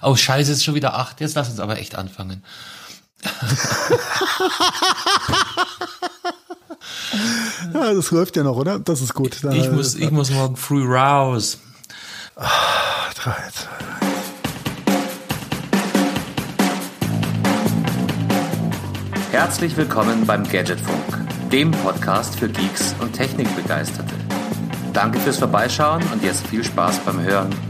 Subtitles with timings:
[0.00, 1.20] Oh, scheiße, es ist schon wieder acht.
[1.20, 2.44] Jetzt lass uns aber echt anfangen.
[7.74, 8.78] ja, das läuft ja noch, oder?
[8.78, 9.42] Das ist gut.
[9.42, 11.58] Da, ich, muss, ich muss morgen früh raus.
[12.36, 12.46] Ah,
[13.16, 13.68] drei, zwei.
[19.32, 24.14] Herzlich willkommen beim Gadgetfunk, dem Podcast für Geeks und Technikbegeisterte.
[24.92, 27.67] Danke fürs Vorbeischauen und jetzt viel Spaß beim Hören.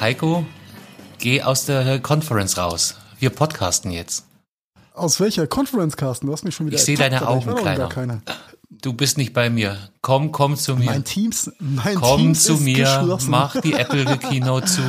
[0.00, 0.46] Heiko,
[1.18, 2.94] geh aus der Conference raus.
[3.18, 4.26] Wir podcasten jetzt.
[4.94, 6.26] Aus welcher Conference, Carsten?
[6.26, 7.88] Du hast mich schon wieder Ich sehe deine Augen, Kleiner.
[8.70, 9.76] Du bist nicht bei mir.
[10.00, 10.84] Komm, komm zu mir.
[10.84, 13.18] Mein Teams, mein komm Teams zu mir.
[13.26, 14.82] Mach die Apple Keynote zu.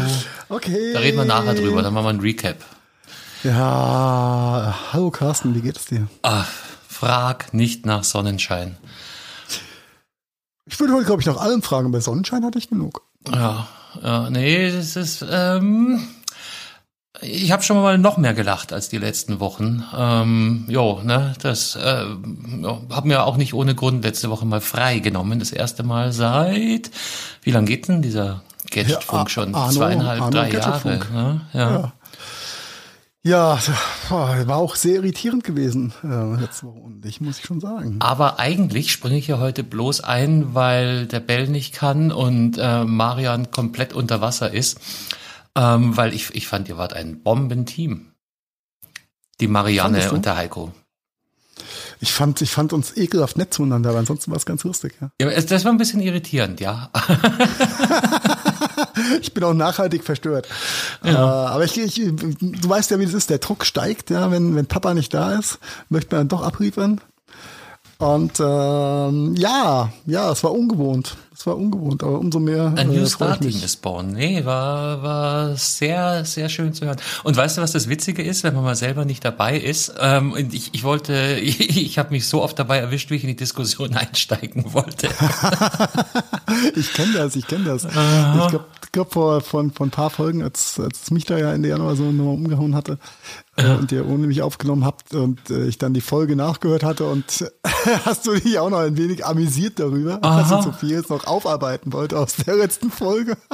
[0.48, 0.94] Okay.
[0.94, 1.82] Da reden wir nachher drüber.
[1.82, 2.58] Dann machen wir ein Recap.
[3.44, 6.08] Ja, hallo Carsten, wie geht es dir?
[6.22, 6.52] Ach,
[6.88, 8.78] frag nicht nach Sonnenschein.
[10.66, 11.92] Ich würde heute, glaube ich, nach allem fragen.
[11.92, 13.02] Bei Sonnenschein hatte ich genug.
[13.32, 13.68] Ja,
[14.04, 15.26] ja nee, das ist.
[15.30, 16.02] Ähm,
[17.22, 19.84] ich habe schon mal noch mehr gelacht als die letzten Wochen.
[19.98, 22.06] Ähm, jo, ne, das äh,
[22.92, 25.40] habe mir auch nicht ohne Grund letzte Woche mal frei genommen.
[25.40, 26.92] Das erste Mal seit
[27.42, 29.54] wie lang geht denn dieser Gadgetfunk Ja, schon?
[29.56, 31.00] Arno- Zweieinhalb, Arno drei Jahre.
[31.12, 31.42] Ne?
[31.54, 31.72] Ja.
[31.72, 31.94] Ja.
[33.30, 33.60] Ja,
[34.10, 37.98] war auch sehr irritierend gewesen äh, letzte Woche und ich muss ich schon sagen.
[38.00, 42.86] Aber eigentlich springe ich ja heute bloß ein, weil der Bell nicht kann und äh,
[42.86, 44.80] Marian komplett unter Wasser ist.
[45.56, 48.14] Ähm, weil ich, ich fand, ihr wart ein Bombenteam.
[49.40, 50.74] Die Marianne und der Heiko.
[52.02, 54.94] Ich fand, ich fand uns ekelhaft nett zueinander, aber ansonsten war es ganz lustig.
[55.02, 55.10] Ja.
[55.22, 56.90] Ja, es- das war ein bisschen irritierend, ja.
[59.22, 60.48] Ich bin auch nachhaltig verstört.
[61.04, 63.30] Äh, aber ich, ich, du weißt ja, wie das ist.
[63.30, 67.00] Der Druck steigt, ja, wenn, wenn Papa nicht da ist, möchte man dann doch abliefern.
[67.98, 71.18] Und ähm, ja, ja, es war ungewohnt.
[71.40, 72.74] Es war ungewohnt, aber umso mehr.
[72.76, 74.12] Ein New äh, ich Starting ist born.
[74.12, 76.98] Nee, war, war sehr, sehr schön zu hören.
[77.24, 79.94] Und weißt du, was das Witzige ist, wenn man mal selber nicht dabei ist?
[80.02, 83.24] Ähm, und ich, ich wollte, ich, ich habe mich so oft dabei erwischt, wie ich
[83.24, 85.08] in die Diskussion einsteigen wollte.
[86.76, 87.86] Ich kenne das, ich kenne das.
[87.86, 91.54] Ich glaube, glaub vor, von, von ein paar Folgen, als, als es mich da ja
[91.54, 92.98] Ende Januar so nochmal umgehauen hatte
[93.56, 97.06] äh, und ihr ohne mich aufgenommen habt und äh, ich dann die Folge nachgehört hatte
[97.06, 97.52] und
[98.06, 100.60] hast du dich auch noch ein wenig amüsiert darüber, dass Aha.
[100.60, 103.38] ich so viel jetzt noch aufarbeiten wollte aus der letzten Folge.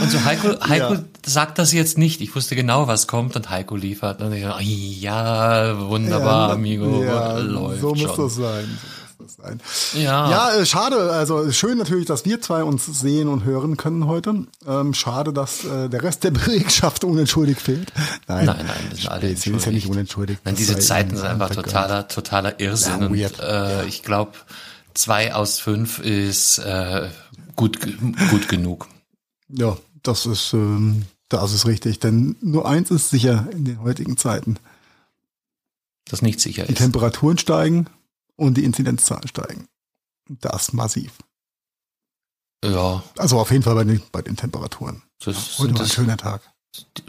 [0.00, 1.00] Und so Heiko, Heiko Ja.
[1.24, 2.20] sagt das jetzt nicht.
[2.20, 4.20] Ich wusste genau, was kommt und Heiko liefert.
[4.20, 8.24] Und ich so, ja, wunderbar, Ja, amigo, ja, läuft so muss schon.
[8.24, 8.78] das sein.
[9.18, 9.60] Das sein.
[9.94, 10.30] Ja.
[10.30, 11.10] Ja, äh, schade.
[11.12, 14.44] Also schön natürlich, dass wir zwei uns sehen und hören können heute.
[14.66, 17.90] Ähm, schade, dass äh, der Rest der Belegschaft unentschuldigt fehlt.
[18.26, 20.42] Nein, Nein, nein, wir sind alle ist ja nicht unentschuldigt.
[20.44, 23.14] Nein, Das diese Zeiten sind einfach totaler, totaler Irrsinn.
[23.14, 24.32] Ja, und äh, ich glaube,
[24.98, 27.10] zwei aus fünf ist äh,
[27.56, 27.78] gut,
[28.30, 28.88] gut genug.
[29.48, 31.98] Ja, das ist, ähm, das ist richtig.
[32.00, 34.58] Denn nur eins ist sicher in den heutigen Zeiten.
[36.06, 36.78] Das nicht sicher Die ist.
[36.78, 37.86] Temperaturen steigen
[38.36, 39.66] und die Inzidenzzahlen steigen.
[40.28, 41.12] Das massiv.
[42.64, 45.02] Ja, Also auf jeden Fall bei den, bei den Temperaturen.
[45.24, 46.42] das Heute war ein schöner Tag.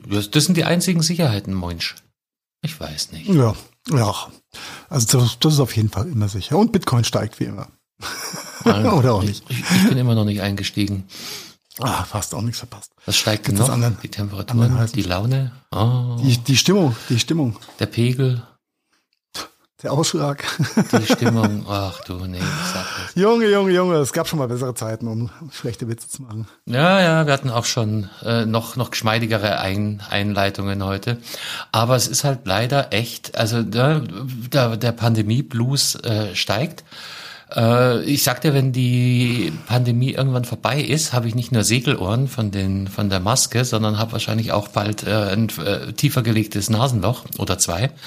[0.08, 1.96] das, das sind die einzigen Sicherheiten, Monsch.
[2.62, 3.28] Ich weiß nicht.
[3.30, 3.56] Ja,
[3.90, 4.28] ja.
[4.90, 6.58] Also das, das ist auf jeden Fall immer sicher.
[6.58, 7.68] Und Bitcoin steigt wie immer.
[8.66, 9.44] Oder auch nicht.
[9.50, 11.06] Ich, ich bin immer noch nicht eingestiegen.
[11.80, 12.92] Ah, fast auch nichts verpasst.
[13.06, 13.70] Was steigt Gibt noch?
[13.70, 18.44] anderen- die Temperaturen, anderen heißen die Laune, oh, Die, die Stimmung, die Stimmung, der Pegel,
[19.82, 20.44] der Ausschlag.
[20.92, 21.66] die Stimmung.
[21.70, 23.16] Ach du, nee, ich sag das.
[23.16, 26.48] Junge, Junge, Junge, es gab schon mal bessere Zeiten, um schlechte Witze zu machen.
[26.66, 31.18] Ja, ja, wir hatten auch schon äh, noch noch geschmeidigere Ein Einleitungen heute,
[31.72, 34.02] aber es ist halt leider echt, also da,
[34.50, 36.84] da, der Pandemie-Blues äh, steigt.
[37.56, 42.28] Äh, ich sag dir, wenn die Pandemie irgendwann vorbei ist, habe ich nicht nur Segelohren
[42.28, 46.70] von den von der Maske, sondern habe wahrscheinlich auch bald äh, ein äh, tiefer gelegtes
[46.70, 47.92] Nasenloch oder zwei.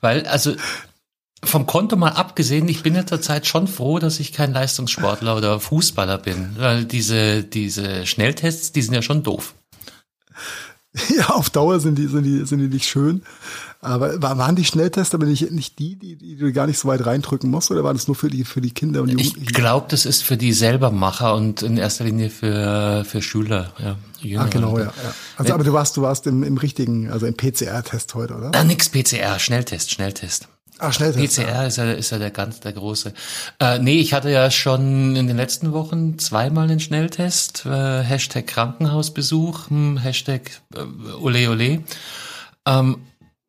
[0.00, 0.54] Weil, also
[1.42, 5.60] vom Konto mal abgesehen, ich bin ja zurzeit schon froh, dass ich kein Leistungssportler oder
[5.60, 9.54] Fußballer bin, weil diese, diese Schnelltests, die sind ja schon doof.
[11.16, 13.22] Ja, auf Dauer sind die, sind die, sind die nicht schön.
[13.80, 16.88] Aber wa- waren die Schnelltests aber nicht, nicht die, die, die du gar nicht so
[16.88, 19.52] weit reindrücken musst, oder war das nur für die, für die Kinder und Ich Jugendlichen?
[19.52, 23.96] glaube, das ist für die Selbermacher und in erster Linie für, für Schüler, ja.
[24.40, 24.84] Ah, genau, ja.
[24.84, 24.94] Jüngere.
[25.04, 25.14] ja.
[25.36, 28.52] Also, aber du warst, du warst im, im richtigen, also im PCR-Test heute, oder?
[28.54, 30.48] Ah, nix PCR, Schnelltest, Schnelltest.
[30.78, 31.36] Ah, Schnelltest.
[31.36, 33.14] PCR ist ja, ist ja der ganz, der große.
[33.60, 37.64] Äh, nee, ich hatte ja schon in den letzten Wochen zweimal den Schnelltest.
[37.64, 40.80] Äh, Hashtag Krankenhausbesuch, hm, Hashtag äh,
[41.20, 41.84] Ole Ole.
[42.66, 43.06] Ähm,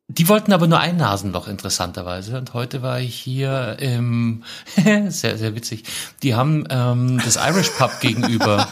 [0.08, 2.38] Die wollten aber nur ein Nasenloch, interessanterweise.
[2.38, 4.44] Und heute war ich hier im,
[5.08, 5.82] sehr, sehr witzig.
[6.22, 8.68] Die haben ähm, das Irish Pub gegenüber,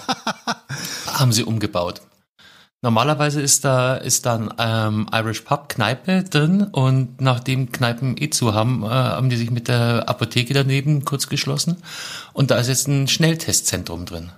[1.13, 2.03] haben sie umgebaut.
[2.85, 8.29] Normalerweise ist da, ist da ein ähm, Irish Pub Kneipe drin und nachdem Kneipen eh
[8.29, 11.79] zu haben, äh, haben die sich mit der Apotheke daneben kurz geschlossen.
[12.35, 14.33] Und da ist jetzt ein Schnelltestzentrum drin.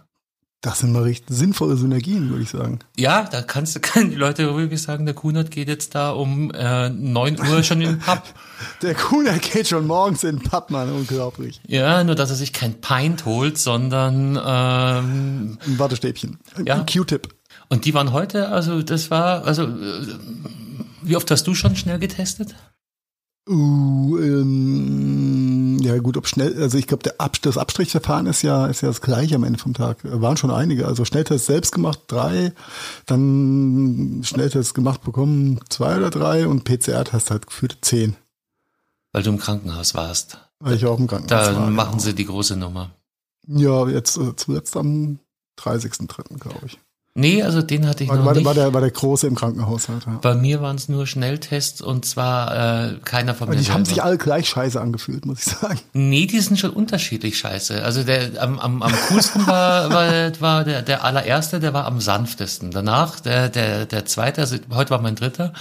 [0.61, 2.79] Das sind mal richtig sinnvolle Synergien, würde ich sagen.
[2.97, 6.53] Ja, da kannst du, können die Leute ruhig sagen, der Kunert geht jetzt da um
[6.53, 8.23] äh, 9 Uhr schon in den Pub.
[8.81, 11.61] Der Kunert geht schon morgens in den Pub, Mann, unglaublich.
[11.67, 16.39] Ja, nur dass er sich kein Pint holt, sondern ähm, ein Wattestäbchen.
[16.65, 16.77] Ja.
[16.77, 17.36] Ein Q-Tip.
[17.69, 20.07] Und die waren heute, also das war, also äh,
[21.03, 22.55] wie oft hast du schon schnell getestet?
[23.49, 28.67] Uh, ähm, ja gut, ob schnell, also ich glaube, der Ab, das Abstrichverfahren ist ja,
[28.67, 29.99] ist ja das gleiche am Ende vom Tag.
[30.03, 30.87] Waren schon einige.
[30.87, 32.53] Also Schnelltest selbst gemacht, drei,
[33.07, 38.17] dann Schnelltest gemacht bekommen, zwei oder drei und PCR-Test halt geführt, zehn.
[39.13, 40.39] Weil du im Krankenhaus warst.
[40.59, 41.71] Weil ich auch im Krankenhaus Da war.
[41.71, 42.03] machen genau.
[42.03, 42.91] sie die große Nummer.
[43.47, 45.21] Ja, jetzt äh, zuletzt am
[45.61, 46.79] 30.3., glaube ich.
[47.19, 48.45] Nee, also den hatte ich War, noch war, nicht.
[48.45, 50.05] war, der, war der Große im Krankenhaus halt.
[50.05, 50.19] Ja.
[50.21, 54.03] Bei mir waren es nur Schnelltests und zwar äh, keiner von mir die haben sich
[54.03, 55.81] alle gleich scheiße angefühlt, muss ich sagen.
[55.95, 57.83] Nee, die sind schon unterschiedlich scheiße.
[57.83, 62.03] Also der am, am, am coolsten war, war, war der, der allererste, der war am
[62.03, 62.71] sanftesten.
[62.71, 65.55] Danach der, der, der zweite, also heute war mein dritter.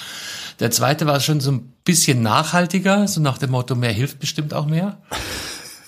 [0.59, 4.53] Der zweite war schon so ein bisschen nachhaltiger, so nach dem Motto, mehr hilft bestimmt
[4.53, 4.97] auch mehr.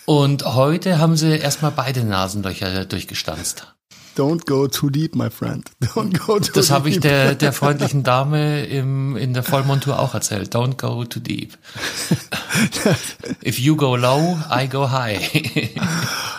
[0.06, 3.74] Und heute haben sie erstmal beide Nasenlöcher durchgestanzt.
[4.18, 5.70] Don't go too deep, my friend.
[5.82, 10.14] Don't go too Das habe ich der, der freundlichen Dame im, in der Vollmontur auch
[10.16, 10.56] erzählt.
[10.56, 11.58] Don't go too deep.
[13.46, 15.20] If you go low, I go high.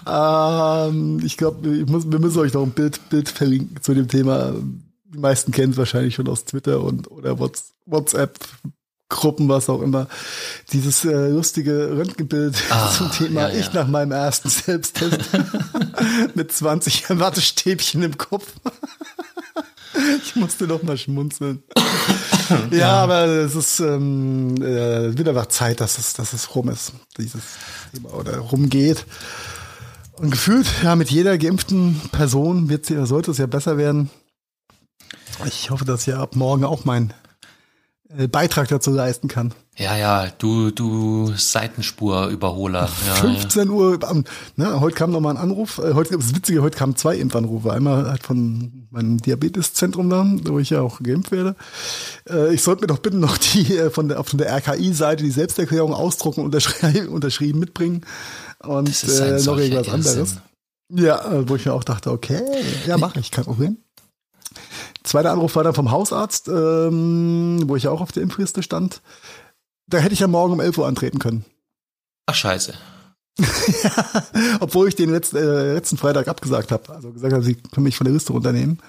[0.07, 4.55] Ähm, ich glaube, wir müssen euch noch ein Bild, Bild verlinken zu dem Thema.
[5.15, 8.39] Die meisten kennen es wahrscheinlich schon aus Twitter und oder Whats- WhatsApp.
[9.09, 10.07] Gruppen, was auch immer,
[10.73, 13.61] dieses äh, lustige Röntgenbild Ah, zum Thema ja, ja.
[13.61, 15.21] ich nach meinem ersten Selbsttest
[16.35, 18.47] mit 20 Wattestäbchen im Kopf.
[20.23, 21.63] ich musste doch mal schmunzeln.
[22.71, 26.93] ja, aber es ist ähm, äh, wird einfach Zeit, dass es, dass es rum ist,
[27.17, 27.43] dieses
[27.95, 29.07] Thema oder rumgeht.
[30.17, 34.11] Und gefühlt, ja, mit jeder geimpften Person wird sie, sollte es ja besser werden.
[35.47, 37.28] Ich hoffe, dass ja ab morgen auch meinen äh,
[38.31, 39.53] Beitrag dazu leisten kann.
[39.77, 42.89] Ja, ja, du, du Seitenspurüberholer.
[43.07, 44.25] Ja, 15 Uhr, am-
[44.57, 45.79] ne, heute kam noch mal ein Anruf.
[45.79, 47.73] Äh, heute, das Witzige, heute kamen zwei Impfanrufe.
[47.73, 51.55] Einmal halt von meinem Diabeteszentrum da, wo ich ja auch geimpft werde.
[52.29, 55.31] Äh, ich sollte mir doch bitte noch die äh, von der, von der RKI-Seite die
[55.31, 58.01] Selbsterklärung ausdrucken, unterschreiben, unterschrieben mitbringen.
[58.65, 60.37] Und äh, noch irgendwas anderes.
[60.91, 62.41] Ja, äh, wo ich mir auch dachte, okay,
[62.87, 63.77] ja, mache ich, kein Problem.
[65.09, 69.01] Zweiter Anruf war dann vom Hausarzt, ähm, wo ich auch auf der Impfliste stand.
[69.87, 71.45] Da hätte ich ja morgen um 11 Uhr antreten können.
[72.27, 72.75] Ach, scheiße.
[74.61, 76.93] Obwohl ich den letzten, äh, letzten Freitag abgesagt habe.
[76.93, 78.81] Also gesagt habe, sie können mich von der Liste runternehmen.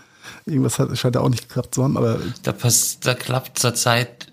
[0.46, 4.28] Irgendwas hat, scheint da auch nicht geklappt zu haben, aber Da, pass, da klappt zurzeit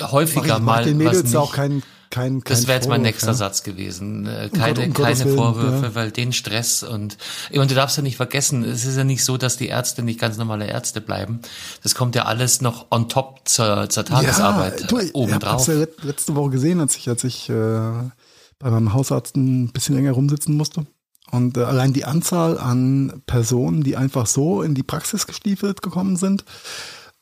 [0.00, 3.02] mach häufiger ich, mach mal den Mädels auch kein, kein, kein Das wäre jetzt mein
[3.02, 3.34] nächster ja.
[3.34, 4.26] Satz gewesen.
[4.26, 5.94] Äh, Gott, Keine, um keine Willen, Vorwürfe, ja.
[5.94, 7.16] weil den Stress und,
[7.52, 10.18] und du darfst ja nicht vergessen, es ist ja nicht so, dass die Ärzte nicht
[10.20, 11.40] ganz normale Ärzte bleiben.
[11.82, 15.52] Das kommt ja alles noch on top zur, zur Tagesarbeit Ja, du, ich obendrauf.
[15.52, 17.52] hab's ja let- letzte Woche gesehen, als ich, als ich äh,
[18.58, 20.86] bei meinem Hausarzt ein bisschen länger rumsitzen musste.
[21.30, 26.16] Und äh, allein die Anzahl an Personen, die einfach so in die Praxis gestiefelt gekommen
[26.16, 26.44] sind,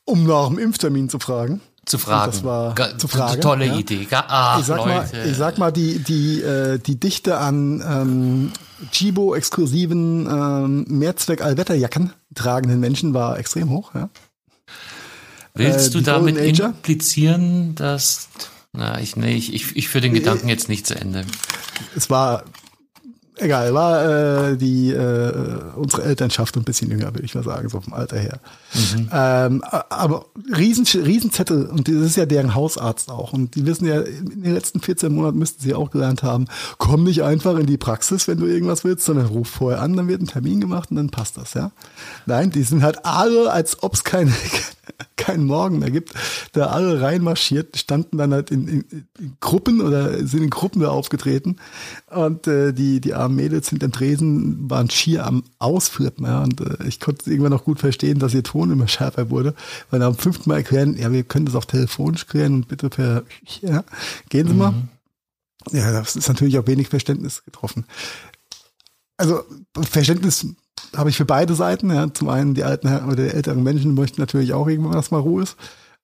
[0.07, 1.61] um nach dem Impftermin zu fragen.
[1.89, 2.33] Zu fragen.
[2.33, 3.75] das war zu fragen, Tolle ja.
[3.75, 4.07] Idee.
[4.11, 5.29] Ach, ich sag mal, Leute.
[5.29, 8.53] ich sag mal, die die äh, die Dichte an ähm,
[8.93, 13.95] Chibo exklusiven ähm, Mehrzweck Allwetterjacken tragenden Menschen war extrem hoch.
[13.95, 14.09] Ja.
[15.55, 18.29] Willst äh, du damit implizieren, dass
[18.73, 21.25] na, ich, nee, ich, ich, ich führe den Gedanken jetzt nicht zu Ende.
[21.97, 22.45] Es war
[23.39, 25.33] egal, war äh, die äh,
[25.77, 28.41] unsere Elternschaft ein bisschen jünger, würde ich mal sagen, so vom Alter her.
[29.13, 30.27] Ähm, a- aber
[30.57, 34.55] riesen, Riesenzettel und das ist ja deren Hausarzt auch und die wissen ja, in den
[34.55, 36.47] letzten 14 Monaten müssten sie auch gelernt haben,
[36.79, 40.09] komm nicht einfach in die Praxis, wenn du irgendwas willst, sondern ruf vorher an, dann
[40.09, 41.71] wird ein Termin gemacht und dann passt das, ja.
[42.27, 44.33] Nein, die sind halt alle, als ob es keine
[45.17, 46.15] keinen Morgen mehr gibt,
[46.53, 48.85] da alle reinmarschiert, standen dann halt in, in,
[49.19, 51.57] in Gruppen oder sind in Gruppen da aufgetreten
[52.11, 56.87] und äh, die, die armen Mädels hinterm Tresen waren schier am Ausflippen, ja, und äh,
[56.87, 59.55] ich konnte irgendwann noch gut verstehen, dass ihr Ton immer schärfer wurde,
[59.91, 63.25] weil am fünften Mal erklären, ja, wir können das auch telefonisch klären und bitte per,
[63.61, 63.85] ja,
[64.29, 64.75] gehen Sie mal.
[65.73, 67.85] Ja, das ist natürlich auch wenig Verständnis getroffen.
[69.17, 69.43] Also
[69.77, 70.47] Verständnis
[70.97, 71.91] habe ich für beide Seiten.
[71.91, 72.13] Ja.
[72.13, 75.43] Zum einen die alten oder die älteren Menschen möchten natürlich auch irgendwann, dass mal Ruhe
[75.43, 75.57] ist.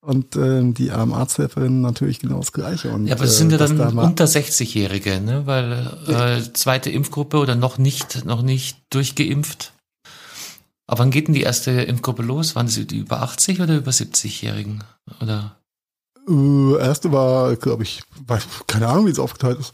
[0.04, 2.92] Und ähm, die armen Arzthelferinnen natürlich genau das Gleiche.
[2.92, 5.46] Und, ja, aber es sind ja äh, dann da unter 60-Jährige, ne?
[5.46, 9.72] Weil äh, zweite Impfgruppe oder noch nicht, noch nicht durchgeimpft.
[10.86, 12.54] Aber wann geht denn die erste Impfgruppe los?
[12.54, 14.84] Waren sie die über 80 oder über 70-Jährigen?
[15.22, 15.56] Oder?
[16.28, 18.02] Äh, erste war, glaube ich,
[18.66, 19.72] keine Ahnung, wie es aufgeteilt ist.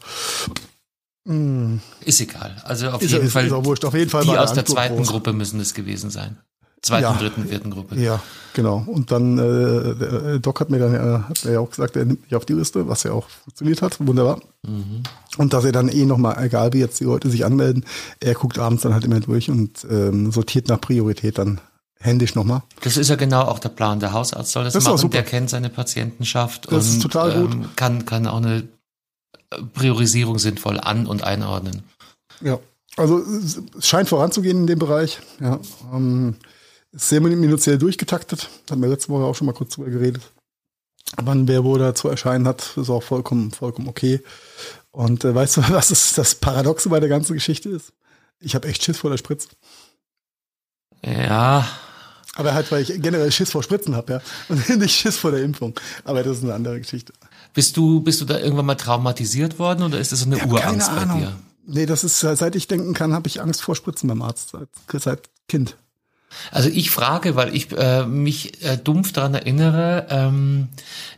[1.27, 1.81] Hm.
[2.05, 2.61] Ist egal.
[2.63, 3.47] Also auf Ist, jeden ist, Fall.
[3.47, 3.85] ist wurscht.
[3.85, 5.03] Auf jeden Fall die aus der zweiten.
[5.03, 6.37] Gruppe müssen es gewesen sein.
[6.83, 7.13] Zweiten, Ja.
[7.13, 7.95] dritten, vierten Gruppe.
[7.99, 8.21] Ja,
[8.53, 8.83] genau.
[8.87, 12.23] Und dann, äh, Doc hat mir dann äh, hat mir ja auch gesagt, er nimmt
[12.23, 13.97] mich auf die Liste, was ja auch funktioniert hat.
[14.05, 14.39] Wunderbar.
[14.67, 15.03] Mhm.
[15.37, 17.85] Und dass er dann eh nochmal, egal wie jetzt die Leute sich anmelden,
[18.19, 21.61] er guckt abends dann halt immer durch und ähm, sortiert nach Priorität dann
[21.99, 22.63] händisch nochmal.
[22.81, 23.99] Das ist ja genau auch der Plan.
[23.99, 27.53] Der Hausarzt soll das, Das machen, der kennt seine Patientenschaft Das und ist total gut.
[27.53, 28.67] Ähm, kann, kann auch eine
[29.73, 31.83] Priorisierung sinnvoll an- und einordnen.
[32.41, 32.57] Ja,
[32.97, 35.19] also es es scheint voranzugehen in dem Bereich.
[35.39, 35.59] Ja,
[35.93, 36.35] ähm,
[36.91, 38.49] ist sehr minutiell durchgetaktet.
[38.69, 40.21] Haben wir letzte Woche auch schon mal kurz drüber geredet.
[41.17, 44.21] Wann wer wo da zu erscheinen hat, ist auch vollkommen, vollkommen okay.
[44.91, 47.93] Und äh, weißt du, was ist das Paradoxe bei der ganzen Geschichte ist?
[48.39, 49.49] Ich habe echt Schiss vor der Spritze.
[51.03, 51.67] Ja,
[52.35, 54.21] Aber halt, weil ich generell Schiss vor Spritzen habe, ja.
[54.49, 55.79] Und nicht Schiss vor der Impfung.
[56.03, 57.13] Aber das ist eine andere Geschichte.
[57.53, 60.93] bist du, bist du da irgendwann mal traumatisiert worden oder ist das so eine Urangst
[60.95, 61.39] bei dir?
[61.65, 64.49] Nee, das ist, seit ich denken kann, habe ich Angst vor Spritzen beim Arzt.
[64.49, 65.77] Seit, seit Kind.
[66.51, 70.69] Also ich frage, weil ich äh, mich äh, dumpf daran erinnere, ähm,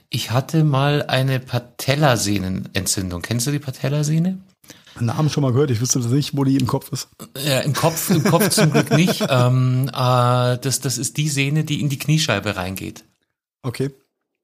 [0.10, 3.22] ich hatte mal eine Patellasehnenentzündung.
[3.22, 4.38] Kennst du die Patellasehne?
[5.00, 7.08] Namen schon mal gehört, ich wüsste nicht, wo die im Kopf ist.
[7.44, 9.26] Ja, Im Kopf, im Kopf zum Glück nicht.
[9.30, 13.04] Ähm, äh, das, das ist die Sehne, die in die Kniescheibe reingeht.
[13.64, 13.90] Okay.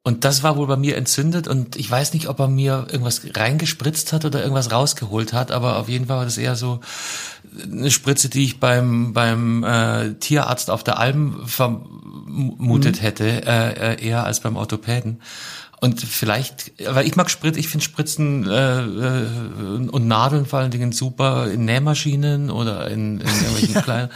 [0.02, 3.22] Und das war wohl bei mir entzündet und ich weiß nicht, ob er mir irgendwas
[3.34, 6.80] reingespritzt hat oder irgendwas rausgeholt hat, aber auf jeden Fall war das eher so
[7.64, 14.08] eine Spritze, die ich beim beim äh, Tierarzt auf der Alm vermutet hätte, äh, äh,
[14.08, 15.22] eher als beim Orthopäden.
[15.82, 19.28] Und vielleicht, weil ich mag Sprit, ich finde Spritzen äh, äh,
[19.90, 24.10] und Nadeln vor allen Dingen super in Nähmaschinen oder in, in irgendwelchen kleinen,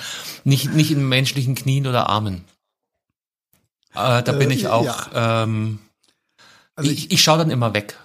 [0.46, 2.46] nicht nicht in menschlichen Knien oder Armen.
[3.96, 5.10] Äh, da bin Äh, ich auch.
[5.14, 5.80] Ähm,
[6.76, 7.98] Also ich, ich schaue dann immer weg.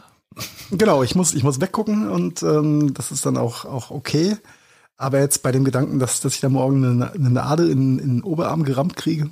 [0.70, 4.36] Genau, ich muss, ich muss weggucken und ähm, das ist dann auch, auch okay.
[4.96, 8.08] Aber jetzt bei dem Gedanken, dass, dass ich da morgen eine, eine Nadel in, in
[8.16, 9.30] den Oberarm gerammt kriege,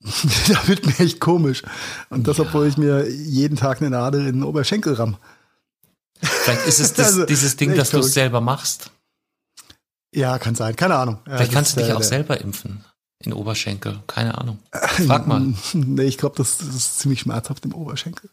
[0.02, 1.62] da wird mir echt komisch.
[2.08, 5.16] Und das, obwohl ich mir jeden Tag eine Nadel in den Oberschenkel ramm.
[6.22, 8.90] Vielleicht ist es das, Also, dieses Ding, dass du es selber machst.
[10.14, 11.18] Ja, kann sein, keine Ahnung.
[11.26, 12.84] Ja, Vielleicht das kannst du dich äh, auch selber impfen.
[13.22, 14.02] In Oberschenkel.
[14.06, 14.58] Keine Ahnung.
[14.72, 15.52] Frag mal.
[15.74, 18.30] Nee, ich glaube, das, ist ziemlich schmerzhaft im Oberschenkel.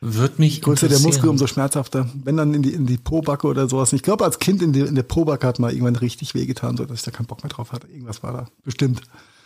[0.00, 1.00] Wird mich Je größer der.
[1.00, 2.08] Muskel, umso schmerzhafter.
[2.14, 3.92] Wenn dann in die, in die Pobacke oder sowas.
[3.92, 6.84] Ich glaube, als Kind in, die, in der Pobacke hat mal irgendwann richtig wehgetan, so
[6.84, 7.88] dass ich da keinen Bock mehr drauf hatte.
[7.88, 8.46] Irgendwas war da.
[8.64, 9.02] Bestimmt.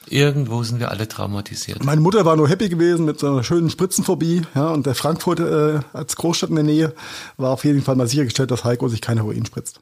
[0.09, 1.85] Irgendwo sind wir alle traumatisiert.
[1.85, 5.41] Meine Mutter war nur happy gewesen mit so einer schönen Spritzenphobie, ja, und der Frankfurt
[5.41, 6.95] äh, als Großstadt in der Nähe
[7.37, 9.81] war auf jeden Fall mal sichergestellt, dass Heiko sich kein Heroin spritzt.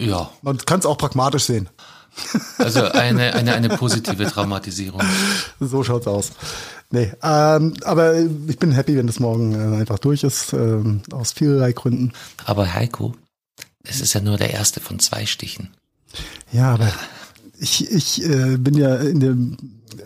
[0.00, 1.68] Ja, Man kann es auch pragmatisch sehen.
[2.58, 5.02] Also eine, eine, eine positive Traumatisierung.
[5.60, 6.32] So schaut's aus.
[6.90, 11.32] Nee, ähm, aber ich bin happy, wenn das morgen äh, einfach durch ist, ähm, aus
[11.32, 12.12] vielerlei Gründen.
[12.44, 13.14] Aber Heiko,
[13.82, 15.70] es ist ja nur der erste von zwei Stichen.
[16.52, 16.92] Ja, aber
[17.58, 19.56] ich, ich äh, bin ja in dem,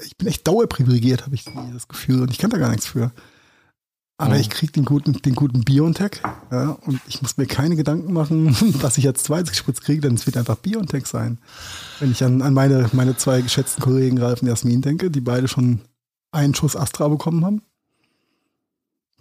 [0.04, 3.12] ich bin echt dauerprivilegiert, habe ich das Gefühl, und ich kann da gar nichts für.
[4.20, 8.12] Aber ich krieg den guten, den guten BioNTech, ja, und ich muss mir keine Gedanken
[8.12, 11.38] machen, was ich als zweites gespritzt kriege, denn es wird einfach BioNTech sein.
[12.00, 15.48] Wenn ich an, an meine, meine zwei geschätzten Kollegen Ralf und Jasmin denke, die beide
[15.48, 15.80] schon
[16.32, 17.62] einen Schuss Astra bekommen haben.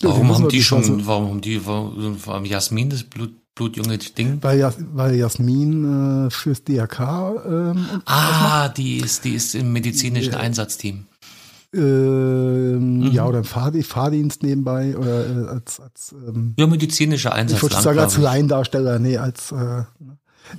[0.01, 4.39] Ja, Warum haben die schon, warum haben die, warum, warum Jasmin das Blut, blutjunge Ding?
[4.41, 10.35] Weil, Jas, weil Jasmin äh, fürs DRK ähm, Ah, die ist, die ist im medizinischen
[10.35, 11.05] Einsatzteam.
[11.73, 13.11] Ähm, Mhm.
[13.11, 17.57] Ja, oder im Fahrdi Fahrdienst nebenbei oder äh, als, als ähm, Ja, medizinischer Einsatz.
[17.57, 19.83] ich wollte sagen, als Laiendarsteller, nee, als, äh,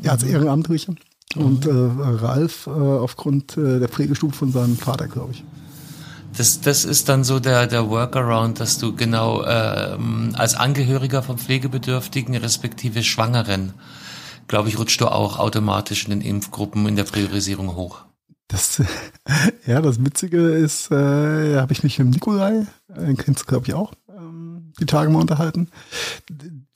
[0.03, 0.95] ja, als Ehrenamtlicher.
[1.37, 5.45] Und äh, Ralf äh, aufgrund äh, der Pflegestufe von seinem Vater, glaube ich.
[6.37, 11.39] Das, das ist dann so der, der Workaround, dass du genau ähm, als Angehöriger von
[11.39, 13.75] Pflegebedürftigen respektive Schwangeren,
[14.49, 18.03] glaube ich, rutscht du auch automatisch in den Impfgruppen in der Priorisierung hoch.
[18.51, 18.83] Das,
[19.67, 23.75] ja, das Witzige ist, äh, habe ich mich mit Nikolai, den kennst du, glaube ich,
[23.75, 25.69] auch, ähm, die Tage mal unterhalten.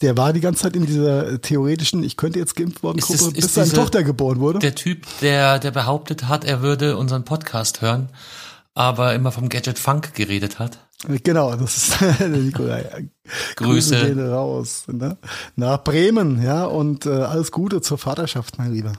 [0.01, 3.33] Der war die ganze Zeit in dieser theoretischen, ich könnte jetzt geimpft worden Ist Gruppe,
[3.33, 4.59] bis seine Tochter geboren wurde.
[4.61, 8.09] Der Typ, der, der behauptet hat, er würde unseren Podcast hören,
[8.75, 10.79] aber immer vom Gadget Funk geredet hat.
[11.23, 13.09] Genau, das ist der Nikolai.
[13.57, 14.07] Grüße.
[14.07, 14.85] gehen raus.
[14.87, 15.17] Ne?
[15.57, 18.93] Nach Bremen, ja, und äh, alles Gute zur Vaterschaft, mein Lieber.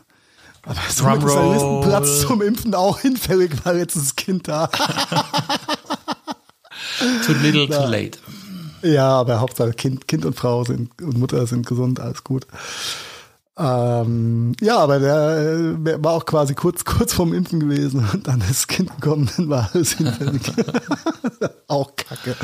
[0.65, 1.35] Aber somit ist.
[1.35, 4.67] Listenplatz zum Impfen auch hinfällig, weil jetzt das Kind da.
[7.25, 8.17] too little, too late.
[8.81, 12.45] Ja, aber Hauptsache Kind, Kind und Frau sind und Mutter sind gesund, alles gut.
[13.57, 18.41] Ähm, ja, aber der, der, war auch quasi kurz, kurz vorm Impfen gewesen und dann
[18.41, 20.41] ist das Kind gekommen, dann war alles hinfällig.
[21.67, 22.35] auch kacke.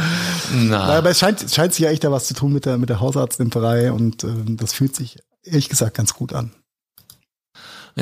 [0.54, 0.84] Na.
[0.98, 2.90] aber es scheint, es scheint sich ja echt da was zu tun mit der, mit
[2.90, 6.52] der Hausarztimpferei und äh, das fühlt sich ehrlich gesagt ganz gut an.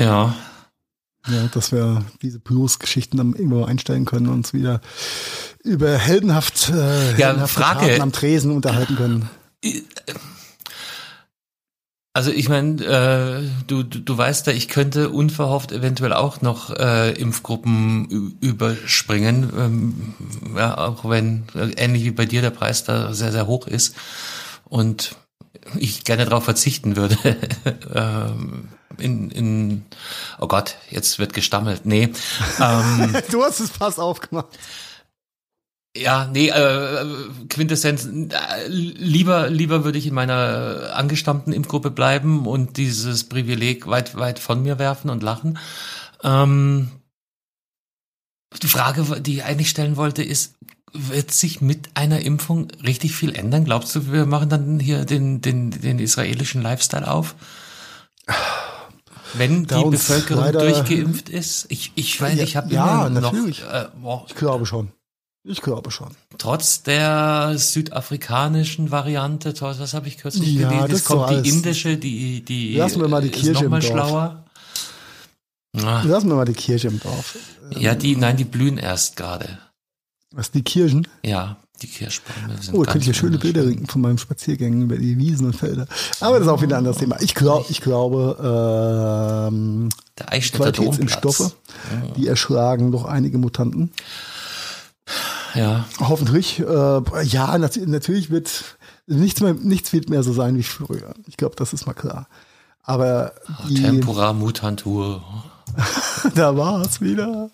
[0.00, 0.34] Ja.
[1.28, 4.80] Ja, dass wir diese Plus-Geschichten dann irgendwo einstellen können und uns wieder
[5.62, 8.00] über heldenhaft, äh, ja, Frage.
[8.00, 9.28] am Tresen unterhalten können.
[12.14, 16.70] Also ich meine, äh, du, du, du weißt ja, ich könnte unverhofft eventuell auch noch
[16.70, 20.14] äh, Impfgruppen überspringen, ähm,
[20.56, 23.94] ja, auch wenn äh, ähnlich wie bei dir der Preis da sehr, sehr hoch ist
[24.64, 25.16] und
[25.76, 27.16] ich gerne darauf verzichten würde.
[27.94, 29.84] ähm, in, in,
[30.38, 31.86] oh Gott, jetzt wird gestammelt.
[31.86, 32.12] Nee.
[32.60, 34.58] Ähm, du hast es fast aufgemacht.
[35.96, 37.04] Ja, nee, äh,
[37.48, 44.16] Quintessenz, äh, lieber, lieber würde ich in meiner angestammten Impfgruppe bleiben und dieses Privileg weit,
[44.16, 45.58] weit von mir werfen und lachen.
[46.22, 46.90] Ähm,
[48.62, 50.54] die Frage, die ich eigentlich stellen wollte, ist,
[50.92, 53.64] wird sich mit einer Impfung richtig viel ändern?
[53.64, 57.34] Glaubst du, wir machen dann hier den, den, den israelischen Lifestyle auf?
[59.34, 61.66] Wenn die Bevölkerung durchgeimpft ist?
[61.68, 63.34] Ich, ich weiß, ja, ich habe ja, immer noch.
[63.34, 63.88] Äh,
[64.28, 64.92] ich glaube schon.
[65.42, 66.08] Ich glaube schon.
[66.36, 70.94] Trotz der südafrikanischen Variante, was habe ich kürzlich ja, gelesen?
[70.94, 73.70] Es kommt so die indische, die, die Lassen wir mal die Kirche ist noch im
[73.70, 73.84] Dorf.
[73.84, 74.44] schlauer.
[75.76, 76.02] Ah.
[76.02, 77.38] Lassen wir mal die Kirche im Dorf.
[77.78, 79.58] Ja, die, nein, die blühen erst gerade.
[80.32, 81.08] Was, die Kirchen?
[81.24, 84.82] Ja, die Kirschbäume sind Oh, da könnte ich ja schöne Bilder rinken von meinem Spaziergängen
[84.82, 85.86] über die Wiesen und Felder.
[86.20, 87.20] Aber das ist auch wieder ein anderes Thema.
[87.20, 88.36] Ich glaube, ich glaube,
[89.50, 91.54] ähm, Der Qualitätsimpfstoffe,
[92.16, 93.90] die erschlagen doch einige Mutanten.
[95.54, 95.86] Ja.
[95.98, 96.60] Hoffentlich.
[96.60, 101.14] Äh, ja, nat natürlich wird nichts mehr, nichts wird mehr so sein wie früher.
[101.26, 102.28] Ich glaube, das ist mal klar.
[102.82, 103.32] Aber
[103.68, 105.22] die, Tempora Mutantur.
[106.34, 107.50] da war es wieder.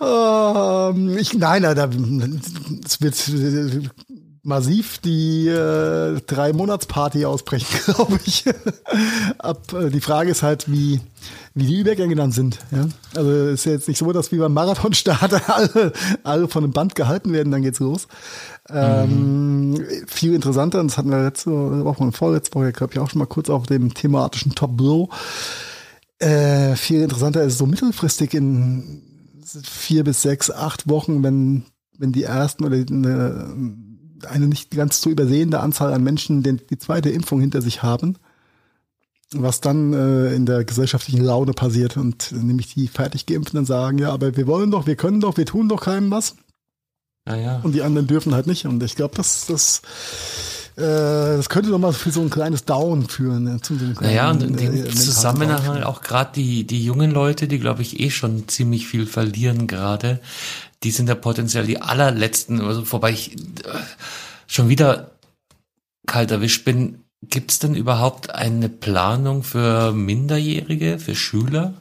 [0.00, 1.88] Ähm, ich, nein, nein, da,
[2.84, 3.92] es wird
[4.42, 8.44] massiv die äh, drei Monatsparty ausbrechen, glaube ich.
[9.38, 11.00] Ab, äh, die Frage ist halt, wie
[11.58, 12.58] wie die Übergänge dann sind.
[12.70, 12.86] Ja?
[13.16, 16.94] Also ist ja jetzt nicht so, dass wie beim Marathonstart alle, alle von einem Band
[16.94, 18.06] gehalten werden, dann geht's los.
[18.70, 19.84] Ähm, mhm.
[20.06, 23.18] Viel interessanter, und das hatten wir letzte Woche und vorletzte Woche, glaube ich, auch schon
[23.18, 25.08] mal kurz auf dem thematischen Tableau.
[26.20, 29.02] Äh, viel interessanter ist so mittelfristig in
[29.62, 31.64] vier bis sechs, acht Wochen, wenn,
[31.96, 33.54] wenn die ersten oder eine,
[34.28, 38.16] eine nicht ganz zu übersehende Anzahl an Menschen den, die zweite Impfung hinter sich haben
[39.34, 44.10] was dann äh, in der gesellschaftlichen Laune passiert und nämlich die fertig geimpften sagen, ja,
[44.10, 46.36] aber wir wollen doch, wir können doch, wir tun doch keinem was.
[47.26, 47.60] Ja, ja.
[47.62, 48.64] Und die anderen dürfen halt nicht.
[48.64, 49.82] Und ich glaube, das, das,
[50.82, 53.44] das könnte doch mal für so ein kleines Down führen.
[53.44, 57.48] Ne, zu so naja, und in dem äh, Zusammenhang auch gerade die, die jungen Leute,
[57.48, 60.20] die, glaube ich, eh schon ziemlich viel verlieren gerade,
[60.82, 63.40] die sind ja potenziell die allerletzten, also wobei ich äh,
[64.46, 65.10] schon wieder
[66.06, 71.74] kalt erwischt bin, Gibt es denn überhaupt eine Planung für Minderjährige, für Schüler?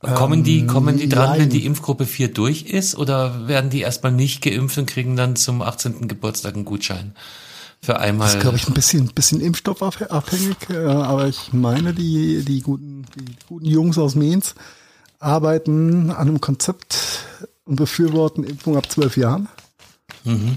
[0.00, 1.40] Kommen die, kommen die dran, nein.
[1.40, 2.94] wenn die Impfgruppe 4 durch ist?
[2.94, 6.08] Oder werden die erstmal nicht geimpft und kriegen dann zum 18.
[6.08, 7.14] Geburtstag einen Gutschein?
[7.84, 8.28] Für einmal.
[8.28, 10.56] Das ist, glaube ich, ein bisschen, bisschen impfstoffabhängig.
[10.70, 14.54] Aber ich meine, die, die guten, die guten Jungs aus Mainz
[15.18, 17.26] arbeiten an einem Konzept
[17.66, 19.48] und befürworten Impfung ab zwölf Jahren.
[20.24, 20.56] Mhm.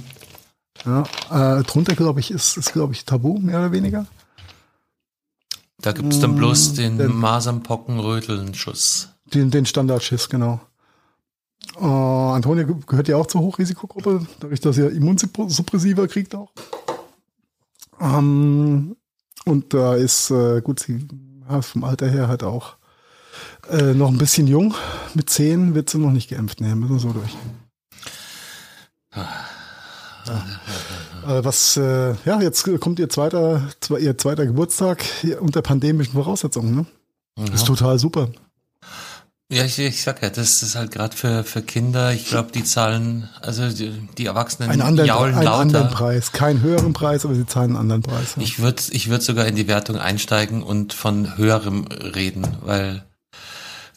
[0.86, 4.06] Ja, äh, drunter, glaube ich, ist, ist glaube ich, Tabu, mehr oder weniger.
[5.82, 9.10] Da gibt es dann bloß mm, den, den Masernpocken-Röteln-Schuss.
[9.34, 10.62] Den, den Standardschiss, genau.
[11.80, 16.52] Äh, Antonia gehört ja auch zur Hochrisikogruppe, dadurch, dass er Immunsuppressiva kriegt auch.
[18.00, 18.96] Ähm,
[19.46, 21.08] und da ist, äh, gut, sie
[21.50, 22.78] ja, vom Alter her halt auch
[23.70, 24.76] äh, noch ein bisschen jung.
[25.14, 26.62] Mit zehn wird sie noch nicht geimpft.
[26.62, 27.36] Nee, müssen wir so durch.
[29.12, 29.26] Ah.
[31.28, 33.68] Äh, was, äh, ja, jetzt kommt ihr zweiter,
[34.00, 35.04] ihr zweiter Geburtstag
[35.40, 36.86] unter pandemischen Voraussetzungen, ne?
[37.38, 37.54] Ja.
[37.54, 38.30] Ist total super.
[39.50, 42.66] Ja, ich, ich sag ja, das ist halt gerade für, für Kinder, ich glaube, die
[42.66, 45.60] zahlen, also die, die Erwachsenen einen anderen, jaulen einen lauter.
[45.60, 48.34] anderen Preis, keinen höheren Preis, aber sie zahlen einen anderen Preis.
[48.36, 48.42] Ja.
[48.42, 53.06] Ich würde ich würd sogar in die Wertung einsteigen und von höherem reden, weil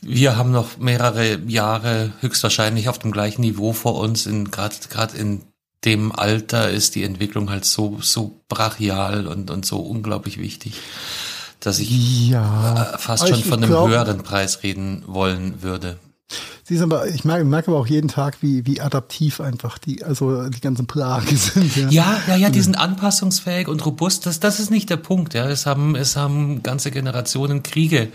[0.03, 5.17] wir haben noch mehrere Jahre höchstwahrscheinlich auf dem gleichen Niveau vor uns, in gerade gerade
[5.17, 5.43] in
[5.85, 10.75] dem Alter ist die Entwicklung halt so, so brachial und, und so unglaublich wichtig,
[11.61, 15.99] dass ich ja, äh, fast schon von einem glaub, höheren Preis reden wollen würde.
[16.65, 20.05] Sie ist aber, ich merke, merke aber auch jeden Tag, wie, wie adaptiv einfach die,
[20.05, 21.77] also die ganzen Plagen sind.
[21.77, 24.27] Ja, ja, ja, ja die sind anpassungsfähig und robust.
[24.27, 25.35] Das, das ist nicht der Punkt.
[25.35, 28.09] Ja, es haben, es haben ganze Generationen Kriege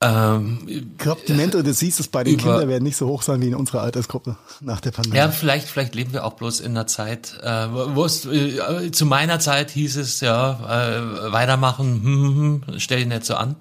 [0.00, 3.48] ähm, ich glaube, die Mental Diseases bei den Kindern werden nicht so hoch sein wie
[3.48, 5.16] in unserer Altersgruppe nach der Pandemie.
[5.16, 9.06] Ja, vielleicht, vielleicht leben wir auch bloß in einer Zeit, äh, wo es äh, zu
[9.06, 13.56] meiner Zeit hieß es ja äh, weitermachen, hm, hm, hm, stell dich nicht so an.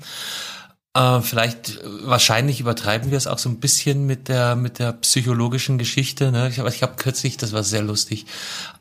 [0.94, 5.80] Äh, vielleicht, wahrscheinlich übertreiben wir es auch so ein bisschen mit der mit der psychologischen
[5.80, 6.32] Geschichte.
[6.32, 6.50] Ne?
[6.50, 8.28] Ich, ich habe kürzlich, das war sehr lustig,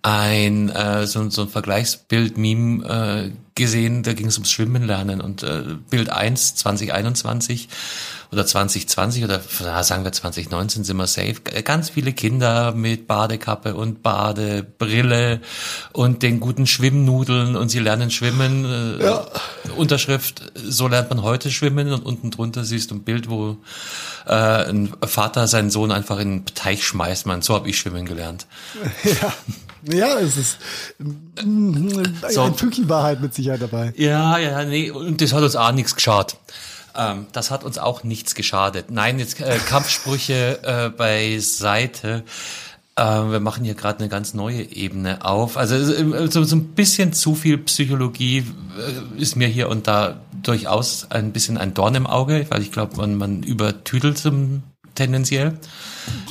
[0.06, 4.04] ein äh, so, so ein Vergleichsbild-Meme äh, gesehen.
[4.04, 7.68] Da ging es ums Schwimmen lernen und äh, Bild 1 2021
[8.30, 9.40] oder 2020 oder
[9.82, 11.34] sagen wir 2019 sind wir safe.
[11.64, 15.40] Ganz viele Kinder mit Badekappe und Badebrille
[15.92, 18.64] und den guten Schwimmnudeln und sie lernen schwimmen.
[18.64, 19.26] Äh, ja.
[19.76, 23.56] Unterschrift, so lernt man heute schwimmen und unten drunter siehst du ein Bild, wo
[24.26, 27.26] äh, ein Vater seinen Sohn einfach in den Teich schmeißt.
[27.26, 28.46] Man, so habe ich schwimmen gelernt.
[29.04, 29.32] Ja.
[29.92, 30.59] Ja, es ist
[32.31, 32.42] so.
[32.42, 33.92] ein Fünkchen Wahrheit mit Sicherheit dabei.
[33.96, 36.37] Ja, ja, nee, und das hat uns auch nichts geschadet.
[36.96, 38.90] Ähm, das hat uns auch nichts geschadet.
[38.90, 42.25] Nein, jetzt äh, Kampfsprüche äh, beiseite.
[42.96, 45.57] Äh, wir machen hier gerade eine ganz neue Ebene auf.
[45.57, 45.79] Also
[46.29, 51.33] so, so ein bisschen zu viel Psychologie äh, ist mir hier und da durchaus ein
[51.33, 54.62] bisschen ein Dorn im Auge, weil ich glaube, man, man übertüdelt zum
[54.96, 55.59] tendenziell.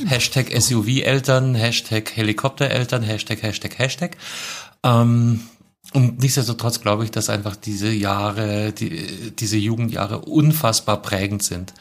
[0.05, 4.17] Hashtag SUV-Eltern, Hashtag Helikopter-Eltern, Hashtag, Hashtag, Hashtag.
[4.83, 5.41] Ähm,
[5.93, 11.73] und nichtsdestotrotz glaube ich, dass einfach diese Jahre, die, diese Jugendjahre unfassbar prägend sind.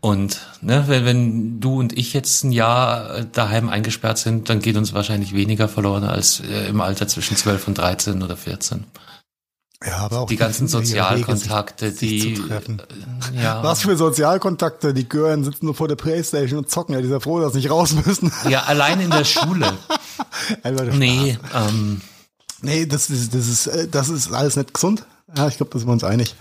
[0.00, 4.76] Und ne, wenn, wenn du und ich jetzt ein Jahr daheim eingesperrt sind, dann geht
[4.76, 8.84] uns wahrscheinlich weniger verloren als äh, im Alter zwischen 12 und 13 oder 14.
[9.84, 13.62] Ja, aber auch die ganzen Sozialkontakte, Wege, sich, die sich äh, ja.
[13.62, 14.94] Was für Sozialkontakte?
[14.94, 16.94] Die Gören sitzen nur vor der Playstation und zocken.
[16.94, 18.32] Ja, die sind froh, dass sie nicht raus müssen.
[18.48, 19.72] Ja, allein in der Schule.
[20.92, 22.00] nee, ähm,
[22.62, 25.04] Nee, das ist, das ist, äh, das ist alles nicht gesund.
[25.36, 26.36] Ja, ich glaube, da sind wir uns einig.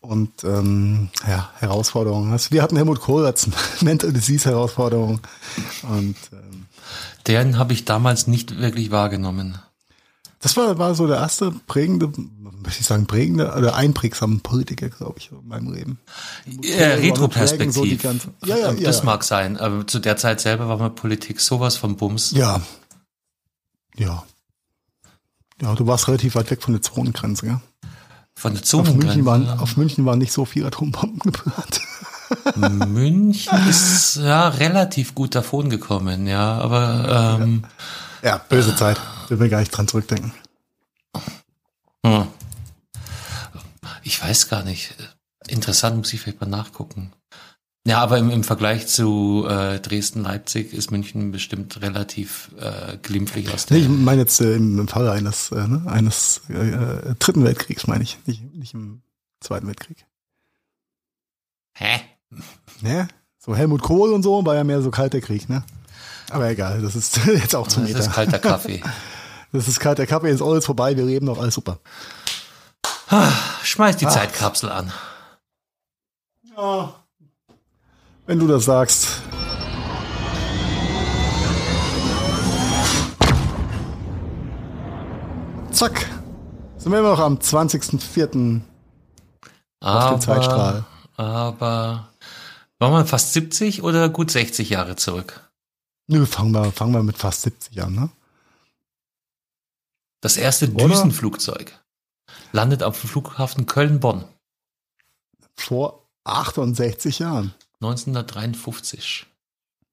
[0.00, 2.32] Und ähm, ja, Herausforderungen.
[2.32, 3.48] Also wir hatten Helmut Kohl als
[3.80, 5.20] Mental Disease Herausforderung.
[5.82, 6.66] Und ähm,
[7.26, 9.58] den habe ich damals nicht wirklich wahrgenommen.
[10.40, 12.12] Das war, war so der erste prägende,
[12.64, 15.98] möchte ich sagen, prägende oder einprägsame Politiker, glaube ich, in meinem Leben.
[16.62, 18.02] Ja, Retroperspektiv.
[18.02, 18.10] So
[18.44, 19.04] ja, ja, ja, das ja.
[19.04, 22.32] mag sein, aber zu der Zeit selber war mir Politik sowas von Bums.
[22.32, 22.60] Ja.
[23.96, 24.24] Ja.
[25.62, 27.60] Ja, du warst relativ weit weg von der Zonengrenze, ja?
[28.34, 28.98] Von der Zonengrenze?
[28.98, 31.80] Auf München waren, auf München waren nicht so viele Atombomben geplant.
[32.56, 37.64] München ist ja relativ gut davon gekommen, ja, aber ähm,
[38.22, 38.30] ja.
[38.30, 39.00] ja, böse Zeit.
[39.28, 40.32] Will mir gar nicht dran zurückdenken.
[42.04, 42.26] Hm.
[44.04, 44.94] Ich weiß gar nicht.
[45.48, 47.12] Interessant, muss ich vielleicht mal nachgucken.
[47.86, 53.66] Ja, aber im, im Vergleich zu äh, Dresden-Leipzig ist München bestimmt relativ äh, glimpflich aus
[53.66, 53.76] der.
[53.76, 57.44] Nee, ich meine jetzt äh, im, im Falle eines, äh, ne, eines äh, äh, Dritten
[57.44, 59.02] Weltkriegs, meine ich, nicht, nicht im
[59.40, 60.06] Zweiten Weltkrieg.
[61.74, 62.00] Hä?
[62.80, 63.08] Ne?
[63.38, 65.62] So Helmut Kohl und so war ja mehr so kalter Krieg, ne?
[66.30, 67.98] Aber egal, das ist jetzt auch zu Meter.
[67.98, 68.82] Das ist kalter Kaffee.
[69.52, 71.80] das ist kalter Kaffee, ist alles vorbei, wir reden noch, alles super.
[73.62, 74.10] Schmeiß die ah.
[74.10, 74.92] Zeitkapsel an.
[76.56, 76.94] Ja.
[78.26, 79.22] Wenn du das sagst.
[85.70, 86.06] Zack.
[86.78, 88.60] Sind wir immer noch am 20.04.
[89.80, 90.84] auf dem Zeitstrahl.
[91.16, 92.08] Aber
[92.78, 95.50] waren wir fast 70 oder gut 60 Jahre zurück?
[96.06, 98.10] Nö, fangen wir, fangen wir mit fast 70 an, ne?
[100.20, 100.68] Das erste?
[100.68, 101.83] Düsenflugzeug
[102.54, 104.24] landet auf dem Flughafen Köln-Bonn.
[105.56, 107.52] Vor 68 Jahren.
[107.80, 109.26] 1953.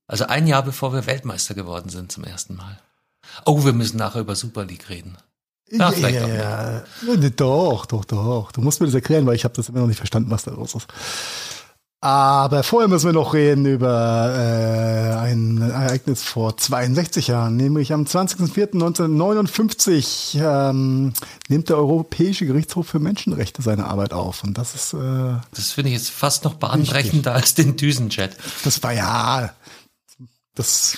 [0.07, 2.79] Also ein Jahr bevor wir Weltmeister geworden sind zum ersten Mal.
[3.45, 5.17] Oh, wir müssen nachher über Super League reden.
[5.69, 6.83] Ja, vielleicht ja, ja.
[7.07, 7.29] ja.
[7.29, 8.51] Doch, doch, doch.
[8.51, 10.51] Du musst mir das erklären, weil ich habe das immer noch nicht verstanden, was da
[10.51, 10.87] los ist.
[12.03, 18.05] Aber vorher müssen wir noch reden über äh, ein Ereignis vor 62 Jahren, nämlich am
[18.05, 21.13] 20.04.1959 ähm,
[21.47, 24.43] nimmt der Europäische Gerichtshof für Menschenrechte seine Arbeit auf.
[24.43, 24.93] Und das ist.
[24.93, 28.35] Äh, das finde ich jetzt fast noch bahnbrechender als den Düsenjet.
[28.63, 29.53] Das war ja.
[30.55, 30.97] Das.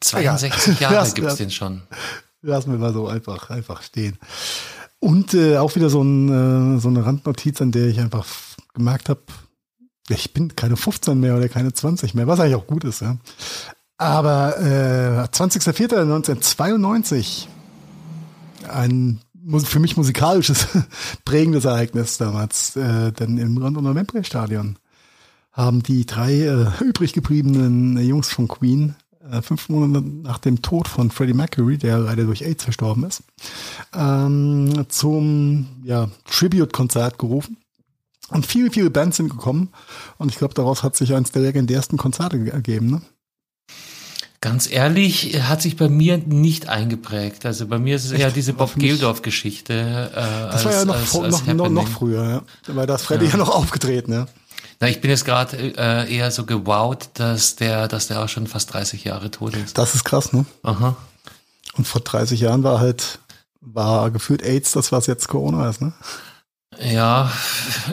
[0.00, 0.92] 62 ja.
[0.92, 1.82] Jahre gibt es den schon.
[2.40, 4.18] Lassen wir mal so einfach, einfach stehen.
[4.98, 8.24] Und äh, auch wieder so, ein, äh, so eine Randnotiz, an der ich einfach
[8.74, 9.20] gemerkt habe,
[10.08, 13.16] ich bin keine 15 mehr oder keine 20 mehr, was eigentlich auch gut ist, ja.
[13.96, 17.46] Aber äh, 20.04.1992,
[18.68, 19.20] ein
[19.64, 20.66] für mich musikalisches
[21.24, 24.78] prägendes Ereignis damals, äh, denn im Londoner Wembley Stadion
[25.52, 28.96] haben die drei äh, übrig gebliebenen Jungs von Queen
[29.30, 33.22] äh, fünf Monate nach dem Tod von Freddie Mercury, der leider durch AIDS verstorben ist,
[33.94, 37.58] ähm, zum ja, Tribute-Konzert gerufen.
[38.30, 39.70] Und viele, viele Bands sind gekommen.
[40.18, 42.90] Und ich glaube, daraus hat sich eines der legendärsten Konzerte ergeben.
[42.90, 43.02] Ne?
[44.40, 47.46] Ganz ehrlich, hat sich bei mir nicht eingeprägt.
[47.46, 50.10] Also bei mir ist es eher diese Bob Geldorf-Geschichte.
[50.12, 52.42] Äh, das als, war ja noch, als, als noch, noch, früher, ja.
[52.74, 53.32] Weil da ist Freddy ja.
[53.32, 54.26] ja noch aufgetreten, ja.
[54.80, 58.46] Na, ich bin jetzt gerade äh, eher so gewowt, dass der, dass der auch schon
[58.46, 59.78] fast 30 Jahre tot ist.
[59.78, 60.44] Das ist krass, ne?
[60.62, 60.96] Aha.
[61.78, 63.20] Und vor 30 Jahren war halt,
[63.62, 65.94] war gefühlt AIDS das, was jetzt Corona ist, ne?
[66.80, 67.30] Ja,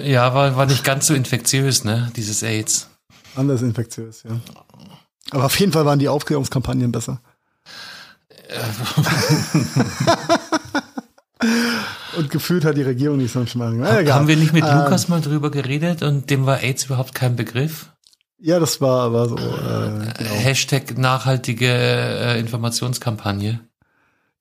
[0.04, 2.88] ja, war, war nicht ganz so infektiös, ne, dieses AIDS.
[3.36, 4.40] Anders infektiös, ja.
[5.32, 7.22] Aber auf jeden Fall waren die Aufklärungskampagnen besser.
[12.18, 13.80] Und gefühlt hat die Regierung nicht so einen Schmarrn.
[13.80, 17.16] Ja, Haben wir nicht mit ähm, Lukas mal drüber geredet und dem war AIDS überhaupt
[17.16, 17.90] kein Begriff?
[18.38, 19.38] Ja, das war, war so.
[19.38, 20.32] Äh, genau.
[20.32, 23.62] Hashtag nachhaltige äh, Informationskampagne.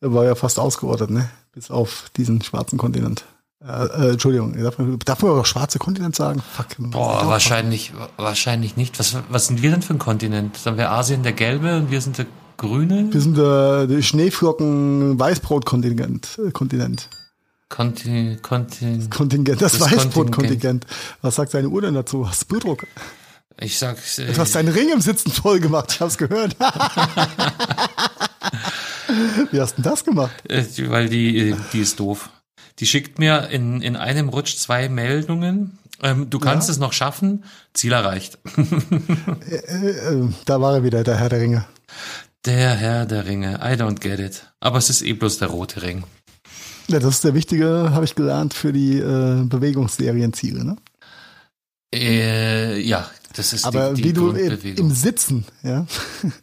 [0.01, 1.31] Er war ja fast ausgeordnet, ne?
[1.53, 3.25] Bis auf diesen schwarzen Kontinent.
[3.63, 6.43] Äh, äh, Entschuldigung, darf man, darf man auch schwarze Kontinent sagen?
[6.57, 6.69] Fuck.
[6.79, 8.99] Boah, wahrscheinlich, wahrscheinlich nicht.
[8.99, 10.57] Was, was sind wir denn für ein Kontinent?
[10.57, 12.25] Sind wir Asien der Gelbe und wir sind der
[12.57, 13.09] Grüne?
[13.11, 16.39] Wir sind der, der Schneeflocken-Weißbrot-Kontinent.
[16.39, 17.11] Äh, Kontinent.
[17.69, 20.87] Konti, Konti, Kontingent, das, das Weißbrot-Kontingent.
[21.23, 22.29] Was sagt seine Uhr denn dazu?
[22.29, 22.85] Hast du Blutdruck?
[23.61, 24.19] Ich sag's.
[24.19, 26.57] Äh, du hast deinen Ring im Sitzen voll gemacht, ich hab's gehört.
[29.53, 30.33] Wie hast du denn das gemacht?
[30.49, 32.31] Äh, weil die, die ist doof.
[32.81, 35.79] Die schickt mir in, in einem Rutsch zwei Meldungen.
[36.03, 36.73] Ähm, du kannst ja.
[36.73, 37.45] es noch schaffen.
[37.75, 38.39] Ziel erreicht.
[38.57, 41.67] äh, äh, da war er wieder, der Herr der Ringe.
[42.47, 43.57] Der Herr der Ringe.
[43.63, 44.47] I don't get it.
[44.61, 46.05] Aber es ist eh bloß der rote Ring.
[46.89, 50.77] Ja, das ist der wichtige, habe ich gelernt, für die äh, Bewegungsserienziele, ne?
[51.95, 55.87] Äh, ja, das ist Aber die, die wie du im Sitzen, ja,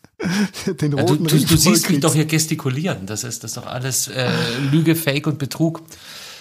[0.81, 3.05] den roten ja, du, du, du siehst mich doch hier gestikulieren.
[3.05, 4.29] Das ist das ist doch alles äh,
[4.71, 5.81] Lüge, Fake und Betrug.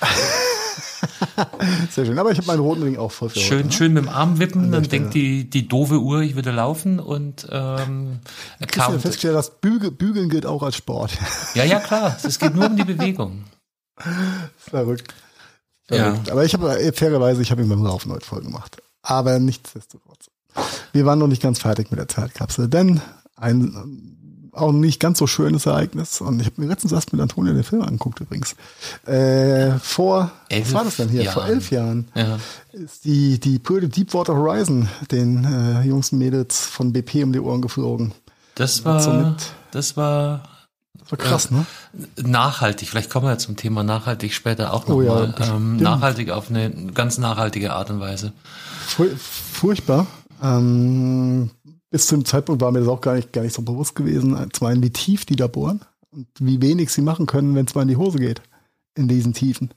[1.91, 3.73] Sehr schön, aber ich habe meinen roten Ring auch voll für Schön, heute, ne?
[3.73, 7.47] schön mit dem Arm wippen, dann denkt die, die doofe Uhr, ich würde laufen und
[7.51, 8.21] ähm,
[8.61, 11.13] Christian festgestellt, dass Bügel, Bügeln gilt auch als Sport.
[11.55, 12.17] Ja, ja, klar.
[12.23, 13.45] Es geht nur um die Bewegung.
[14.57, 15.13] Verrückt.
[15.87, 16.27] Verrückt.
[16.27, 16.33] Ja.
[16.33, 18.77] Aber ich habe äh, fairerweise, ich habe ihn beim Laufen heute voll gemacht.
[19.03, 20.31] Aber nichtsdestotrotz.
[20.93, 23.01] Wir waren noch nicht ganz fertig mit der Zeitkapsel, denn
[23.37, 24.17] ein
[24.57, 26.21] auch nicht ganz so schönes Ereignis.
[26.21, 28.57] Und ich habe mir letztens erst mit Antonio den Film angeguckt übrigens.
[29.07, 31.23] Äh, vor, elf was war das denn hier?
[31.23, 31.35] Jahren.
[31.35, 32.39] Vor elf Jahren ja.
[32.73, 37.41] ist die, die Pöde Deepwater Horizon den äh, Jungs und Mädels von BP um die
[37.41, 38.13] Ohren geflogen.
[38.55, 39.37] Das war,
[39.71, 40.43] das war
[41.09, 41.67] das war krass, ne?
[42.23, 45.35] Nachhaltig, vielleicht kommen wir zum Thema nachhaltig später auch nochmal.
[45.39, 48.33] Oh ja, ähm, nachhaltig auf eine ganz nachhaltige Art und Weise.
[49.53, 50.07] Furchtbar.
[50.43, 51.51] Ähm,
[51.97, 54.37] bis zum Zeitpunkt war mir das auch gar nicht, gar nicht so bewusst gewesen.
[54.53, 55.81] Zum einen, wie tief die da bohren
[56.11, 58.43] und wie wenig sie machen können, wenn es mal in die Hose geht.
[58.95, 59.73] In diesen Tiefen.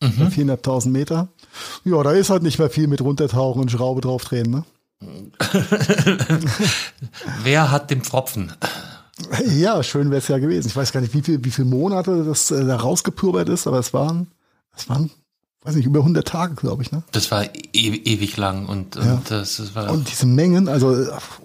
[0.00, 0.28] Mhm.
[0.28, 1.28] 4.500 Meter.
[1.84, 4.64] Ja, da ist halt nicht mehr viel mit runtertauchen und Schraube draufdrehen, ne?
[7.42, 8.50] Wer hat den Pfropfen?
[9.44, 10.68] Ja, schön wäre es ja gewesen.
[10.68, 13.78] Ich weiß gar nicht, wie viel, wie viele Monate das äh, da rausgepulvert ist, aber
[13.78, 14.28] es waren,
[14.74, 15.10] es waren,
[15.68, 17.02] weiß nicht, über 100 Tage, glaube ich, ne?
[17.12, 19.22] Das war e ewig lang und, und ja.
[19.28, 19.90] das, das war.
[19.90, 20.96] Und diese Mengen, also.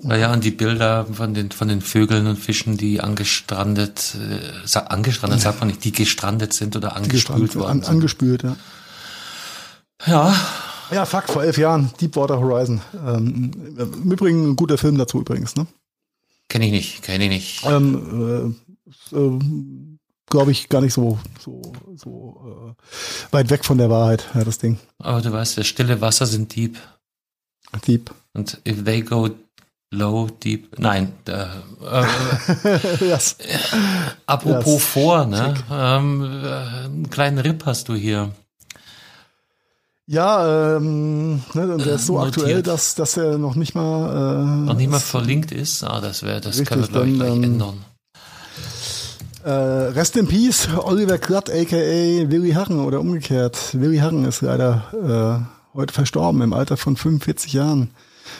[0.02, 4.80] Ja, ja, und die Bilder von den, von den Vögeln und Fischen, die angestrandet, äh,
[4.80, 5.44] angestrandet ja.
[5.44, 7.84] sagt man nicht, die gestrandet sind oder angespült worden.
[7.84, 8.56] An, angespült, ja.
[10.06, 10.36] Ja.
[10.92, 12.80] Ja, fuck, vor elf Jahren, Deepwater Horizon.
[13.06, 15.68] Ähm, Im Übrigen ein guter Film dazu übrigens, ne?
[16.48, 17.66] Kenne ich nicht, kenne ich nicht.
[17.66, 18.56] Ähm,
[19.12, 19.40] äh, äh,
[20.30, 21.62] Glaube ich gar nicht so, so,
[21.96, 24.80] so äh, weit weg von der Wahrheit, ja, das Ding.
[25.00, 26.78] Aber du weißt, das stille Wasser sind deep.
[27.86, 28.12] Deep.
[28.34, 29.30] Und if they go
[29.92, 31.46] low, deep, nein, äh,
[33.06, 33.38] yes.
[34.26, 34.84] apropos yes.
[34.86, 35.54] vor, ne?
[35.72, 38.32] Ähm, äh, einen kleinen Rip hast du hier.
[40.06, 42.38] Ja, ähm, ne, der ist so notiert.
[42.38, 45.84] aktuell, dass, dass er noch nicht mal äh, noch nicht mal verlinkt ist.
[45.84, 47.86] Ah, das wäre, das richtig, können wir glaube ich gleich ähm, ändern.
[49.44, 53.74] Äh, Rest in Peace, Oliver Klatt, aka Willy Harren oder umgekehrt.
[53.74, 57.90] Willy Harren ist leider äh, heute verstorben im Alter von 45 Jahren.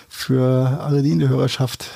[0.08, 1.90] Für alle die in der Hörerschaft,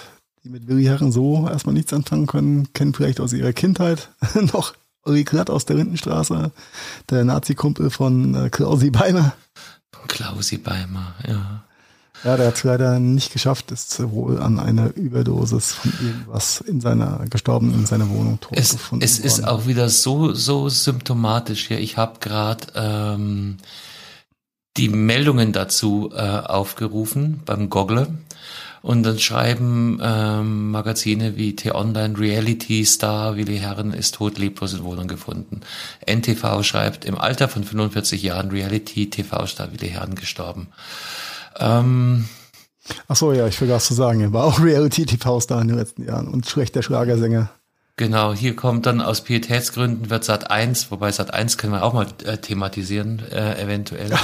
[0.44, 4.10] die mit Willy Harren so erstmal nichts anfangen können, kennen vielleicht aus ihrer Kindheit
[4.54, 6.52] noch Olli Klatt aus der Rindenstraße,
[7.10, 9.34] der Nazi-Kumpel von äh, Klausi Beimer.
[10.08, 11.64] Klausi Beimer, ja.
[12.24, 16.82] Ja, der hat es leider nicht geschafft, ist wohl an einer Überdosis von irgendwas in
[16.82, 19.28] seiner gestorben in seiner Wohnung tot es, gefunden Es worden.
[19.28, 21.80] ist auch wieder so so symptomatisch hier.
[21.80, 23.58] Ich habe gerade ähm,
[24.78, 28.08] die Meldungen dazu äh, aufgerufen beim Goggle.
[28.84, 34.84] Und dann schreiben ähm, Magazine wie T-Online, Reality Star, Willi Herren ist tot, leblos in
[34.84, 35.62] Wohnung gefunden.
[36.06, 40.68] NTV schreibt, im Alter von 45 Jahren Reality TV-Star Willi Herren gestorben.
[41.60, 42.26] Ähm,
[43.08, 46.28] Ach so, ja, ich vergaß zu sagen, er war auch Reality-TV-Star in den letzten Jahren
[46.28, 47.50] und schlechter Schlagersänger.
[48.00, 51.94] Genau, hier kommt dann aus Pietätsgründen wird Sat 1, wobei Sat 1 können wir auch
[51.94, 54.12] mal äh, thematisieren, äh, eventuell.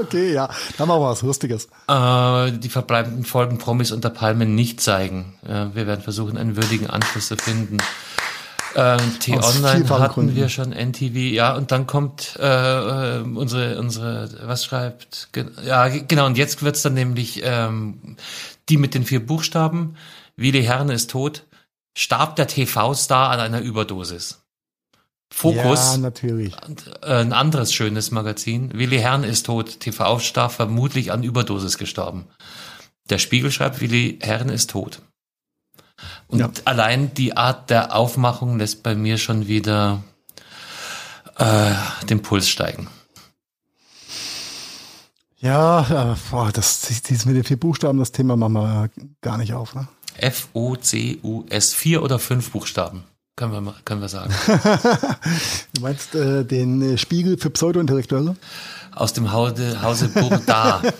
[0.00, 1.68] okay, ja, da machen wir was Lustiges.
[1.86, 5.34] Äh, die verbleibenden Folgen Promis unter Palmen nicht zeigen.
[5.46, 7.76] Äh, wir werden versuchen, einen würdigen Anschluss zu finden.
[8.74, 10.36] Äh, T-Online hatten Gründen.
[10.36, 15.28] wir schon, NTV, ja, und dann kommt äh, äh, unsere, unsere, was schreibt,
[15.64, 18.16] ja, genau, und jetzt wird's dann nämlich ähm,
[18.68, 19.96] die mit den vier Buchstaben,
[20.36, 21.44] Willi Herne ist tot,
[21.96, 24.40] starb der TV-Star an einer Überdosis.
[25.32, 25.92] Fokus.
[25.92, 26.54] Ja, natürlich.
[27.02, 28.70] Äh, ein anderes schönes Magazin.
[28.74, 29.80] Willi Herrn ist tot.
[29.80, 32.26] TV-Star vermutlich an Überdosis gestorben.
[33.10, 35.02] Der Spiegel schreibt, Willi Herrn ist tot.
[36.28, 36.50] Und ja.
[36.64, 40.02] allein die Art der Aufmachung lässt bei mir schon wieder
[41.36, 41.72] äh,
[42.08, 42.88] den Puls steigen.
[45.40, 48.90] Ja, boah, das, dieses mit den vier Buchstaben, das Thema machen wir
[49.22, 49.74] gar nicht auf.
[49.74, 49.88] Ne?
[50.18, 53.04] F-O-C-U-S, vier oder fünf Buchstaben,
[53.36, 54.34] können wir, können wir sagen.
[55.74, 58.36] du meinst äh, den äh, Spiegel für Pseudo-Intellektuelle?
[58.94, 60.84] Aus dem Hause, Hause Bourdard.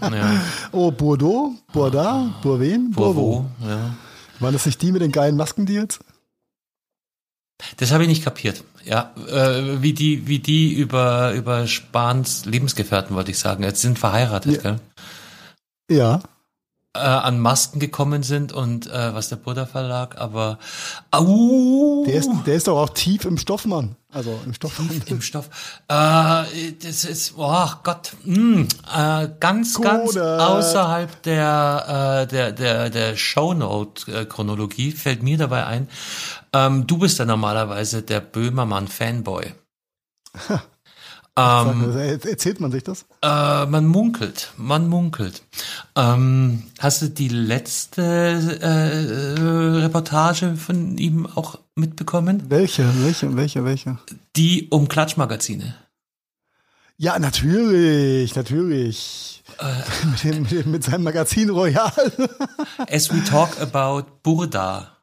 [0.00, 0.40] ja.
[0.72, 3.44] Oh, Bordeaux, Bourdard, Bourvin, Bourvaux.
[3.60, 3.94] Ja.
[4.40, 6.00] Waren das nicht die mit den geilen Maskendeals?
[7.76, 8.64] Das habe ich nicht kapiert.
[8.84, 13.62] Ja, äh, wie die, wie die über über Spahns Lebensgefährten wollte ich sagen.
[13.62, 14.60] Jetzt sind verheiratet, ja.
[14.60, 14.80] gell?
[15.90, 16.20] Ja
[16.94, 20.58] äh, an Masken gekommen sind und äh, was der Buddha Verlag, aber
[21.10, 23.96] au, der ist, der ist doch auch tief im Stoff, Mann.
[24.14, 24.76] Also im Stoff.
[24.76, 25.50] Tief im Stoff.
[25.88, 29.88] Äh, das ist, oh Gott, mh, äh, ganz, Koda.
[29.96, 35.88] ganz außerhalb der, äh, der, der, der Shownote-Chronologie fällt mir dabei ein,
[36.52, 39.52] ähm, du bist ja normalerweise der Böhmermann-Fanboy.
[41.36, 43.06] Ähm, Erzählt man sich das?
[43.20, 45.42] Äh, man munkelt, man munkelt.
[45.96, 48.02] Ähm, hast du die letzte
[48.60, 49.40] äh,
[49.82, 52.44] Reportage von ihm auch mitbekommen?
[52.48, 53.98] Welche, welche, welche, welche?
[54.36, 55.74] Die um Klatschmagazine.
[56.96, 59.42] Ja, natürlich, natürlich.
[59.58, 61.92] Äh, mit, dem, mit, dem, mit seinem Magazin Royal.
[62.88, 64.94] As we talk about Burda.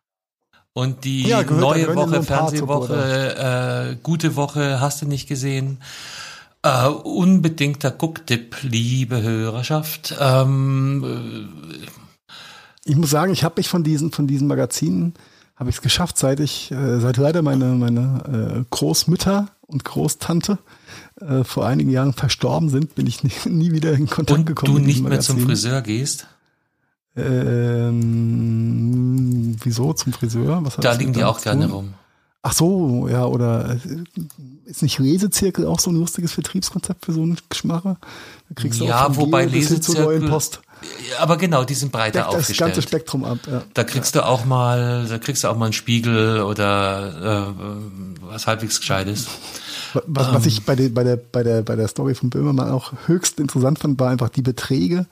[0.74, 5.80] Und die ja, gehört, neue Woche, Fernsehwoche, äh, gute Woche, hast du nicht gesehen.
[6.63, 10.15] Äh, unbedingter Gucktipp, liebe Hörerschaft.
[10.19, 11.50] Ähm,
[12.86, 15.15] ich muss sagen, ich habe mich von diesen, von diesen Magazinen,
[15.56, 20.60] habe ich es geschafft, seit ich, äh, seit leider meine, meine äh, Großmütter und Großtante
[21.19, 24.76] äh, vor einigen Jahren verstorben sind, bin ich nie, nie wieder in Kontakt und gekommen.
[24.76, 26.28] Und du nicht mehr zum Friseur gehst?
[27.15, 27.95] Ähm,
[29.63, 30.63] wieso zum Friseur?
[30.80, 31.95] Da liegen die auch gerne rum.
[32.43, 33.78] Ach so, ja, oder äh,
[34.72, 37.98] ist nicht Lesezirkel auch so ein lustiges Vertriebskonzept für so einen Geschmacher?
[38.50, 40.62] Da kriegst du ja, auch wobei Geo Lesezirkel, Post.
[41.20, 42.60] Aber genau, die sind breiter Deckt aufgestellt.
[42.60, 43.38] Das ganze Spektrum ab.
[43.50, 43.64] Ja.
[43.74, 44.22] Da kriegst ja.
[44.22, 49.28] du auch mal, da kriegst du auch mal einen Spiegel oder äh, was halbwegs gescheites.
[50.06, 52.94] Was, was ich bei der, bei der, bei der, bei der Story von Böhmermann auch
[53.08, 55.06] höchst interessant fand, war einfach die Beträge,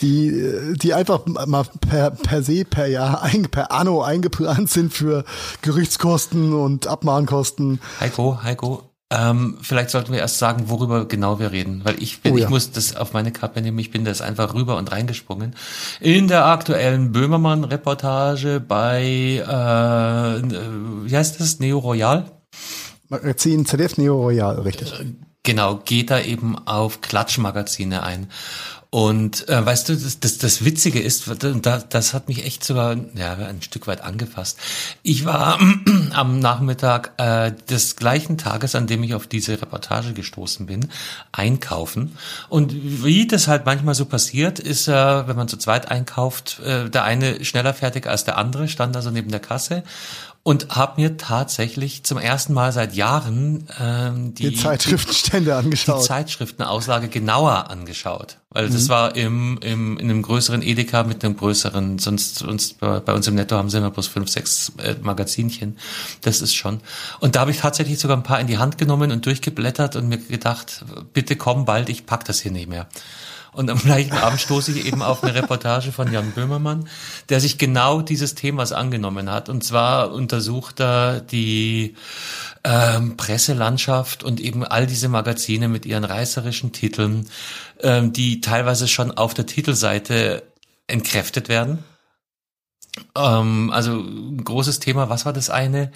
[0.00, 5.24] die, die einfach mal per, per se, per Jahr, ein, per Anno eingeplant sind für
[5.62, 7.80] Gerichtskosten und Abmahnkosten.
[8.00, 12.32] Heiko, Heiko, ähm, vielleicht sollten wir erst sagen, worüber genau wir reden, weil ich bin,
[12.32, 12.44] oh ja.
[12.44, 15.54] ich muss das auf meine Kappe nehmen, ich bin das einfach rüber und reingesprungen.
[16.00, 22.30] In der aktuellen Böhmermann-Reportage bei, äh, wie heißt das, Neo Royal?
[23.14, 24.92] Magazin ZDF Neo Royal, richtig.
[24.98, 25.12] Äh,
[25.44, 28.28] genau, geht da eben auf Klatschmagazine ein.
[28.90, 32.96] Und äh, weißt du, das, das, das Witzige ist, das, das hat mich echt sogar
[33.16, 34.56] ja, ein Stück weit angefasst.
[35.02, 35.58] Ich war
[36.12, 40.88] am Nachmittag äh, des gleichen Tages, an dem ich auf diese Reportage gestoßen bin,
[41.32, 42.16] einkaufen.
[42.48, 42.72] Und
[43.04, 44.92] wie das halt manchmal so passiert, ist, äh,
[45.26, 49.10] wenn man zu zweit einkauft, äh, der eine schneller fertig als der andere, stand also
[49.10, 49.82] neben der Kasse
[50.44, 56.02] und habe mir tatsächlich zum ersten Mal seit Jahren ähm, die, die Zeitschriftenstände angeschaut.
[56.02, 58.36] Die Zeitschriftenauslage genauer angeschaut.
[58.50, 58.88] Weil das mhm.
[58.90, 63.36] war im, im, in einem größeren Edeka mit einem größeren, sonst, sonst bei uns im
[63.36, 65.78] Netto haben sie immer bloß fünf, sechs äh, Magazinchen.
[66.20, 66.80] Das ist schon.
[67.20, 70.08] Und da habe ich tatsächlich sogar ein paar in die Hand genommen und durchgeblättert und
[70.08, 70.84] mir gedacht,
[71.14, 72.86] bitte komm bald, ich pack das hier nicht mehr.
[73.54, 76.88] Und am gleichen Abend stoße ich eben auf eine Reportage von Jan Böhmermann,
[77.28, 79.48] der sich genau dieses Themas angenommen hat.
[79.48, 81.94] Und zwar untersucht er die
[82.64, 87.28] ähm, Presselandschaft und eben all diese Magazine mit ihren reißerischen Titeln,
[87.80, 90.42] ähm, die teilweise schon auf der Titelseite
[90.86, 91.84] entkräftet werden.
[93.14, 94.02] Ähm, also
[94.42, 95.92] großes Thema, was war das eine?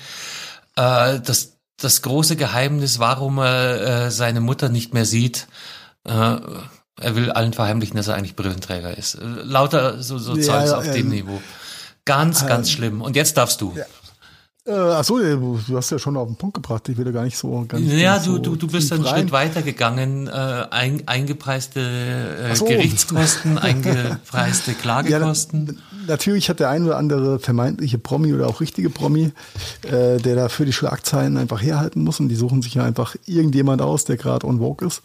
[0.77, 5.49] Äh, das, das große Geheimnis, warum er äh, seine Mutter nicht mehr sieht.
[6.05, 6.37] Äh,
[7.01, 9.15] er will allen verheimlichen, dass er eigentlich Brillenträger ist.
[9.15, 11.41] Äh, lauter so, so ja, Zeugs ja, auf ja, dem Niveau.
[12.05, 13.03] Ganz, ganz schlimm.
[13.03, 13.75] Und jetzt darfst du.
[14.69, 16.87] Äh, achso, du hast ja schon auf den Punkt gebracht.
[16.91, 17.91] Ich will da gar nicht so ganz.
[17.91, 19.21] Ja, du, so du, du bist einen rein.
[19.21, 20.27] Schritt weiter gegangen.
[20.27, 20.31] Äh,
[20.71, 22.67] ein, eingepreiste äh, so.
[22.67, 25.81] Gerichtskosten, eingepreiste Klagekosten.
[26.01, 29.33] Ja, natürlich hat der ein oder andere vermeintliche Promi oder auch richtige Promi,
[29.85, 32.21] äh, der da für die Schlagzeilen einfach herhalten muss.
[32.21, 35.01] Und die suchen sich ja einfach irgendjemand aus, der gerade on vogue ist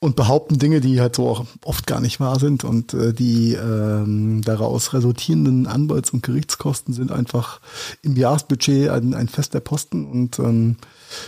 [0.00, 2.62] und behaupten Dinge, die halt so auch oft gar nicht wahr sind.
[2.62, 7.60] Und äh, die ähm, daraus resultierenden Anwalts- und Gerichtskosten sind einfach
[8.02, 10.76] im Jahresbudget ein, ein fester Posten und ähm,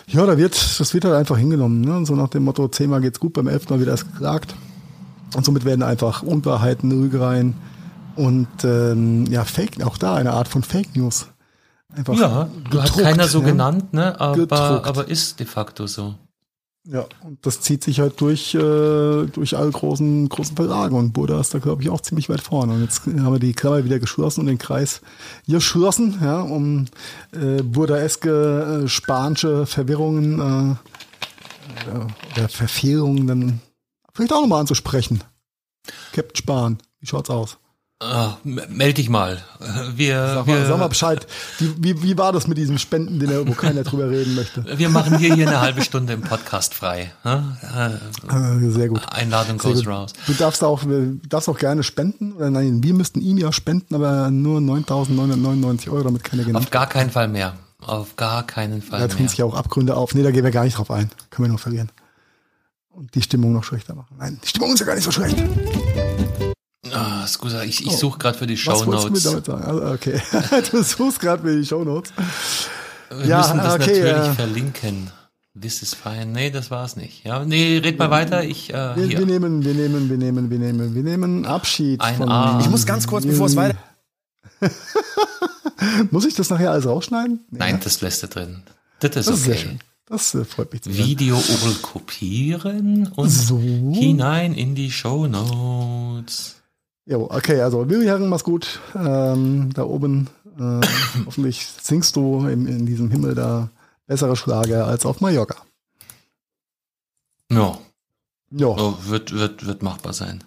[0.07, 1.81] ja, da wird, das wird halt einfach hingenommen.
[1.81, 2.07] Ne?
[2.07, 4.55] So nach dem Motto, zehnmal geht's gut, beim elften Mal wird erst geklagt.
[5.35, 7.55] Und somit werden einfach Unwahrheiten, Lügereien
[8.17, 11.29] und ähm, ja, Fake, auch da eine Art von Fake News.
[11.93, 13.47] Einfach ja, gedruckt, hat keiner so ja?
[13.47, 14.21] genannt, ne?
[14.21, 16.15] aber, aber ist de facto so.
[16.85, 20.95] Ja, und das zieht sich halt durch, äh, durch alle großen, großen Verlage.
[20.95, 22.73] Und Buddha ist da, glaube ich, auch ziemlich weit vorne.
[22.73, 25.03] Und jetzt haben wir die Klammer wieder geschlossen und den Kreis
[25.47, 26.87] geschlossen, ja, um
[27.33, 33.61] äh, Buddha-eske äh, spanische Verwirrungen äh, oder Verfehlungen dann
[34.15, 35.23] vielleicht auch nochmal anzusprechen.
[36.13, 37.59] Captain Spahn, wie schaut's aus?
[38.03, 39.43] Ah, meld dich mal.
[39.95, 41.27] Wir, sag, mal, wir, sag mal Bescheid.
[41.59, 44.65] Wie, wie, wie war das mit diesem Spenden, den, wo keiner drüber reden möchte?
[44.79, 47.13] Wir machen hier, hier eine halbe Stunde im Podcast frei.
[47.25, 49.03] Äh, Sehr gut.
[49.13, 50.15] Einladung goes raus.
[50.27, 50.83] Du darfst auch,
[51.29, 52.33] darfst auch gerne spenden.
[52.33, 56.63] Oder nein, wir müssten ihm ja spenden, aber nur 9.999 Euro, damit keiner genug.
[56.63, 57.53] Auf gar keinen Fall mehr.
[57.81, 59.09] Auf gar keinen Fall mehr.
[59.09, 60.15] Da tun sich ja auch Abgründe auf.
[60.15, 61.11] Nee, da gehen wir gar nicht drauf ein.
[61.29, 61.91] Können wir nur verlieren.
[62.93, 64.17] Und die Stimmung noch schlechter machen.
[64.19, 65.37] Nein, die Stimmung ist ja gar nicht so schlecht.
[66.93, 67.97] Ah, scusa, ich, ich oh.
[67.97, 68.87] suche gerade für die Show Notes.
[68.87, 69.65] Was du mir damit sagen?
[69.65, 70.21] Also, okay,
[70.71, 72.13] du suchst gerade für die Show Notes.
[73.11, 74.35] Wir ja, müssen das okay, natürlich ja.
[74.35, 75.11] verlinken.
[75.61, 76.27] This is fine.
[76.27, 77.25] Nee, das war's nicht.
[77.25, 78.45] Ja, nee, red mal weiter.
[78.45, 82.01] Ich, äh, wir, wir, nehmen, wir nehmen, wir nehmen, wir nehmen, wir nehmen Abschied.
[82.01, 82.61] Ein von A.
[82.61, 83.77] Ich muss ganz kurz, bevor es weiter.
[86.11, 87.41] muss ich das nachher alles rausschneiden?
[87.51, 87.59] Nee.
[87.59, 88.63] Nein, das lässt du drin.
[89.01, 89.53] Das ist das okay.
[89.53, 89.69] Ist
[90.07, 91.41] das äh, freut mich zu Video
[91.83, 93.59] kopieren und so.
[93.59, 96.60] hinein in die Show Notes.
[97.11, 98.79] Jo, okay, also Willi Herren, mach's gut.
[98.95, 100.81] Ähm, da oben, äh,
[101.27, 103.69] hoffentlich singst du in, in diesem Himmel da
[104.07, 105.57] bessere Schlager als auf Mallorca.
[107.51, 107.79] Ja.
[108.53, 108.79] Ja.
[108.79, 110.45] So, wird, wird, wird machbar sein.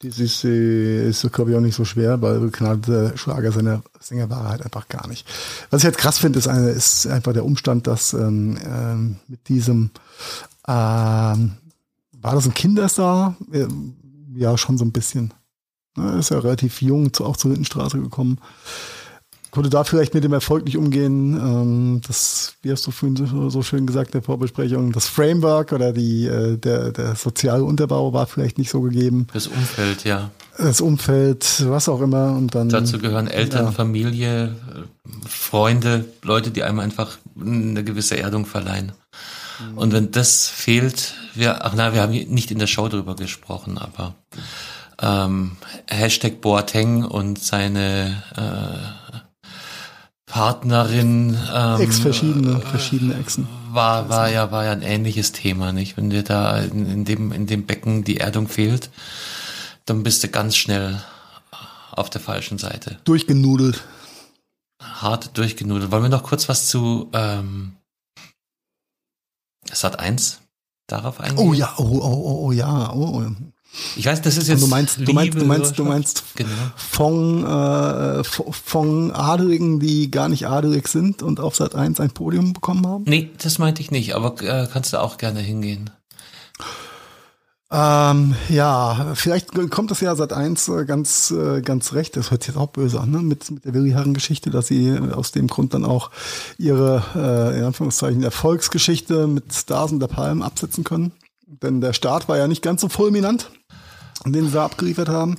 [0.00, 4.28] Das ist, äh, ist glaube ich, auch nicht so schwer, weil knallte Schlager seine Sänger
[4.28, 5.28] war halt einfach gar nicht.
[5.70, 9.48] Was ich jetzt krass finde, ist, eine, ist einfach der Umstand, dass ähm, ähm, mit
[9.48, 9.90] diesem
[10.66, 11.52] ähm,
[12.20, 13.36] war das ein Kinderstar?
[14.36, 15.32] Ja schon so ein bisschen.
[15.96, 18.38] Er ist ja relativ jung zu, auch zur Lindenstraße gekommen.
[19.50, 21.34] Konnte da vielleicht mit dem Erfolg nicht umgehen.
[21.34, 25.72] Ähm, das, wie hast du vorhin so, so schön gesagt in der Vorbesprechung, das Framework
[25.72, 29.28] oder die, äh, der, der soziale Unterbau war vielleicht nicht so gegeben.
[29.32, 30.30] Das Umfeld, ja.
[30.58, 32.32] Das Umfeld, was auch immer.
[32.32, 33.72] Und dann, Dazu gehören Eltern, ja.
[33.72, 34.56] Familie,
[35.26, 38.92] Freunde, Leute, die einem einfach eine gewisse Erdung verleihen.
[39.60, 39.78] Mhm.
[39.78, 43.78] Und wenn das fehlt, wir, ach na, wir haben nicht in der Show drüber gesprochen,
[43.78, 44.14] aber
[45.00, 45.56] ähm,
[45.88, 49.22] Hashtag Boateng und seine äh,
[50.26, 53.46] Partnerin ähm, Ex verschiedene verschiedene Exen.
[53.70, 55.96] war war ja war ja ein ähnliches Thema nicht?
[55.96, 58.90] Wenn dir da in, in dem in dem Becken die Erdung fehlt
[59.86, 61.00] dann bist du ganz schnell
[61.92, 62.98] auf der falschen Seite.
[63.04, 63.82] Durchgenudelt.
[64.80, 65.90] Hart durchgenudelt.
[65.90, 67.76] Wollen wir noch kurz was zu ähm,
[69.72, 70.40] Sat 1
[70.86, 73.30] darauf eingehen oh ja oh oh oh, oh ja oh, oh.
[73.96, 74.62] Ich weiß, das ist jetzt.
[74.62, 76.50] Und du meinst, du meinst, du meinst, du meinst genau.
[76.76, 82.52] von, äh, von Adeligen, die gar nicht adelig sind und auf Sat 1 ein Podium
[82.52, 83.04] bekommen haben?
[83.06, 85.90] Nee, das meinte ich nicht, aber äh, kannst du auch gerne hingehen.
[87.70, 92.16] Ähm, ja, vielleicht kommt das ja seit eins äh, ganz, äh, ganz recht.
[92.16, 93.18] Das hört sich jetzt auch böse an, ne?
[93.18, 96.10] mit, mit der Willi Herren Geschichte, dass sie äh, aus dem Grund dann auch
[96.58, 101.12] ihre, äh, in Anführungszeichen, Erfolgsgeschichte mit Stars und der Palm absetzen können.
[101.46, 103.50] Denn der Start war ja nicht ganz so fulminant
[104.32, 105.36] den sie abgeliefert haben,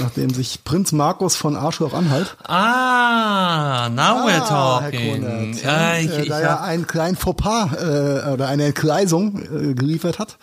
[0.00, 2.36] nachdem sich Prinz Markus von Arschloch Anhalt.
[2.44, 5.22] Ah, now ah, we're talking.
[5.22, 9.74] Konert, ja, ich, äh, ich, da ja einen kleinen Fauxpas äh, oder eine Entgleisung äh,
[9.74, 10.38] geliefert hat.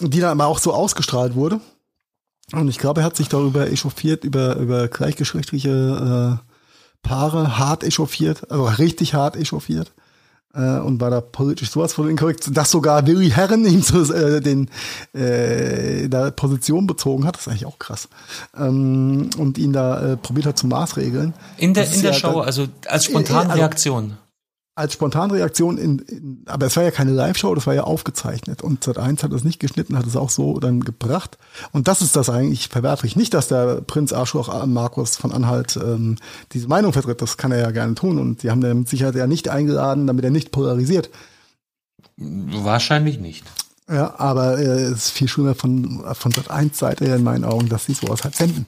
[0.00, 1.60] Die dann aber auch so ausgestrahlt wurde.
[2.52, 6.50] Und ich glaube, er hat sich darüber echauffiert, über, über gleichgeschlechtliche äh,
[7.02, 9.92] Paare hart echauffiert, also richtig hart echauffiert
[10.54, 14.40] äh, und war da politisch sowas von inkorrekt, dass sogar Willy Herren ihm zu, äh,
[14.40, 14.68] den
[15.12, 18.08] äh, da Position bezogen hat, das ist eigentlich auch krass.
[18.56, 21.34] Ähm, und ihn da äh, probiert hat zu maßregeln.
[21.58, 24.04] In der, in der ja Show, dann, also als Spontanreaktion.
[24.04, 24.14] Also,
[24.80, 28.62] als Spontanreaktion in, in aber es war ja keine Live-Show, das war ja aufgezeichnet.
[28.62, 31.38] Und Sat1 hat es nicht geschnitten, hat es auch so dann gebracht.
[31.72, 33.14] Und das ist das eigentlich verwerflich.
[33.14, 36.16] Nicht, dass der Prinz Arschloch Markus von Anhalt ähm,
[36.52, 38.18] diese Meinung vertritt, das kann er ja gerne tun.
[38.18, 41.10] Und die haben den mit Sicherheit ja nicht eingeladen, damit er nicht polarisiert.
[42.16, 43.44] Wahrscheinlich nicht.
[43.88, 47.86] Ja, aber äh, es ist viel schlimmer von, von Sat1 Seite in meinen Augen, dass
[47.86, 48.66] sie sowas halt senden.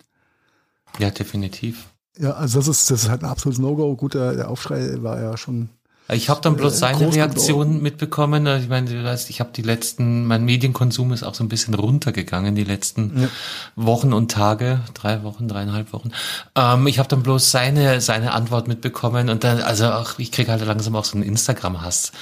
[0.98, 1.86] Ja, definitiv.
[2.18, 3.96] Ja, also das ist, das ist halt ein absolutes No-Go.
[3.96, 5.70] Gut, der, der Aufschrei war ja schon
[6.08, 8.46] ich habe dann bloß äh, seine Reaktion mitbekommen.
[8.60, 11.74] Ich meine, du weißt, ich habe die letzten, mein Medienkonsum ist auch so ein bisschen
[11.74, 13.28] runtergegangen die letzten ja.
[13.76, 16.10] Wochen und Tage, drei Wochen, dreieinhalb Wochen.
[16.56, 20.50] Ähm, ich habe dann bloß seine seine Antwort mitbekommen und dann, also auch ich kriege
[20.50, 22.12] halt langsam auch so einen Instagram-Hass,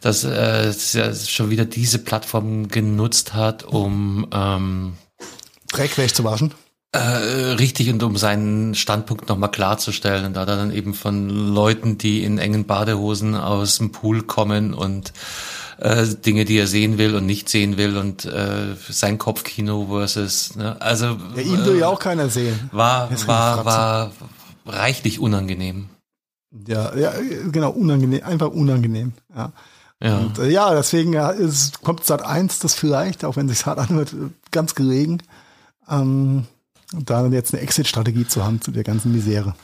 [0.00, 4.94] dass äh, dass er schon wieder diese Plattform genutzt hat, um ähm,
[5.72, 6.52] Dreck wegzuwaschen.
[6.96, 10.24] Äh, richtig und um seinen Standpunkt nochmal klarzustellen.
[10.24, 14.22] Und da hat er dann eben von Leuten, die in engen Badehosen aus dem Pool
[14.22, 15.12] kommen und
[15.78, 20.56] äh, Dinge, die er sehen will und nicht sehen will und äh, sein Kopfkino versus,
[20.56, 20.80] ne?
[20.80, 22.70] also ja, ihn will äh, ja auch keiner sehen.
[22.72, 24.12] War war war
[24.64, 25.90] reichlich unangenehm.
[26.66, 27.12] Ja, ja,
[27.52, 29.12] genau unangenehm, einfach unangenehm.
[29.36, 29.52] Ja.
[30.02, 30.18] Ja.
[30.18, 34.14] Und, äh, ja, deswegen es kommt Sat 1 das vielleicht, auch wenn sich hart anhört,
[34.50, 35.22] ganz gelegen.
[35.90, 36.46] Ähm,
[36.92, 39.54] und da jetzt eine Exit-Strategie zu haben zu der ganzen Misere.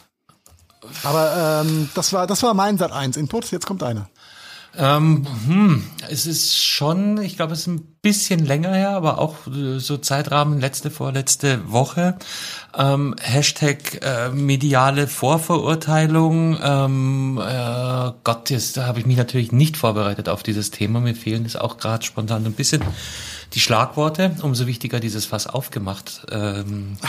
[1.04, 3.50] Aber ähm, das war das war mein Sat 1 Input.
[3.50, 4.08] Jetzt kommt einer.
[4.74, 9.36] Ähm, hm, es ist schon, ich glaube, es ist ein bisschen länger her, aber auch
[9.44, 12.16] so Zeitrahmen letzte, vorletzte Woche.
[12.76, 16.58] Ähm, Hashtag äh, mediale Vorverurteilung.
[16.62, 21.00] Ähm, äh, Gott, jetzt, habe ich mich natürlich nicht vorbereitet auf dieses Thema.
[21.00, 22.82] Mir fehlen es auch gerade spontan ein bisschen
[23.54, 24.36] die Schlagworte.
[24.42, 26.26] Umso wichtiger dieses Fass aufgemacht.
[26.30, 26.96] Ähm,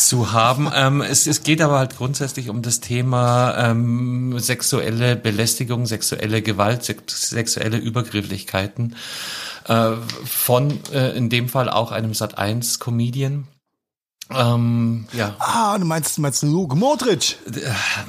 [0.00, 0.70] zu haben.
[0.74, 6.84] Ähm, es, es geht aber halt grundsätzlich um das Thema ähm, sexuelle Belästigung, sexuelle Gewalt,
[6.84, 8.96] sexuelle Übergrifflichkeiten
[9.68, 9.92] äh,
[10.24, 13.46] von äh, in dem Fall auch einem Sat 1 Comedian.
[14.30, 15.34] Ähm, ja.
[15.38, 17.36] Ah, du meinst, meinst Luke Modric?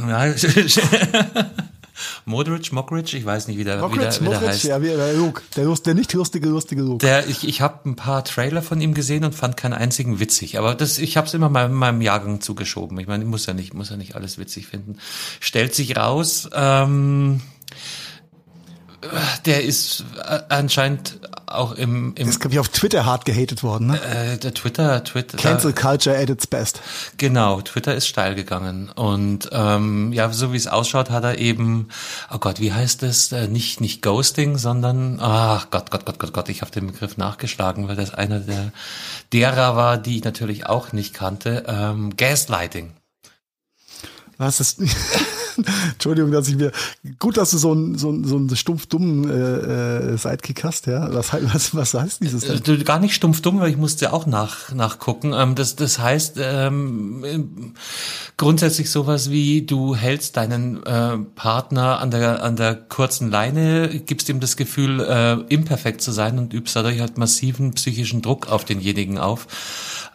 [0.07, 0.27] Ja,
[2.25, 4.63] Modric, Mockridge, ich weiß nicht, wie der, Mockridge, wie der, wie der heißt.
[4.63, 7.05] Ja, wie der Luke, der, Lust, der nicht lustige, lustige Luke.
[7.05, 10.57] Der, ich ich habe ein paar Trailer von ihm gesehen und fand keinen einzigen witzig.
[10.57, 12.99] Aber das, ich habe es immer meinem, meinem Jahrgang zugeschoben.
[12.99, 14.97] Ich meine, ich muss ja nicht, muss ja nicht alles witzig finden.
[15.39, 17.41] Stellt sich raus, ähm,
[19.45, 21.19] der ist äh, anscheinend
[21.55, 24.01] auch im, im ist glaube ich auf Twitter hart gehatet worden, ne?
[24.03, 25.37] Äh, der Twitter, Twitter.
[25.37, 26.81] Cancel Culture at its best.
[27.17, 31.89] Genau, Twitter ist steil gegangen und ähm, ja, so wie es ausschaut, hat er eben,
[32.33, 33.31] oh Gott, wie heißt das?
[33.31, 37.17] Äh, nicht nicht Ghosting, sondern ach Gott, Gott, Gott, Gott, Gott, ich habe den Begriff
[37.17, 38.71] nachgeschlagen, weil das einer der
[39.33, 41.63] derer war, die ich natürlich auch nicht kannte.
[41.67, 42.93] Ähm, Gaslighting.
[44.37, 44.81] Was ist?
[45.93, 46.71] Entschuldigung, dass ich mir.
[47.19, 50.87] Gut, dass du so einen so einen, so einen stumpf dummen äh, äh, Sidekick hast,
[50.87, 51.13] ja.
[51.13, 52.61] Was, was, was heißt dieses denn?
[52.63, 55.33] Du, gar nicht stumpf dumm, weil ich musste auch nach, nachgucken.
[55.33, 57.73] Ähm, das, das heißt ähm,
[58.37, 64.29] grundsätzlich sowas wie, du hältst deinen äh, Partner an der, an der kurzen Leine, gibst
[64.29, 68.65] ihm das Gefühl, äh, imperfekt zu sein und übst dadurch halt massiven psychischen Druck auf
[68.65, 69.47] denjenigen auf.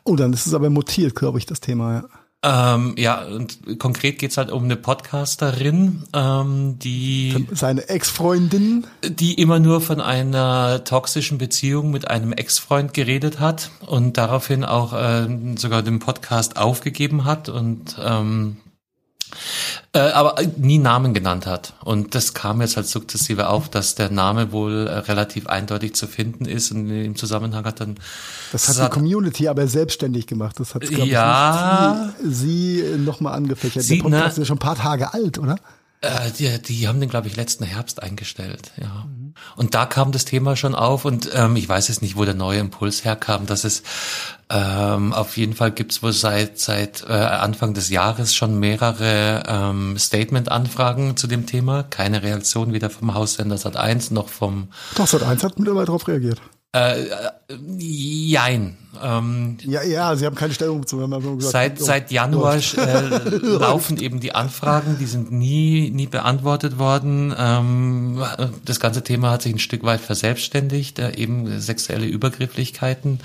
[0.04, 2.04] Oh, dann ist es aber mutiert, glaube ich, das Thema, ja.
[2.48, 9.58] Ähm, ja, und konkret geht's halt um eine Podcasterin, ähm, die seine Ex-Freundin, die immer
[9.58, 15.26] nur von einer toxischen Beziehung mit einem Ex-Freund geredet hat und daraufhin auch äh,
[15.56, 18.58] sogar den Podcast aufgegeben hat und ähm,
[19.92, 21.74] äh, aber nie Namen genannt hat.
[21.84, 26.06] Und das kam jetzt halt sukzessive auf, dass der Name wohl äh, relativ eindeutig zu
[26.06, 27.96] finden ist und im Zusammenhang hat dann.
[28.52, 30.60] Das hat die Community aber selbstständig gemacht.
[30.60, 33.82] Das hat, glaube ja, ich, sie, sie nochmal angefächert.
[33.82, 35.56] Sie, der Podcast ne, ist ja schon ein paar Tage alt, oder?
[36.02, 39.06] Äh, die, die haben den, glaube ich, letzten Herbst eingestellt, ja.
[39.56, 42.34] Und da kam das Thema schon auf und ähm, ich weiß jetzt nicht, wo der
[42.34, 43.82] neue Impuls herkam, dass es
[44.48, 49.98] ähm, auf jeden Fall gibt's wohl seit seit äh, Anfang des Jahres schon mehrere ähm,
[49.98, 51.82] Statement-Anfragen zu dem Thema.
[51.82, 56.06] Keine Reaktion weder vom Haussender Sat 1 noch vom Doch, Sat 1 hat mittlerweile darauf
[56.06, 56.40] reagiert.
[56.76, 57.06] Äh,
[57.78, 58.76] jein.
[59.02, 61.12] Ähm, ja, ja, Sie haben keine Stellung bezogen.
[61.12, 66.06] Haben gesagt, seit, oh, seit Januar äh, laufen eben die Anfragen, die sind nie, nie
[66.06, 67.34] beantwortet worden.
[67.36, 68.22] Ähm,
[68.64, 73.20] das ganze Thema hat sich ein Stück weit verselbstständigt, äh, eben sexuelle Übergrifflichkeiten.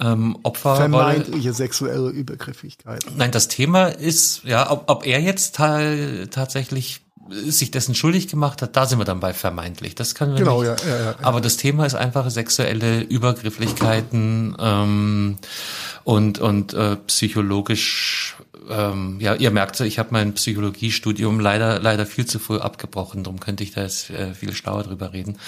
[0.00, 0.76] Ähm, Opfer.
[0.76, 3.16] Vermeintliche sexuelle Übergrifflichkeiten.
[3.16, 7.00] Nein, das Thema ist, ja, ob, ob er jetzt tatsächlich
[7.30, 9.94] sich dessen schuldig gemacht hat, da sind wir dann bei vermeintlich.
[9.94, 10.84] Das können wir genau, nicht.
[10.84, 15.38] Ja, ja, ja, Aber das Thema ist einfach sexuelle Übergrifflichkeiten ähm,
[16.04, 18.37] und und äh, psychologisch
[18.70, 23.24] ähm, ja, ihr merkt so, ich habe mein Psychologiestudium leider leider viel zu früh abgebrochen,
[23.24, 25.38] darum könnte ich da jetzt äh, viel schlauer drüber reden.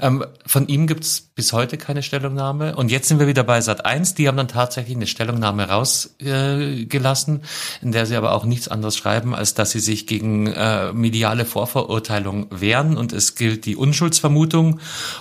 [0.00, 3.84] Ähm, von ihm gibt's bis heute keine Stellungnahme und jetzt sind wir wieder bei Sat
[3.84, 8.68] 1, die haben dann tatsächlich eine Stellungnahme rausgelassen, äh, in der sie aber auch nichts
[8.68, 13.76] anderes schreiben, als dass sie sich gegen äh, mediale Vorverurteilung wehren und es gilt die
[13.76, 14.80] Unschuldsvermutung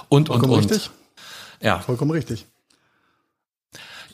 [0.10, 0.72] und Vollkommen und und.
[0.72, 0.92] Richtig.
[1.62, 1.80] Ja.
[1.80, 2.46] Vollkommen richtig.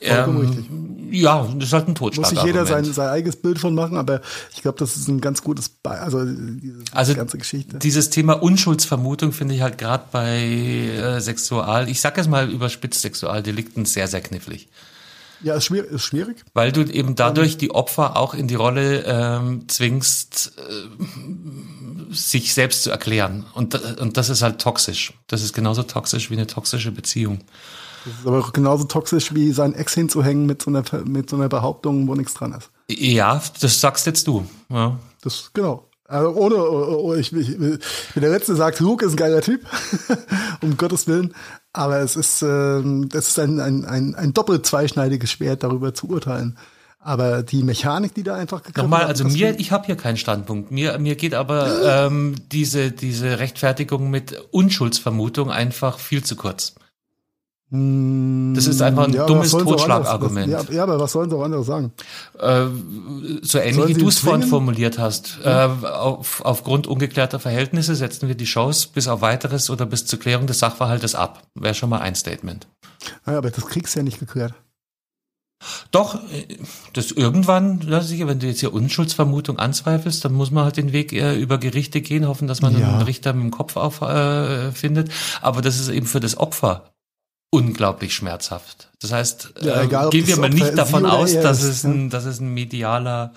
[0.02, 2.32] Ähm, ja, das ist halt ein Totschlag.
[2.32, 4.22] Muss sich jeder sein, sein eigenes Bild von machen, aber
[4.54, 7.80] ich glaube, das ist ein ganz gutes, Be also diese also ganze Geschichte.
[7.80, 13.02] Dieses Thema Unschuldsvermutung finde ich halt gerade bei äh, Sexual, ich sag es mal überspitzt
[13.02, 14.68] Sexualdelikten sehr, sehr knifflig.
[15.42, 16.38] Ja, ist schwierig, ist schwierig.
[16.54, 22.84] Weil du eben dadurch die Opfer auch in die Rolle ähm, zwingst, äh, sich selbst
[22.84, 23.46] zu erklären.
[23.54, 25.14] Und, und das ist halt toxisch.
[25.28, 27.42] Das ist genauso toxisch wie eine toxische Beziehung.
[28.06, 31.50] Das ist aber genauso toxisch wie sein Ex hinzuhängen mit so einer, mit so einer
[31.50, 32.70] Behauptung, wo nichts dran ist.
[32.88, 34.46] Ja, das sagst jetzt du.
[34.70, 35.00] Ja.
[35.22, 35.90] Das, genau.
[36.08, 37.80] Also ohne, oh, oh, ich, ich, ich bin
[38.16, 39.62] der Letzte, sagt, Luke ist ein geiler Typ,
[40.62, 41.34] um Gottes Willen.
[41.74, 42.80] Aber es ist, äh,
[43.14, 46.58] es ist ein, ein, ein, ein doppelt zweischneidiges Schwert, darüber zu urteilen.
[47.00, 50.72] Aber die Mechanik, die da einfach Nochmal, also mir, ich habe hier keinen Standpunkt.
[50.72, 56.76] Mir, mir geht aber ähm, diese, diese Rechtfertigung mit Unschuldsvermutung einfach viel zu kurz.
[57.72, 60.52] Das ist einfach ein ja, dummes Totschlagargument.
[60.52, 61.92] Ja, ja, aber was sollen sie auch andere sagen?
[62.40, 62.68] Äh,
[63.42, 65.40] so ähnlich wie du es vorhin formuliert hast.
[65.44, 70.20] Äh, auf, aufgrund ungeklärter Verhältnisse setzen wir die Chance bis auf weiteres oder bis zur
[70.20, 71.42] Klärung des Sachverhaltes ab.
[71.56, 72.68] Wäre schon mal ein Statement.
[73.26, 74.54] Ja, aber das kriegst du ja nicht geklärt.
[75.90, 76.58] Doch, äh,
[76.94, 81.36] das irgendwann, wenn du jetzt hier Unschuldsvermutung anzweifelst, dann muss man halt den Weg äh,
[81.36, 82.90] über Gerichte gehen, hoffen, dass man ja.
[82.90, 85.10] einen Richter mit dem Kopf auf äh, findet.
[85.42, 86.92] Aber das ist eben für das Opfer
[87.56, 88.90] unglaublich schmerzhaft.
[89.00, 92.10] Das heißt, ja, äh, egal, gehen wir mal nicht davon aus, dass ist, es ein,
[92.10, 93.32] dass es ein medialer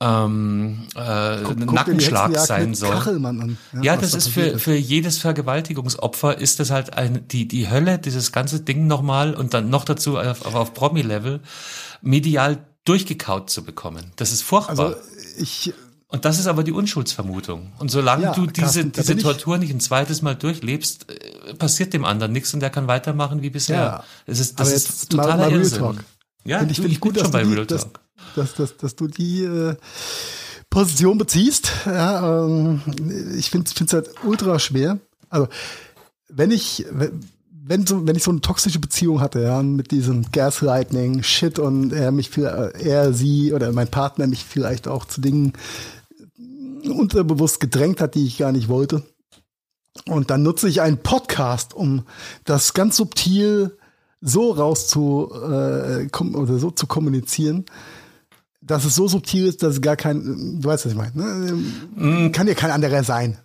[0.00, 3.56] ähm, äh, guck, guck Nackenschlag sein soll.
[3.72, 7.98] Ja, ja das ist für, für jedes Vergewaltigungsopfer ist das halt ein, die, die Hölle,
[7.98, 11.40] dieses ganze Ding nochmal und dann noch dazu auf, auf Promi-Level
[12.02, 14.12] medial durchgekaut zu bekommen.
[14.16, 14.86] Das ist furchtbar.
[14.86, 14.96] Also
[15.38, 15.72] ich
[16.12, 17.72] und das ist aber die Unschuldsvermutung.
[17.78, 21.94] Und solange ja, du diese, Carsten, diese Tortur nicht ein zweites Mal durchlebst, äh, passiert
[21.94, 23.76] dem anderen nichts und der kann weitermachen wie bisher.
[23.76, 25.78] Ja, das ist, das ist totaler mal, mal Irrsinn.
[25.78, 26.04] Talk.
[26.44, 27.88] Ja, finde ich, find ich gut, dass, du die, dass,
[28.36, 29.74] dass, dass, dass du die äh,
[30.68, 31.72] Position beziehst.
[31.86, 32.82] Ja, ähm,
[33.38, 34.98] ich finde es halt ultra schwer.
[35.30, 35.48] Also
[36.28, 36.84] wenn ich
[37.64, 41.92] wenn so wenn ich so eine toxische Beziehung hatte, ja, mit diesem Gaslighting Shit und
[41.92, 45.54] er mich für er sie oder mein Partner mich vielleicht auch zu Dingen
[46.90, 49.02] unterbewusst gedrängt hat, die ich gar nicht wollte.
[50.06, 52.04] Und dann nutze ich einen Podcast, um
[52.44, 53.76] das ganz subtil
[54.20, 57.66] so raus zu äh, oder so zu kommunizieren,
[58.64, 60.22] dass es so subtil ist, dass es gar kein,
[60.60, 61.52] du weißt, was ich meine, ne?
[61.96, 62.32] Mm.
[62.32, 63.36] kann ja kein anderer sein.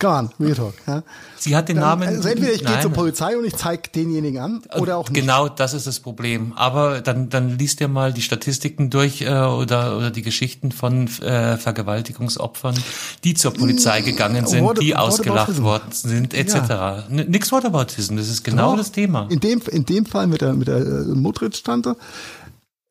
[0.00, 0.74] Come on, Real Talk.
[0.86, 1.02] Ja?
[1.36, 2.08] Sie hat den Namen.
[2.08, 5.20] Also entweder ich gehe zur Polizei und ich zeige denjenigen an oder auch nicht.
[5.20, 6.52] Genau, das ist das Problem.
[6.54, 11.08] Aber dann, dann liest ihr mal die Statistiken durch äh, oder, oder die Geschichten von
[11.20, 12.76] äh, Vergewaltigungsopfern,
[13.24, 16.54] die zur Polizei mm, gegangen sind, what, die ausgelacht worden sind, etc.
[16.68, 17.04] Ja.
[17.08, 19.26] Nix Whataboutism, das ist genau Doch, das Thema.
[19.30, 21.96] In dem, in dem Fall mit der, mit der äh, Mutritz-Tante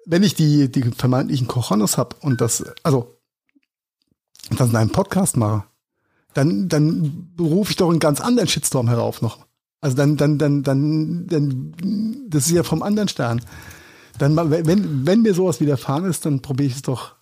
[0.06, 3.16] wenn ich die, die vermeintlichen Cojones habe und das, also,
[4.58, 5.64] das in einem Podcast mache,
[6.34, 9.46] dann, dann rufe ich doch einen ganz anderen Shitstorm herauf noch.
[9.82, 13.42] Also dann, dann, dann, dann, dann, das ist ja vom anderen Stern.
[14.18, 17.16] Dann, wenn, wenn mir sowas widerfahren ist, dann probiere ich es doch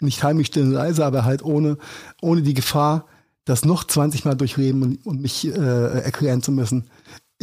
[0.00, 1.78] nicht heimlich still und leise, aber halt ohne,
[2.20, 3.06] ohne die Gefahr,
[3.44, 5.50] das noch 20 Mal durchleben und, und mich äh,
[6.00, 6.88] erklären zu müssen,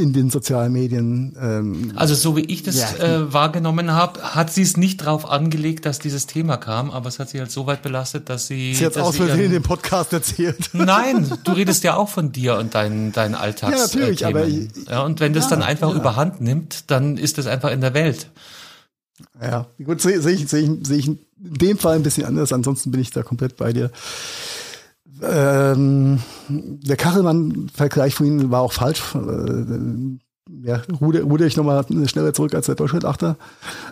[0.02, 1.36] in den sozialen Medien.
[1.40, 2.96] Ähm, also so wie ich das ja.
[2.98, 7.20] äh, wahrgenommen habe, hat sie es nicht drauf angelegt, dass dieses Thema kam, aber es
[7.20, 8.74] hat sie halt so weit belastet, dass sie.
[8.74, 10.70] Sie hat es aus Versehen in dem Podcast erzählt.
[10.74, 13.78] Nein, du redest ja auch von dir und deinen deinen Alltags.
[13.78, 17.38] Ja, natürlich, äh, aber ja, und wenn das ja, dann einfach überhand nimmt, dann ist
[17.38, 18.30] das einfach in der Welt.
[19.42, 22.52] Ja, gut, sehe seh ich, seh ich, seh ich in dem Fall ein bisschen anders,
[22.54, 23.92] ansonsten bin ich da komplett bei dir
[25.22, 26.20] ähm,
[26.50, 29.02] der Kachelmann-Vergleich von Ihnen war auch falsch.
[29.16, 30.18] Äh,
[30.64, 33.38] ja, ruder, ruder ich nochmal schneller zurück als der Durchschnittachter.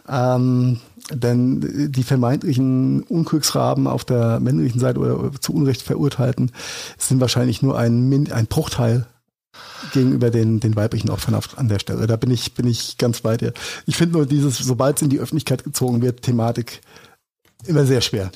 [0.07, 0.79] Ähm,
[1.11, 6.51] denn die vermeintlichen Unglücksraben auf der männlichen Seite oder zu Unrecht verurteilten
[6.97, 9.07] sind wahrscheinlich nur ein, ein Bruchteil
[9.93, 12.07] gegenüber den, den weiblichen Opfern an der Stelle.
[12.07, 13.53] Da bin ich, bin ich ganz bei dir.
[13.85, 16.81] Ich finde nur dieses, sobald es in die Öffentlichkeit gezogen wird, Thematik
[17.65, 18.31] immer sehr schwer.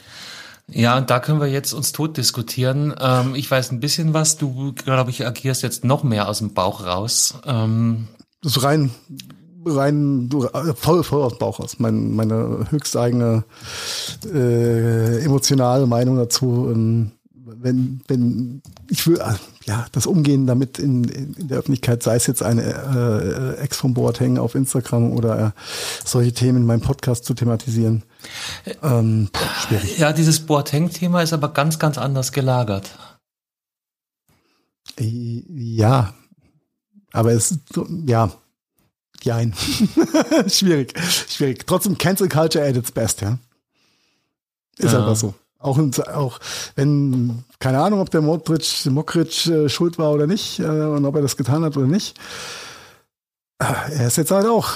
[0.74, 2.93] Ja, und da können wir jetzt uns tot diskutieren.
[2.99, 4.38] Ähm, ich weiß ein bisschen was.
[4.38, 7.36] Du, glaube ich, agierst jetzt noch mehr aus dem Bauch raus.
[7.45, 8.07] Ähm,
[8.41, 8.89] das ist rein,
[9.65, 10.30] rein
[10.76, 11.76] voll, voll aus dem Bauch raus.
[11.78, 13.43] Mein, meine höchsteigene
[14.26, 16.69] äh, emotionale Meinung dazu.
[16.74, 17.11] Ähm,
[17.63, 19.21] wenn, wenn ich will,
[19.66, 22.64] ja, das Umgehen damit in, in, in der Öffentlichkeit, sei es jetzt eine
[23.57, 25.51] äh, Ex vom Boateng auf Instagram oder äh,
[26.05, 28.03] solche Themen in meinem Podcast zu thematisieren.
[28.82, 29.30] Ähm,
[29.66, 29.97] schwierig.
[29.97, 32.89] Ja, dieses Boateng-Thema ist aber ganz, ganz anders gelagert.
[34.99, 36.14] Äh, ja,
[37.14, 37.59] aber es
[38.05, 38.32] ja,
[39.22, 39.53] jein.
[40.47, 40.93] schwierig,
[41.30, 41.66] schwierig.
[41.66, 43.38] Trotzdem Cancel Culture at its best, ja.
[44.78, 44.99] Ist ja.
[44.99, 45.34] aber so.
[45.64, 45.80] Auch,
[46.14, 46.39] auch
[46.76, 51.16] wenn, keine Ahnung, ob der Modric, Mokric äh, schuld war oder nicht äh, und ob
[51.16, 52.20] er das getan hat oder nicht.
[53.59, 54.76] Äh, er ist jetzt halt auch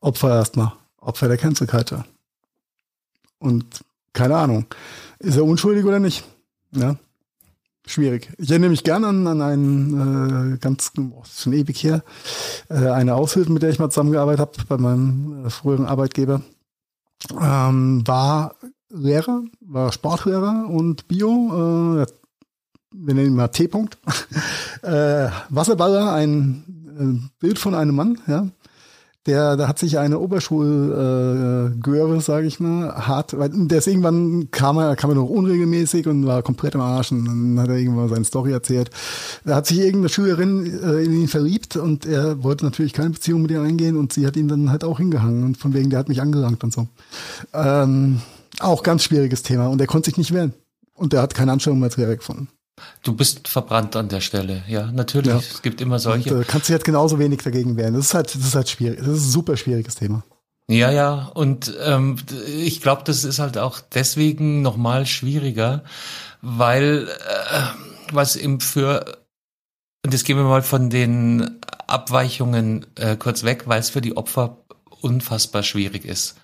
[0.00, 0.72] Opfer erstmal.
[1.00, 2.04] Opfer der Cancel Culture.
[3.38, 3.64] Und
[4.12, 4.66] keine Ahnung,
[5.18, 6.24] ist er unschuldig oder nicht?
[6.72, 6.96] Ja,
[7.86, 8.30] schwierig.
[8.38, 12.02] Ich erinnere mich gerne an, an einen äh, ganz, oh, schon ewig her,
[12.68, 16.42] äh, eine Aushilfe, mit der ich mal zusammengearbeitet habe bei meinem äh, früheren Arbeitgeber.
[17.40, 18.54] Ähm, war
[18.94, 22.06] Lehrer, war Sportlehrer und Bio, äh,
[22.92, 23.66] wir nennen ihn mal T.
[23.66, 23.96] -Punkt.
[24.82, 26.64] äh, Wasserballer, ein
[26.98, 28.46] äh, Bild von einem Mann, ja.
[29.26, 34.50] Der, da hat sich eine Oberschulgöre, äh, sage ich mal, hart, weil der ist irgendwann
[34.50, 37.78] kam er, kam er noch unregelmäßig und war komplett am Arsch und dann hat er
[37.78, 38.90] irgendwann seine Story erzählt.
[39.46, 43.40] Da hat sich irgendeine Schülerin äh, in ihn verliebt und er wollte natürlich keine Beziehung
[43.40, 46.00] mit ihr eingehen und sie hat ihn dann halt auch hingehangen und von wegen, der
[46.00, 46.86] hat mich angelangt und so.
[47.54, 48.20] Ähm,
[48.60, 49.68] auch ganz schwieriges Thema.
[49.68, 50.54] Und er konnte sich nicht wehren.
[50.94, 52.48] Und er hat kein Anschauungsmaterial gefunden.
[53.02, 55.32] Du bist verbrannt an der Stelle, ja, natürlich.
[55.32, 55.38] Ja.
[55.38, 56.34] Es gibt immer solche.
[56.34, 57.94] Und, äh, kannst du jetzt genauso wenig dagegen wehren.
[57.94, 58.98] Das ist halt, das ist halt schwierig.
[58.98, 60.24] Das ist ein super schwieriges Thema.
[60.68, 65.84] Ja, ja, und ähm, ich glaube, das ist halt auch deswegen nochmal schwieriger,
[66.40, 67.60] weil äh,
[68.12, 69.18] was eben für
[70.04, 74.16] und jetzt gehen wir mal von den Abweichungen äh, kurz weg, weil es für die
[74.16, 74.58] Opfer
[75.00, 76.36] unfassbar schwierig ist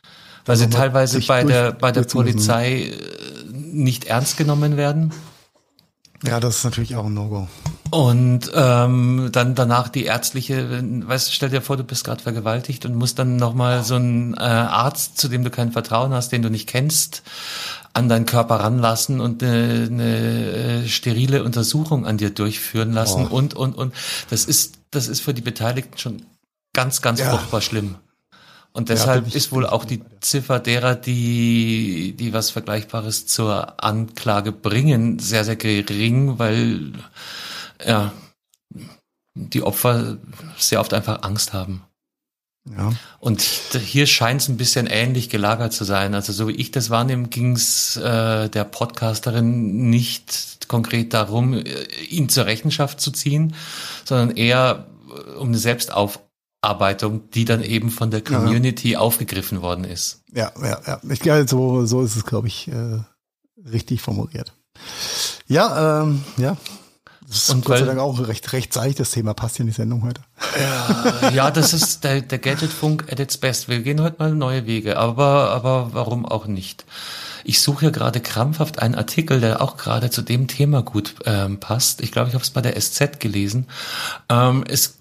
[0.50, 2.96] weil sie teilweise bei durch, der bei der Polizei äh,
[3.52, 5.12] nicht ernst genommen werden.
[6.24, 7.46] Ja, das ist natürlich auch ein No-Go.
[7.90, 12.84] Und ähm, dann danach die ärztliche, weißt du, stell dir vor, du bist gerade vergewaltigt
[12.84, 16.42] und musst dann nochmal so einen äh, Arzt, zu dem du kein Vertrauen hast, den
[16.42, 17.22] du nicht kennst,
[17.92, 20.16] an deinen Körper ranlassen und eine, eine
[20.82, 23.36] äh, sterile Untersuchung an dir durchführen lassen oh.
[23.36, 23.94] und und und
[24.30, 26.26] das ist das ist für die Beteiligten schon
[26.72, 27.30] ganz ganz ja.
[27.30, 27.94] furchtbar schlimm.
[28.72, 34.52] Und deshalb ja, ist wohl auch die Ziffer derer, die, die was Vergleichbares zur Anklage
[34.52, 36.92] bringen, sehr, sehr gering, weil,
[37.84, 38.12] ja,
[39.34, 40.18] die Opfer
[40.56, 41.82] sehr oft einfach Angst haben.
[42.76, 42.92] Ja.
[43.18, 46.14] Und hier scheint es ein bisschen ähnlich gelagert zu sein.
[46.14, 51.64] Also so wie ich das wahrnehme, ging es äh, der Podcasterin nicht konkret darum, äh,
[52.08, 53.56] ihn zur Rechenschaft zu ziehen,
[54.04, 56.20] sondern eher äh, um eine Selbstauf
[56.62, 58.98] Arbeitung, die dann eben von der Community ja.
[58.98, 60.22] aufgegriffen worden ist.
[60.32, 61.00] Ja, ja, ja.
[61.08, 63.00] Ich glaube, so, so ist es, glaube ich, äh,
[63.68, 64.52] richtig formuliert.
[65.46, 66.56] Ja, ähm, ja.
[67.26, 69.68] Das ist und Gott sei Dank auch recht, recht seicht, das Thema passt hier in
[69.68, 70.20] die Sendung heute.
[70.58, 73.68] Ja, ja das ist der, der Gadgetfunk at its best.
[73.68, 76.84] Wir gehen heute mal neue Wege, aber, aber warum auch nicht?
[77.44, 81.60] Ich suche hier gerade krampfhaft einen Artikel, der auch gerade zu dem Thema gut ähm,
[81.60, 82.00] passt.
[82.00, 83.68] Ich glaube, ich habe es bei der SZ gelesen.
[84.28, 84.99] Ähm, es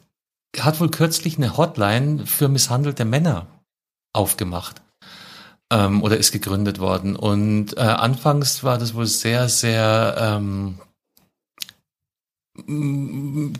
[0.57, 3.47] hat wohl kürzlich eine Hotline für misshandelte Männer
[4.13, 4.81] aufgemacht
[5.71, 7.15] ähm, oder ist gegründet worden.
[7.15, 10.79] Und äh, anfangs war das wohl sehr, sehr ähm,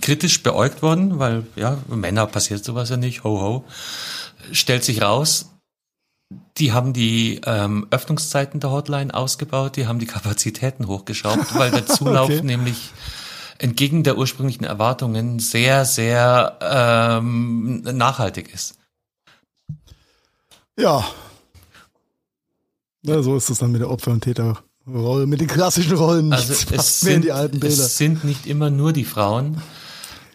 [0.02, 3.64] kritisch beäugt worden, weil ja, Männer passiert sowas ja nicht, ho ho.
[4.52, 5.52] Stellt sich raus,
[6.58, 11.86] die haben die ähm, Öffnungszeiten der Hotline ausgebaut, die haben die Kapazitäten hochgeschraubt, weil der
[11.88, 12.42] Zulauf okay.
[12.42, 12.92] nämlich
[13.60, 18.76] entgegen der ursprünglichen Erwartungen sehr, sehr ähm, nachhaltig ist.
[20.78, 21.05] Ja.
[23.03, 23.22] ja.
[23.22, 26.34] So ist es dann mit der Opfer- und Täterrolle, mit den klassischen Rollen.
[26.34, 29.62] Also es sind, es sind nicht immer nur die Frauen.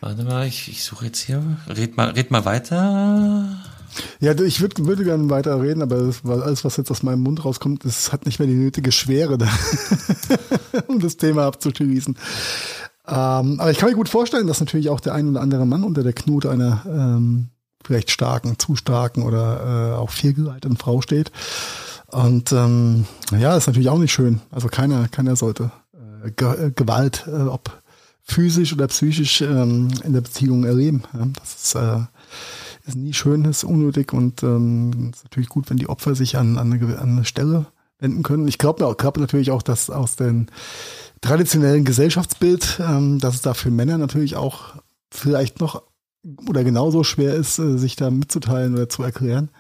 [0.01, 1.43] Warte mal, ich, ich suche jetzt hier.
[1.66, 3.49] Red mal, red mal weiter.
[4.20, 7.45] Ja, ich würd, würde gerne weiter reden, aber weil alles, was jetzt aus meinem Mund
[7.45, 9.49] rauskommt, das hat nicht mehr die nötige Schwere, da,
[10.89, 12.16] um das Thema abzuschließen.
[13.07, 15.85] Ähm, aber ich kann mir gut vorstellen, dass natürlich auch der ein oder andere Mann
[15.85, 17.49] unter der Knute einer ähm,
[17.85, 21.31] vielleicht starken, zu starken oder äh, auch fehlgeleiteten Frau steht.
[22.07, 23.07] Und ähm,
[23.39, 24.41] ja, ist natürlich auch nicht schön.
[24.51, 27.83] Also keiner, keiner sollte äh, Ge Gewalt, äh, ob
[28.23, 31.03] physisch oder psychisch ähm, in der Beziehung erleben.
[31.13, 31.99] Ja, das ist, äh,
[32.87, 36.57] ist nie schön, ist unnötig und ähm, ist natürlich gut, wenn die Opfer sich an,
[36.57, 37.67] an, eine, an eine Stelle
[37.99, 38.49] wenden können.
[38.49, 40.47] Ich glaube glaub natürlich auch, dass aus dem
[41.25, 44.75] traditionellen Gesellschaftsbild, ähm, dass es da für Männer natürlich auch
[45.11, 45.83] vielleicht noch
[46.49, 49.51] oder genauso schwer ist, äh, sich da mitzuteilen oder zu erklären.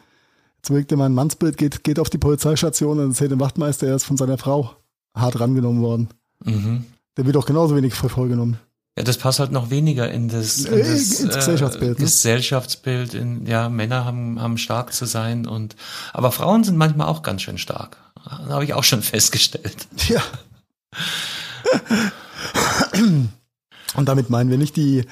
[0.66, 3.96] Überlegt dir mal ein Mannsbild, geht, geht auf die Polizeistation und erzählt dem Wachtmeister, er
[3.96, 4.76] ist von seiner Frau
[5.14, 6.08] hart rangenommen worden.
[6.42, 6.86] Mhm.
[7.16, 8.58] Der wird auch genauso wenig vollgenommen.
[8.96, 11.98] Ja, das passt halt noch weniger in das, in das ins Gesellschaftsbild.
[11.98, 12.02] Äh?
[12.02, 13.12] Gesellschaftsbild.
[13.14, 15.76] In, ja, Männer haben, haben stark zu sein und
[16.12, 17.98] aber Frauen sind manchmal auch ganz schön stark.
[18.24, 19.86] Das habe ich auch schon festgestellt.
[20.08, 20.22] Ja.
[23.96, 25.04] Und damit meinen wir nicht die,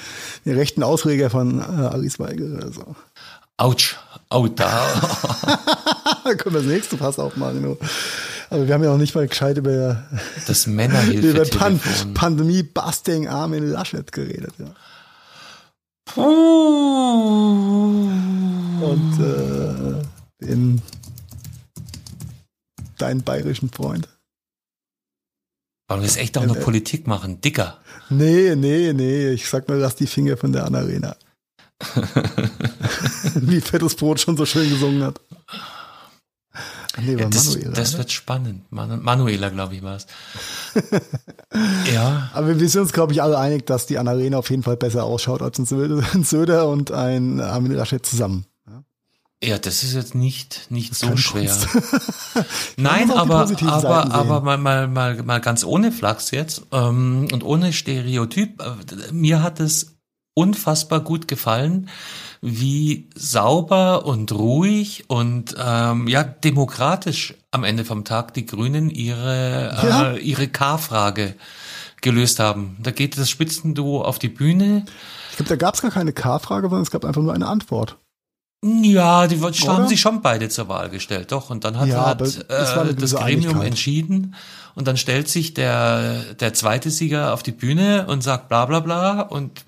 [0.44, 2.96] die rechten Ausleger von äh, Alice Weigel oder so.
[3.56, 3.96] Autsch.
[4.30, 4.88] Oh, da.
[6.36, 7.62] können wir das nächste Fass aufmachen.
[7.62, 7.78] Nur.
[8.50, 10.04] Aber wir haben ja noch nicht mal gescheit über
[10.46, 11.80] das Männerhilfe über Pan
[12.14, 14.52] Pandemie Busting Armin Laschet geredet.
[14.58, 14.74] Ja.
[18.82, 20.82] Und äh, den
[22.98, 24.08] deinen bayerischen Freund.
[25.88, 27.40] Wollen wir jetzt echt auch noch äh, Politik machen?
[27.40, 27.80] Dicker.
[28.08, 29.30] Nee, nee, nee.
[29.30, 31.16] Ich sag nur, lass die Finger von der Annarena.
[33.34, 35.20] Wie Fettes Brot schon so schön gesungen hat.
[37.00, 38.70] Nee, ja, das, Manuela, das wird spannend.
[38.70, 40.06] Manuela, glaube ich, war es.
[41.92, 42.30] ja.
[42.34, 45.04] Aber wir sind uns, glaube ich, alle einig, dass die Annarena auf jeden Fall besser
[45.04, 48.44] ausschaut als ein Söder und ein Armin Laschet zusammen.
[49.44, 51.56] Ja, das ist jetzt nicht nicht so schwer.
[52.76, 57.72] Nein, aber aber aber mal mal mal mal ganz ohne Flachs jetzt ähm, und ohne
[57.72, 58.62] Stereotyp.
[58.62, 59.96] Äh, mir hat es
[60.34, 61.88] unfassbar gut gefallen,
[62.40, 69.76] wie sauber und ruhig und ähm, ja demokratisch am Ende vom Tag die Grünen ihre
[69.82, 70.12] ja.
[70.12, 71.34] äh, ihre K-Frage
[72.00, 72.76] gelöst haben.
[72.80, 74.84] Da geht das Spitzenduo auf die Bühne.
[75.30, 77.96] Ich glaube, da gab es gar keine K-Frage, sondern es gab einfach nur eine Antwort.
[78.64, 79.52] Ja, die Oder?
[79.66, 81.50] haben sich schon beide zur Wahl gestellt, doch.
[81.50, 84.36] Und dann hat, ja, hat äh, das Gremium entschieden
[84.76, 88.78] und dann stellt sich der, der zweite Sieger auf die Bühne und sagt bla bla
[88.80, 89.64] bla und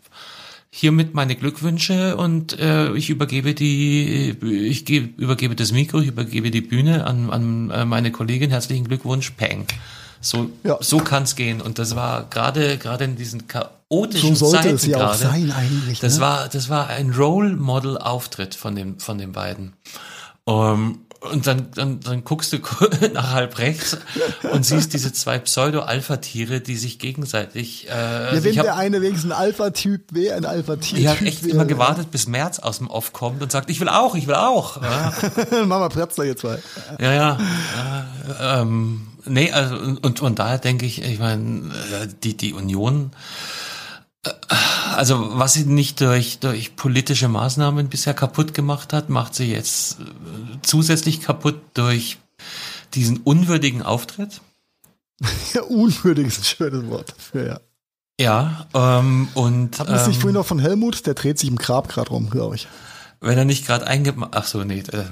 [0.71, 6.51] hiermit meine Glückwünsche und äh, ich übergebe die, ich gebe, übergebe das Mikro, ich übergebe
[6.51, 8.51] die Bühne an, an äh, meine Kollegin.
[8.51, 9.67] Herzlichen Glückwunsch, Peng.
[10.25, 10.79] So, ja.
[10.81, 11.61] so kann es gehen.
[11.61, 16.01] Und das war gerade gerade in diesen chaotischen so Zeiten es ja grade, sein eigentlich.
[16.01, 16.23] Das ne?
[16.23, 19.75] war das war ein Role Model Auftritt von dem von den beiden.
[20.47, 22.59] Um, und dann, dann, dann guckst du
[23.13, 23.97] nach halb rechts
[24.53, 27.89] und siehst diese zwei Pseudo-Alpha-Tiere, die sich gegenseitig.
[27.89, 30.99] Äh, ja, also wenn hab, der eine wenigstens ein Alpha-Typ wäre, ein Alpha-Tier.
[30.99, 33.81] Ich habe echt wäre, immer gewartet, bis März aus dem Off kommt und sagt, ich
[33.81, 34.81] will auch, ich will auch.
[34.95, 35.65] Ja.
[35.65, 36.59] Mama da jetzt zwei.
[37.01, 37.39] Ja, ja.
[38.39, 41.73] Äh, ähm, nee, also und, und daher denke ich, ich meine,
[42.03, 43.11] äh, die, die Union
[44.97, 50.01] also was sie nicht durch, durch politische Maßnahmen bisher kaputt gemacht hat, macht sie jetzt
[50.01, 50.05] äh,
[50.63, 52.19] zusätzlich kaputt durch
[52.95, 54.41] diesen unwürdigen Auftritt.
[55.55, 57.61] Ja, unwürdig ist ein schönes Wort dafür, ja.
[58.21, 59.79] Ja, ähm, und.
[59.79, 61.07] Hatten wir ähm, nicht vorhin noch von Helmut?
[61.07, 62.69] Der dreht sich im Grab gerade rum, glaube ich.
[63.21, 64.33] Wenn er nicht gerade eingemacht.
[64.35, 64.85] Ach so, nee.
[64.93, 65.05] Äh,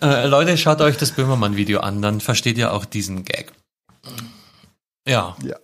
[0.06, 3.52] äh, Leute, schaut euch das Böhmermann-Video an, dann versteht ihr auch diesen Gag.
[5.06, 5.36] Ja.
[5.42, 5.56] ja.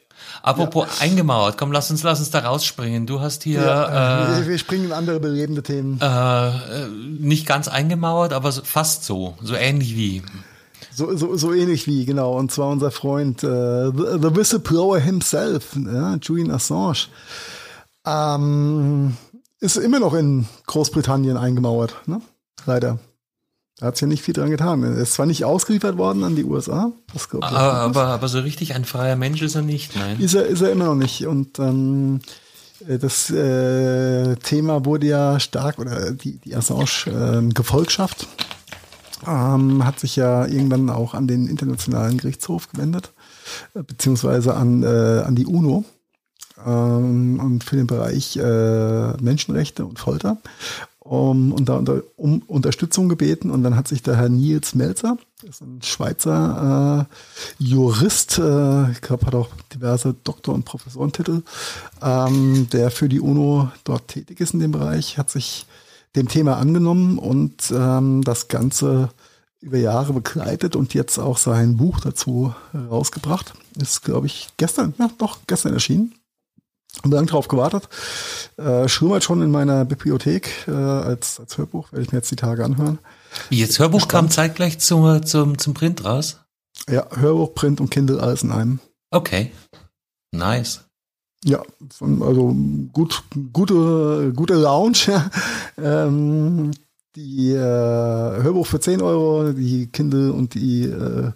[0.42, 1.04] Apropos ja.
[1.04, 3.06] eingemauert, komm, lass uns, lass uns da rausspringen.
[3.06, 3.60] Du hast hier.
[3.60, 6.00] Ja, äh, wir springen in andere belebende Themen.
[6.00, 9.36] Äh, nicht ganz eingemauert, aber fast so.
[9.42, 10.22] So ähnlich wie.
[10.94, 12.32] So, so, so ähnlich wie, genau.
[12.38, 13.46] Und zwar unser Freund, äh,
[13.90, 17.08] the, the Whistleblower himself, ja, Julian Assange,
[18.06, 19.16] ähm,
[19.60, 22.22] ist immer noch in Großbritannien eingemauert, ne?
[22.64, 22.98] Leider.
[23.78, 24.82] Da hat sich ja nicht viel dran getan.
[24.82, 26.92] Er ist zwar nicht ausgeliefert worden an die USA.
[27.12, 30.18] Das aber, aber, aber so richtig ein freier Mensch ist er nicht, nein.
[30.18, 31.26] Ist er, ist er immer noch nicht.
[31.26, 32.20] Und ähm,
[32.80, 38.26] das äh, Thema wurde ja stark, oder die, die Assange-Gefolgschaft äh,
[39.26, 43.12] ähm, hat sich ja irgendwann auch an den Internationalen Gerichtshof gewendet,
[43.74, 45.84] äh, beziehungsweise an, äh, an die UNO
[46.64, 50.38] ähm, und für den Bereich äh, Menschenrechte und Folter
[51.10, 55.62] um, unter, unter, um Unterstützung gebeten und dann hat sich der Herr Nils Melzer, ist
[55.62, 61.42] ein Schweizer äh, Jurist, äh, ich glaube, hat auch diverse Doktor- und Professorentitel,
[62.02, 65.66] ähm, der für die UNO dort tätig ist in dem Bereich, hat sich
[66.16, 69.10] dem Thema angenommen und ähm, das Ganze
[69.60, 73.54] über Jahre begleitet und jetzt auch sein Buch dazu rausgebracht.
[73.80, 76.14] Ist, glaube ich, gestern, ja doch, gestern erschienen.
[77.04, 77.88] Lange drauf gewartet.
[78.56, 82.36] Äh, schlummert schon in meiner Bibliothek äh, als, als Hörbuch, werde ich mir jetzt die
[82.36, 82.98] Tage anhören.
[83.50, 84.12] Wie jetzt Hörbuch Bestand.
[84.12, 86.40] kam zeitgleich zum, zum, zum Print raus?
[86.88, 88.80] Ja, Hörbuch, Print und Kindle alles in einem.
[89.10, 89.52] Okay.
[90.32, 90.80] Nice.
[91.44, 91.62] Ja,
[92.00, 92.56] also
[92.92, 93.22] gut,
[93.52, 95.30] gute, gute Lounge.
[95.78, 96.72] ähm,
[97.16, 97.56] die äh,
[98.42, 101.32] Hörbuch für 10 Euro, die Kindle und die äh,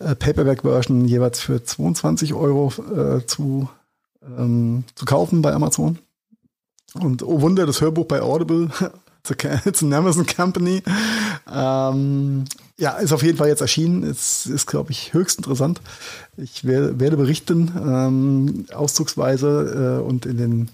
[0.00, 3.68] äh, Paperback-Version jeweils für 22 Euro äh, zu,
[4.26, 5.98] ähm, zu kaufen bei Amazon.
[6.94, 8.70] Und oh Wunder, das Hörbuch bei Audible,
[9.64, 10.82] it's an Amazon Company.
[11.50, 12.44] Ähm,
[12.76, 14.02] ja, ist auf jeden Fall jetzt erschienen.
[14.02, 15.80] Es ist, glaube ich, höchst interessant.
[16.36, 20.68] Ich werde, werde berichten, ähm, auszugsweise äh, und in den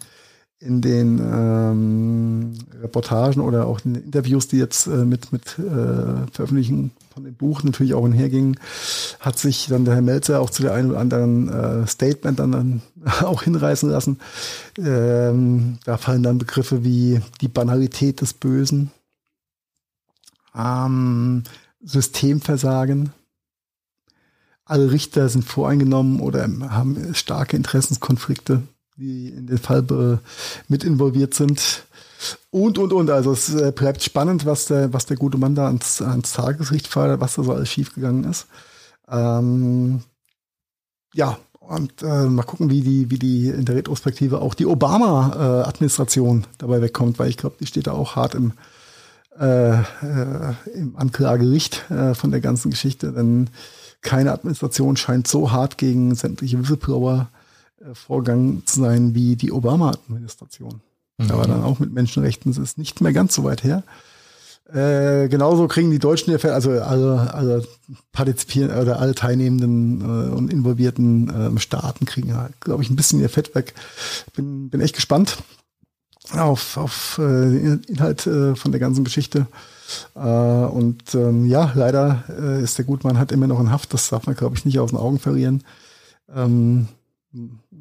[0.60, 6.26] in den ähm, Reportagen oder auch in den Interviews, die jetzt äh, mit, mit äh,
[6.32, 8.58] Veröffentlichen von dem Buch natürlich auch hinhergingen,
[9.20, 12.52] hat sich dann der Herr Melzer auch zu der einen oder anderen äh, Statement dann,
[12.52, 12.82] dann
[13.22, 14.18] auch hinreißen lassen.
[14.76, 18.90] Ähm, da fallen dann Begriffe wie die Banalität des Bösen,
[20.56, 21.44] ähm,
[21.84, 23.10] Systemversagen.
[24.64, 28.62] Alle Richter sind voreingenommen oder haben starke Interessenskonflikte
[28.98, 30.20] die in den Fall
[30.68, 31.84] mit involviert sind.
[32.50, 33.10] Und, und, und.
[33.10, 36.88] Also es äh, bleibt spannend, was der, was der gute Mann da ans, ans Tageslicht
[36.88, 38.46] fordert, was da so alles schiefgegangen ist.
[39.08, 40.02] Ähm,
[41.14, 46.42] ja, und äh, mal gucken, wie die, wie die in der Retrospektive auch die Obama-Administration
[46.42, 48.52] äh, dabei wegkommt, weil ich glaube, die steht da auch hart im,
[49.38, 53.12] äh, äh, im Anklagericht äh, von der ganzen Geschichte.
[53.12, 53.50] Denn
[54.00, 57.37] keine Administration scheint so hart gegen sämtliche Whistleblower äh,
[57.92, 60.80] Vorgang zu sein wie die Obama-Administration.
[61.18, 61.30] Mhm.
[61.30, 63.82] Aber dann auch mit Menschenrechten ist es nicht mehr ganz so weit her.
[64.72, 67.66] Äh, genauso kriegen die Deutschen ja, also alle, alle
[68.12, 73.20] partizipieren oder alle teilnehmenden äh, und involvierten äh, Staaten kriegen ja, glaube ich, ein bisschen
[73.20, 73.74] ihr Fett weg.
[74.34, 75.38] Bin, bin echt gespannt
[76.32, 79.46] auf, auf äh, den Inhalt äh, von der ganzen Geschichte.
[80.14, 83.94] Äh, und ähm, ja, leider äh, ist der Gutmann hat immer noch in Haft.
[83.94, 85.64] Das darf man, glaube ich, nicht aus den Augen verlieren.
[86.34, 86.88] Ähm,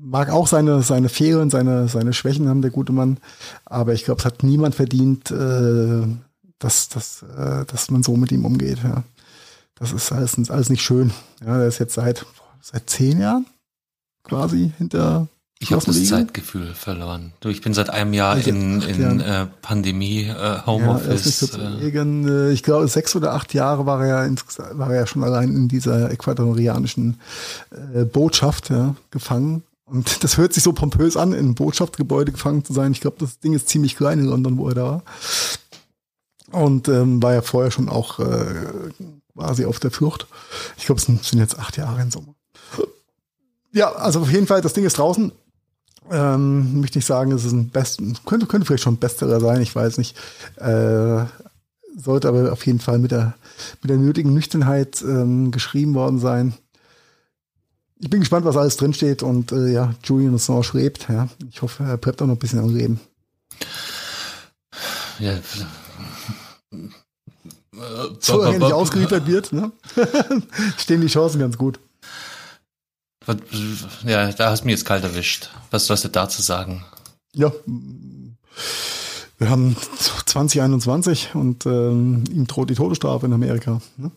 [0.10, 3.18] mag auch seine, seine Fehlen, seine, seine Schwächen haben, der gute Mann.
[3.66, 6.08] Aber ich glaube, es hat niemand verdient, äh,
[6.60, 8.80] dass, dass, äh, dass man so mit ihm umgeht.
[8.84, 9.03] Ja.
[9.76, 11.12] Das ist alles, alles nicht schön.
[11.45, 12.26] Ja, er ist jetzt seit,
[12.62, 13.45] seit zehn Jahren
[14.24, 15.28] quasi hinter
[15.60, 17.34] ich habe das Zeitgefühl verloren.
[17.39, 21.51] Du, ich bin seit einem Jahr in, in äh, Pandemie, äh, Homeoffice.
[21.51, 24.30] Ja, äh, äh, ich glaube, sechs oder acht Jahre war er,
[24.74, 27.20] war er ja schon allein in dieser ecuadorianischen
[27.95, 29.64] äh, Botschaft ja, gefangen.
[29.88, 32.91] Und das hört sich so pompös an, in einem Botschaftsgebäude gefangen zu sein.
[32.91, 35.03] Ich glaube, das Ding ist ziemlich klein in London, wo er da war.
[36.51, 38.91] Und ähm, war ja vorher schon auch äh,
[39.33, 40.27] quasi auf der Flucht.
[40.77, 42.35] Ich glaube, es sind jetzt acht Jahre in Sommer.
[43.71, 45.31] Ja, also auf jeden Fall, das Ding ist draußen.
[46.09, 49.61] Ähm, möchte ich sagen, es ist ein besten, könnte, könnte vielleicht schon ein Bestseller sein,
[49.61, 50.17] ich weiß nicht.
[50.55, 51.25] Äh,
[51.97, 53.35] sollte aber auf jeden Fall mit der,
[53.81, 56.53] mit der nötigen Nüchternheit ähm, geschrieben worden sein.
[58.00, 61.08] Ich bin gespannt, was alles drinsteht und äh, ja, Julian Assange lebt.
[61.10, 61.28] Ja.
[61.50, 63.00] Ich hoffe, er bleibt auch noch ein bisschen am Leben.
[65.20, 65.39] Ja.
[68.20, 69.72] So er nicht ausgeliefert wird, ne?
[70.78, 71.80] stehen die Chancen ganz gut.
[74.04, 75.50] Ja, da hast du mir jetzt kalt erwischt.
[75.72, 76.86] Was sollst du dazu sagen?
[77.34, 77.52] Ja,
[79.38, 79.75] wir haben
[80.25, 83.81] 2021 und ähm, ihm droht die Todesstrafe in Amerika.
[83.97, 84.11] Ne?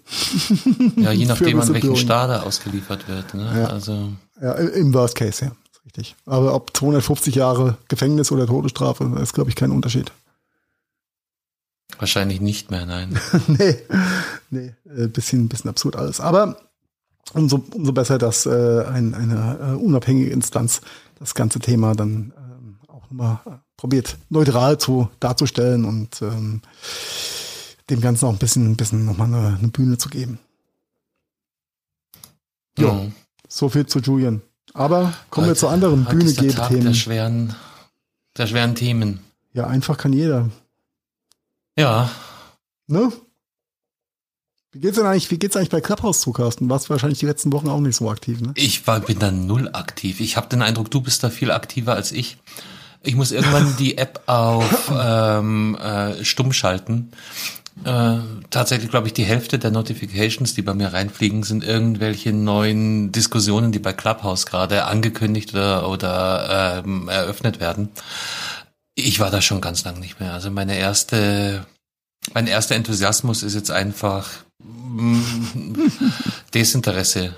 [0.96, 3.34] Ja, je nachdem, an welchen Staat er ausgeliefert wird.
[3.34, 3.60] Ne?
[3.60, 3.66] Ja.
[3.66, 5.52] Also ja, im Worst Case, ja.
[5.84, 6.16] Richtig.
[6.24, 10.12] Aber ob 250 Jahre Gefängnis oder Todesstrafe, ist, glaube ich, kein Unterschied.
[11.98, 13.18] Wahrscheinlich nicht mehr, nein.
[13.48, 13.76] nee,
[14.50, 16.20] nee, äh, bisschen, bisschen absurd alles.
[16.20, 16.56] Aber
[17.34, 20.80] umso, umso besser, dass äh, ein, eine äh, unabhängige Instanz
[21.18, 22.32] das ganze Thema dann
[23.18, 23.36] äh,
[23.76, 26.62] probiert, neutral zu darzustellen und ähm,
[27.88, 30.38] dem Ganzen auch ein bisschen, ein bisschen nochmal eine, eine Bühne zu geben.
[32.78, 33.12] Ja, mhm.
[33.48, 34.42] so viel zu Julian.
[34.72, 36.84] Aber kommen heute, wir zu anderen Bühne-Themen.
[36.84, 37.54] Der schweren,
[38.36, 39.20] der schweren Themen.
[39.52, 40.48] Ja, einfach kann jeder.
[41.76, 42.10] Ja.
[42.86, 43.12] Ne?
[44.72, 46.68] Wie geht's denn eigentlich, wie geht's eigentlich bei Clubhouse zu, Carsten?
[46.68, 48.52] Warst wahrscheinlich die letzten Wochen auch nicht so aktiv, ne?
[48.54, 50.20] Ich war, bin da null aktiv.
[50.20, 52.38] Ich habe den Eindruck, du bist da viel aktiver als ich.
[53.02, 57.12] Ich muss irgendwann die App auf ähm, äh, stumm schalten.
[57.84, 58.18] Äh,
[58.50, 63.72] tatsächlich glaube ich, die Hälfte der Notifications, die bei mir reinfliegen, sind irgendwelche neuen Diskussionen,
[63.72, 67.88] die bei Clubhouse gerade angekündigt oder, oder ähm, eröffnet werden.
[68.94, 70.34] Ich war da schon ganz lang nicht mehr.
[70.34, 71.64] Also meine erste
[72.34, 74.28] mein erster Enthusiasmus ist jetzt einfach
[74.58, 75.20] mm,
[76.54, 77.34] Desinteresse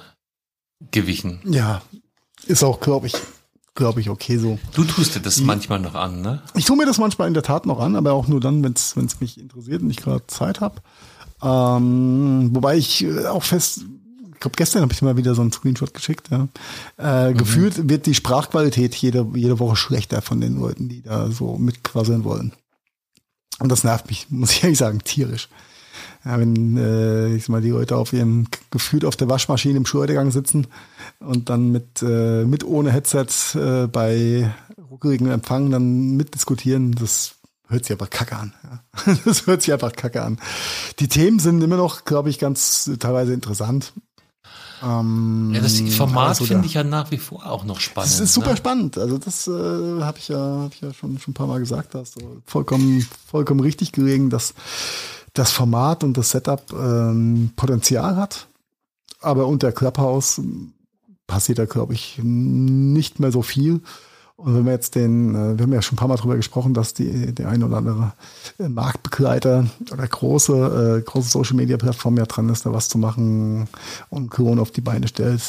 [0.91, 1.41] gewichen.
[1.45, 1.83] Ja,
[2.47, 3.15] ist auch, glaube ich,
[3.75, 4.59] glaube ich, okay so.
[4.75, 6.43] Du tust dir das Die, manchmal noch an, ne?
[6.55, 8.73] Ich tue mir das manchmal in der Tat noch an, aber auch nur dann, wenn
[8.75, 10.83] es mich interessiert und ich gerade Zeit habe.
[11.43, 13.85] Ähm, wobei ich äh, auch fest,
[14.33, 16.29] ich glaube, gestern habe ich mal wieder so einen Screenshot geschickt.
[16.31, 16.49] Ja.
[16.99, 17.39] Äh, mhm.
[17.39, 22.25] Gefühlt wird die Sprachqualität jede, jede Woche schlechter von den Leuten, die da so mitquasseln
[22.25, 22.53] wollen.
[23.59, 25.49] Und das nervt mich, muss ich ehrlich sagen, tierisch.
[26.25, 29.87] Ja, wenn äh, ich sag mal die Leute auf ihrem gefühlt auf der Waschmaschine im
[29.87, 30.69] Schultergang sitzen
[31.19, 34.53] und dann mit äh, mit ohne Headset äh, bei
[34.91, 37.35] ruckeligem Empfang dann mitdiskutieren, das
[37.69, 38.55] hört sich aber kacke an.
[38.63, 39.15] Ja.
[39.25, 40.39] Das hört sich einfach kacke an.
[41.01, 43.93] Die Themen sind immer noch, glaube ich, ganz teilweise interessant.
[44.83, 48.13] Ähm, ja, das Format also finde ich ja nach wie vor auch noch spannend.
[48.13, 48.57] Das ist super ne?
[48.57, 48.99] spannend.
[48.99, 51.95] Also das äh, habe ich ja, hab ich ja schon, schon ein paar Mal gesagt.
[51.95, 54.55] Hast du vollkommen, vollkommen richtig gelegen, dass
[55.35, 58.49] das Format und das Setup ähm, Potenzial hat.
[59.21, 60.41] Aber unter Clubhouse
[61.27, 63.81] passiert da, glaube ich, nicht mehr so viel.
[64.37, 66.75] Und wenn wir jetzt den, äh, wir haben ja schon ein paar Mal drüber gesprochen,
[66.75, 68.13] dass die, der eine oder andere
[68.59, 72.99] äh, Marktbegleiter oder große, äh, große Social Media Plattform ja dran ist, da was zu
[72.99, 73.69] machen
[74.11, 75.43] und Klone auf die Beine stellt.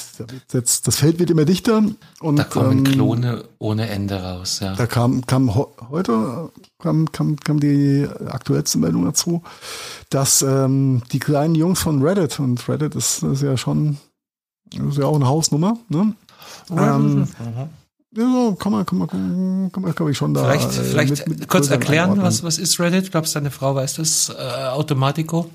[0.52, 1.84] Jetzt, das Feld wird immer dichter.
[2.20, 4.76] Und, da kommen ähm, Klone ohne Ende raus, ja.
[4.76, 9.42] Da kam, kam heute, kam, kam, kam die aktuellste Meldung dazu,
[10.10, 13.98] dass ähm, die kleinen Jungs von Reddit, und Reddit ist, ist ja schon,
[14.72, 16.14] ist ja auch eine Hausnummer, ne?
[16.70, 17.28] Ähm, mhm
[18.16, 20.44] ja, kann man, kann man, kann man, glaube ich, schon da.
[20.44, 23.12] Vielleicht, äh, vielleicht mit, mit kurz erklären, was, was ist Reddit?
[23.12, 25.50] Glaubst du, deine Frau weiß das, äh, Automatico?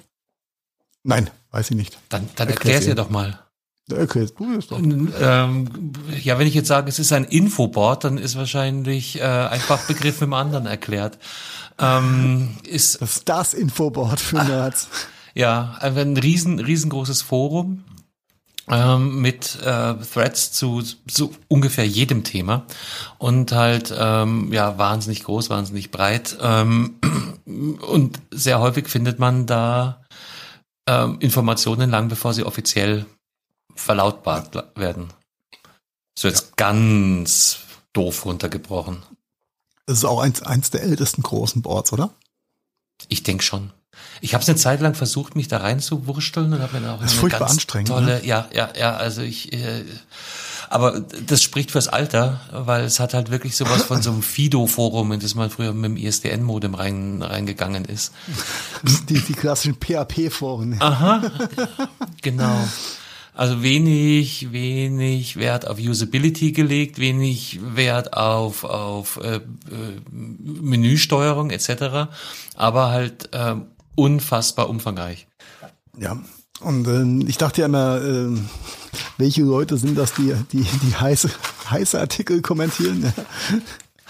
[1.05, 1.99] Nein, weiß ich nicht.
[2.09, 3.39] Dann, dann erklär es ihr doch mal.
[3.91, 4.79] Okay, du es doch.
[4.79, 5.93] Ähm,
[6.23, 10.19] ja, wenn ich jetzt sage, es ist ein Infoboard, dann ist wahrscheinlich äh, ein Fachbegriff
[10.19, 11.19] dem anderen erklärt.
[11.79, 14.89] Ähm, ist das ist das Infoboard für Nerds.
[15.35, 17.85] Ja, ein riesen, riesengroßes Forum
[18.71, 22.67] ähm, mit äh, Threads zu so ungefähr jedem Thema
[23.19, 26.99] und halt ähm, ja wahnsinnig groß, wahnsinnig breit ähm,
[27.47, 30.05] und sehr häufig findet man da
[30.89, 33.07] ähm, Informationen lang bevor sie offiziell
[33.75, 35.13] verlautbart werden.
[36.19, 36.53] So jetzt ja.
[36.57, 37.61] ganz
[37.93, 39.03] doof runtergebrochen.
[39.87, 42.11] Das ist auch eins, eins der ältesten großen Boards, oder?
[43.09, 43.73] Ich denke schon.
[44.21, 47.13] Ich habe es eine Zeit lang versucht, mich da reinzuwursteln und habe mir auch das
[47.13, 48.27] ist furchtbar anstrengend, tolle, ne?
[48.27, 49.85] ja, ja, ja, also ich, äh,
[50.71, 55.13] aber das spricht fürs Alter, weil es hat halt wirklich sowas von so einem Fido-Forum,
[55.13, 58.13] in das man früher mit dem ISDN-Modem rein, reingegangen ist.
[59.09, 60.77] Die, die klassischen PHP-Foren.
[60.81, 61.23] Aha,
[62.23, 62.69] genau.
[63.35, 69.41] Also wenig, wenig Wert auf Usability gelegt, wenig Wert auf, auf äh, äh,
[70.11, 72.11] Menüsteuerung etc.
[72.57, 73.55] Aber halt äh,
[73.99, 75.27] unfassbar umfangreich.
[75.99, 76.19] Ja,
[76.61, 78.39] und äh, ich dachte ja immer, äh,
[79.17, 81.29] welche Leute sind das, die die, die heiße,
[81.71, 83.13] heiße Artikel kommentieren?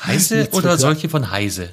[0.04, 1.70] Heiße oder solche von Heise?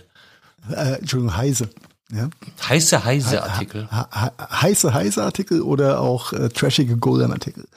[0.69, 1.69] Äh, Entschuldigung, Heise.
[2.11, 2.29] Ja.
[2.67, 3.89] Heiße, heiße Artikel.
[3.91, 7.67] heiße, heiße Artikel oder auch äh, trashige Golem-Artikel.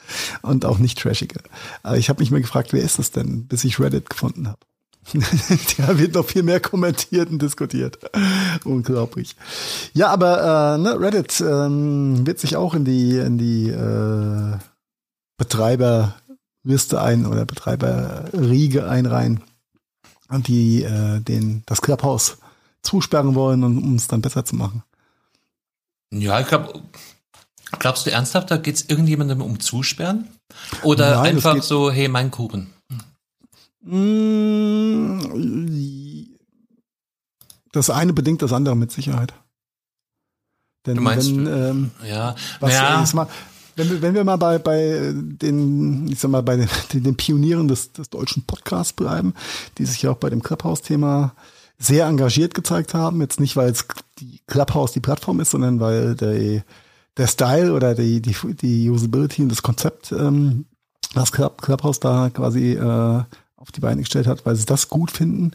[0.41, 1.41] Und auch nicht trashige.
[1.83, 4.59] Aber ich habe mich mal gefragt, wer ist das denn, bis ich Reddit gefunden habe.
[5.77, 7.99] da wird noch viel mehr kommentiert und diskutiert.
[8.63, 9.35] Unglaublich.
[9.93, 14.57] Ja, aber äh, ne, Reddit ähm, wird sich auch in die in die äh,
[15.37, 19.41] Betreiberliste ein oder Betreiberriege einreihen
[20.29, 22.37] und die äh, den das Clubhouse
[22.81, 24.83] zusperren wollen, um es dann besser zu machen.
[26.11, 26.81] Ja, ich glaube,
[27.77, 30.27] glaubst du ernsthaft, da geht es irgendjemandem um Zusperren?
[30.83, 32.73] Oder Nein, einfach so, hey, mein Kuchen?
[33.81, 35.19] Mm,
[37.71, 39.33] das eine bedingt das andere mit Sicherheit.
[40.85, 43.05] Denn du meinst, wenn, ähm, ja, was, ja.
[43.13, 43.27] Mal,
[43.75, 47.67] wenn, wir, wenn wir mal bei, bei den, ich sag mal, bei den, den Pionieren
[47.67, 49.33] des, des deutschen Podcasts bleiben,
[49.77, 51.33] die sich ja auch bei dem Clubhouse-Thema
[51.77, 53.21] sehr engagiert gezeigt haben.
[53.21, 53.85] Jetzt nicht, weil es
[54.19, 56.63] die Clubhouse die Plattform ist, sondern weil der,
[57.17, 60.65] der Style oder die, die, die Usability und das Konzept, ähm,
[61.15, 63.23] das Club, Clubhouse da quasi äh,
[63.59, 65.51] auf die Beine gestellt hat, weil sie das gut finden.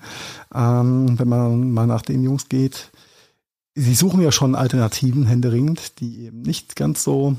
[0.54, 2.90] Ähm, wenn man mal nach den Jungs geht,
[3.74, 7.36] sie suchen ja schon Alternativen händeringend, die eben nicht ganz so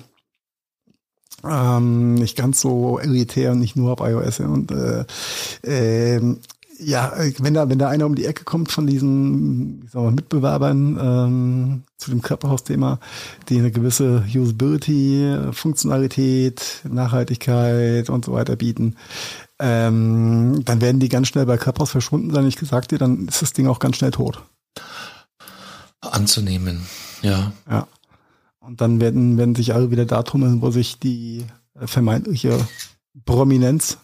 [1.43, 5.05] ähm, nicht ganz so elitär und nicht nur auf iOS und äh,
[5.63, 6.35] äh,
[6.77, 10.11] ja, wenn da, wenn da einer um die Ecke kommt von diesen ich sag mal,
[10.11, 12.99] Mitbewerbern ähm, zu dem Körperhaus-Thema,
[13.47, 18.95] die eine gewisse Usability, Funktionalität, Nachhaltigkeit und so weiter bieten,
[19.59, 22.47] ähm, dann werden die ganz schnell bei Körperhaus verschwunden sein.
[22.47, 24.43] Ich gesagt dir, dann ist das Ding auch ganz schnell tot.
[26.01, 26.85] Anzunehmen.
[27.21, 27.53] Ja.
[27.69, 27.87] Ja.
[28.59, 31.45] Und dann werden, werden sich alle wieder da tummeln, wo sich die
[31.79, 32.57] äh, vermeintliche
[33.25, 33.97] Prominenz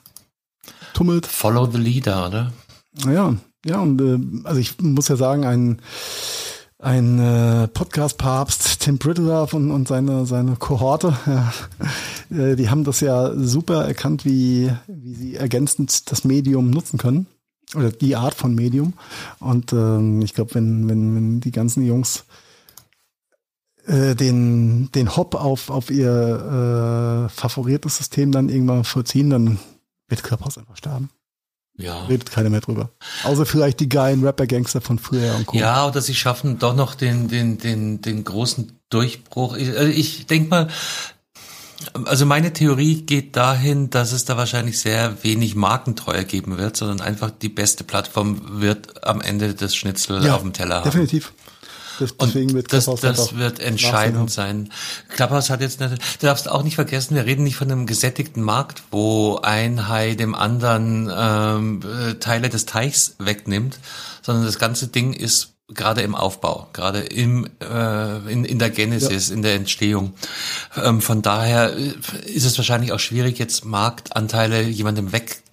[0.94, 1.26] tummelt.
[1.26, 2.54] Follow the leader, oder?
[3.06, 5.82] Ja, ja, und äh, also ich muss ja sagen, ein,
[6.82, 11.54] ein äh, Podcast-Papst, Tim Brittlove und, und seine, seine Kohorte, ja,
[12.36, 17.28] äh, die haben das ja super erkannt, wie, wie sie ergänzend das Medium nutzen können.
[17.76, 18.94] Oder die Art von Medium.
[19.40, 22.26] Und ähm, ich glaube, wenn, wenn, wenn die ganzen Jungs
[23.86, 29.60] äh, den, den Hop auf, auf ihr äh, favoriertes System dann irgendwann vollziehen, dann
[30.10, 31.10] wird Clubhouse einfach sterben.
[31.82, 32.06] Ja.
[32.06, 32.92] Redet keiner mehr drüber.
[33.24, 35.58] Außer vielleicht die geilen Rapper-Gangster von früher und Co.
[35.58, 39.56] Ja, oder sie schaffen doch noch den, den, den, den großen Durchbruch.
[39.56, 40.68] Ich, also ich denke mal,
[42.06, 47.02] also meine Theorie geht dahin, dass es da wahrscheinlich sehr wenig Markentreue geben wird, sondern
[47.02, 50.86] einfach die beste Plattform wird am Ende das Schnitzel Ja, auf dem Teller haben.
[50.86, 51.34] Definitiv.
[52.02, 54.72] Das, deswegen wird das, das wird entscheidend sein.
[55.10, 58.44] Clubhouse hat jetzt, nicht, du darfst auch nicht vergessen, wir reden nicht von einem gesättigten
[58.44, 63.80] Markt, wo ein Hai dem anderen ähm, äh, Teile des Teichs wegnimmt,
[64.22, 69.30] sondern das ganze Ding ist gerade im Aufbau, gerade im äh, in, in der Genesis,
[69.30, 70.14] in der Entstehung.
[70.76, 71.94] Ähm, von daher äh,
[72.26, 75.12] ist es wahrscheinlich auch schwierig, jetzt Marktanteile jemandem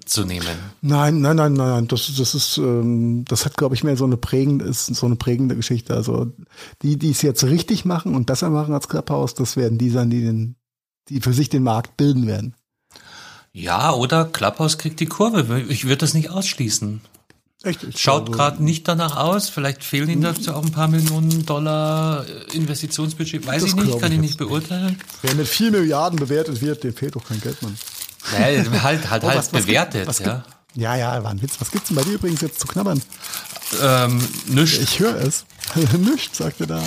[0.08, 0.58] wegzunehmen.
[0.80, 1.88] Nein, nein, nein, nein, nein.
[1.88, 5.16] Das, das ist, ähm, das hat, glaube ich, mehr so eine prägende, ist so eine
[5.16, 5.94] prägende Geschichte.
[5.94, 6.32] Also
[6.82, 10.10] die, die es jetzt richtig machen und besser machen als Clubhouse, das werden die sein,
[10.10, 10.56] die den,
[11.08, 12.54] die für sich den Markt bilden werden.
[13.52, 15.62] Ja, oder Clubhouse kriegt die Kurve.
[15.68, 17.00] Ich würde das nicht ausschließen.
[17.64, 17.98] Echt?
[17.98, 19.48] Schaut gerade nicht danach aus.
[19.48, 23.46] Vielleicht fehlen ihnen dazu auch ein paar Millionen Dollar äh, Investitionsbudget.
[23.46, 24.96] Weiß ich nicht, kann ich nicht beurteilen.
[25.22, 27.76] Wer mit vier Milliarden bewertet wird, dem fehlt doch kein Geld, Mann.
[28.32, 30.34] Naja, halt, halt, Oh, halt was- was bewertet, gibt- ja.
[30.34, 30.46] gibt-
[30.76, 31.54] Ja, ja, war ein Witz.
[31.60, 33.00] Was gibt's denn bei dir übrigens jetzt zu knabbern?
[33.82, 34.78] Ähm, nichts.
[34.78, 35.44] Ich höre es.
[35.98, 36.82] Nichts, sagt er da.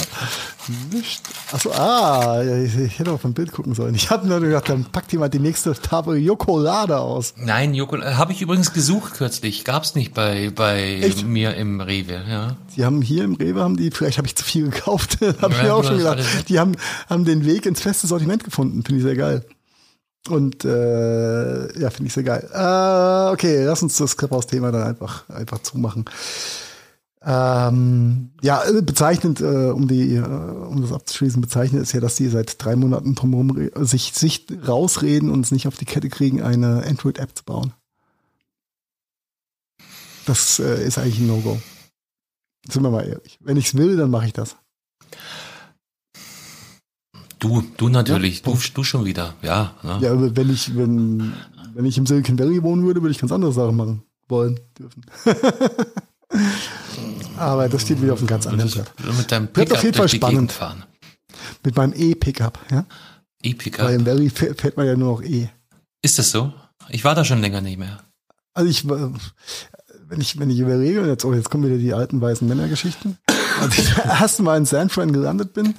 [0.92, 1.22] Nichts.
[1.52, 3.94] Achso, ah, ich, ich hätte auf ein Bild gucken sollen.
[3.94, 7.36] Ich habe nur gedacht, dann packt jemand die nächste Tafel Jokolade aus.
[7.38, 9.66] Nein, Joko, äh, habe ich übrigens gesucht kürzlich.
[9.66, 11.24] Gab's nicht bei, bei Echt?
[11.28, 12.56] mir im Rewe, ja.
[12.76, 15.58] Die haben hier im Rewe, haben die, vielleicht habe ich zu viel gekauft, habe ich
[15.60, 16.20] Ja, mir auch schon gedacht.
[16.50, 16.72] Die haben,
[17.08, 19.46] haben den Weg ins feste Sortiment gefunden, finde ich sehr geil.
[20.30, 22.48] Und äh, ja, finde ich sehr geil.
[22.54, 26.06] Äh, okay, lass uns das Clubhouse-Thema dann einfach, einfach zumachen.
[27.24, 32.28] Ähm, ja, bezeichnend, äh, um die, äh, um das abzuschließen, bezeichnend ist ja, dass die
[32.30, 36.84] seit drei Monaten drumherum sich, sich rausreden und es nicht auf die Kette kriegen, eine
[36.86, 37.74] Android-App zu bauen.
[40.26, 41.60] Das äh, ist eigentlich ein No-Go.
[42.70, 43.38] Sind wir mal ehrlich.
[43.42, 44.56] Wenn ich es will, dann mache ich das.
[47.42, 49.74] Du, du natürlich, Ja, du, du schon wieder, ja.
[49.82, 49.98] Ne?
[50.02, 51.34] Ja, aber wenn ich, wenn,
[51.74, 55.04] wenn ich im Silicon Valley wohnen würde, würde ich ganz andere Sachen machen wollen dürfen.
[57.38, 58.92] aber das steht wieder auf einem ganz anderen Blatt.
[59.18, 60.52] mit deinem Wird Pickup auf jeden Fall spannend.
[60.52, 60.84] fahren.
[61.64, 62.86] Mit meinem E-Pickup, ja.
[63.42, 63.88] E-Pickup.
[63.88, 65.50] Weil im Valley fährt fährt man ja nur noch E.
[66.04, 66.54] Ist das so?
[66.90, 68.04] Ich war da schon länger nicht mehr.
[68.54, 69.10] Also ich, äh,
[70.10, 73.18] wenn ich, wenn ich überlege, jetzt, oh, jetzt kommen wieder die alten weißen Männergeschichten.
[73.60, 75.74] Als ich das erste Mal in San Fran gelandet bin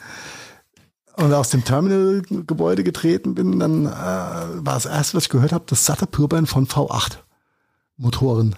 [1.16, 5.64] und aus dem Terminal-Gebäude getreten bin, dann äh, war das erste, was ich gehört habe,
[5.66, 7.18] das satte Pürbern von V8
[7.97, 8.56] Motoren.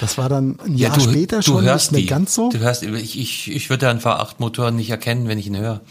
[0.00, 2.06] Das war dann ein Jahr später schon nicht mehr die.
[2.06, 2.50] ganz so.
[2.50, 5.82] Du hörst, ich, ich, ich würde einen V8-Motor nicht erkennen, wenn ich ihn höre.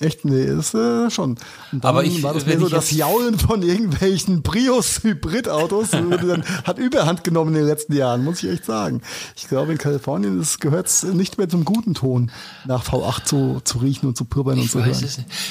[0.00, 1.30] Echt, nee, ist äh, schon.
[1.70, 5.90] Und dann Aber ich- war das mehr so das Jaulen von irgendwelchen Prius-Hybrid-Autos.
[6.64, 9.02] hat überhand genommen in den letzten Jahren, muss ich echt sagen.
[9.36, 12.32] Ich glaube, in Kalifornien gehört es nicht mehr zum guten Ton,
[12.66, 15.04] nach V8 zu, zu riechen und zu pürbern und zu hören.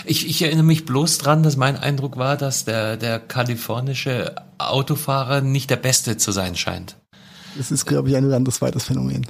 [0.03, 5.40] Ich, ich erinnere mich bloß dran, dass mein Eindruck war, dass der, der kalifornische Autofahrer
[5.40, 6.98] nicht der Beste zu sein scheint.
[7.57, 9.26] Das ist, glaube ich, ein landesweites Phänomen.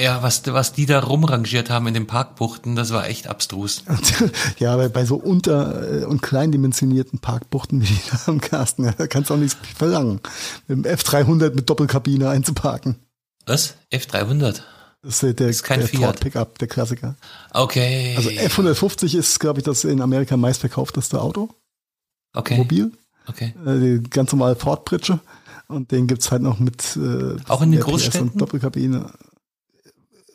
[0.00, 3.82] Ja, was, was die da rumrangiert haben in den Parkbuchten, das war echt abstrus.
[4.58, 8.92] ja, bei, bei so unter- äh, und kleindimensionierten Parkbuchten wie die da am Carsten, ja,
[8.92, 10.20] da kannst du auch nichts verlangen,
[10.68, 12.96] mit dem F300 mit Doppelkabine einzuparken.
[13.46, 13.74] Was?
[13.92, 14.60] F300?
[15.02, 16.02] Das ist der, ist kein der Fiat.
[16.02, 17.16] Ford Pickup, der Klassiker.
[17.52, 18.14] Okay.
[18.16, 21.48] Also F150 ist, glaube ich, das in Amerika meistverkaufteste Auto,
[22.34, 22.56] okay.
[22.56, 22.92] mobil.
[23.26, 23.52] Okay.
[23.66, 25.18] Äh, die ganz normale Ford-Pritsche.
[25.68, 28.30] Und den gibt's halt noch mit äh, Auch in den PS Großstädten?
[28.30, 29.10] und Doppelkabine.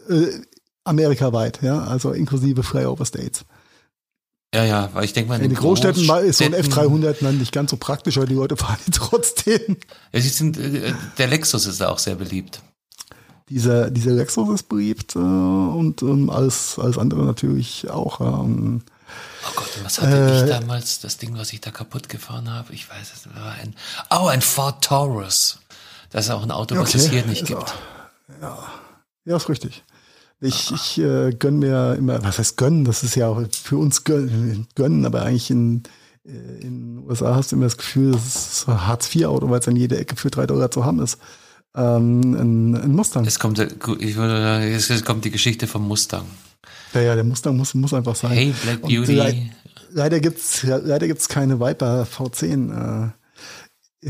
[0.09, 0.41] Äh,
[0.85, 3.45] amerikaweit, ja, also inklusive Flyover States.
[4.53, 7.39] Ja, ja, weil ich denke mal, In den Großstädten war- ist so ein F300 dann
[7.39, 9.77] nicht ganz so praktisch, aber die Leute fahren ihn trotzdem.
[10.11, 12.61] Ja, sie sind, äh, der Lexus ist da auch sehr beliebt.
[13.49, 18.19] Dieser, dieser Lexus ist beliebt äh, und ähm, alles, alles andere natürlich auch.
[18.21, 18.81] Ähm,
[19.45, 20.99] Oh Gott, was hatte ich Äh, damals?
[21.01, 22.73] Das Ding, was ich da kaputt gefahren habe?
[22.73, 23.75] Ich weiß es war ein.
[24.09, 25.59] Oh, ein Ford Taurus.
[26.09, 27.61] Das ist auch ein Auto, was es hier nicht gibt.
[27.61, 27.73] auch-
[28.41, 28.57] Ja,
[29.25, 29.83] ja, ist richtig.
[30.43, 32.83] Ich, ich äh, gönn mir immer, was heißt gönnen?
[32.83, 35.83] Das ist ja auch für uns gönnen, gönnen aber eigentlich in,
[36.25, 39.61] äh, in den USA hast du immer das Gefühl, das ist so ein Hartz-IV-Auto, weil
[39.61, 41.17] es an jeder Ecke für drei Dollar zu haben ist.
[41.75, 43.25] Ähm, ein, ein Mustang.
[43.25, 46.25] Es kommt, ich würde, es kommt die Geschichte vom Mustang.
[46.93, 48.31] Ja, ja, der Mustang muss, muss einfach sein.
[48.31, 49.15] Hey, Black Beauty.
[49.15, 49.49] Le
[49.91, 53.13] leider gibt's leider gibt's keine Viper V10
[54.03, 54.09] äh,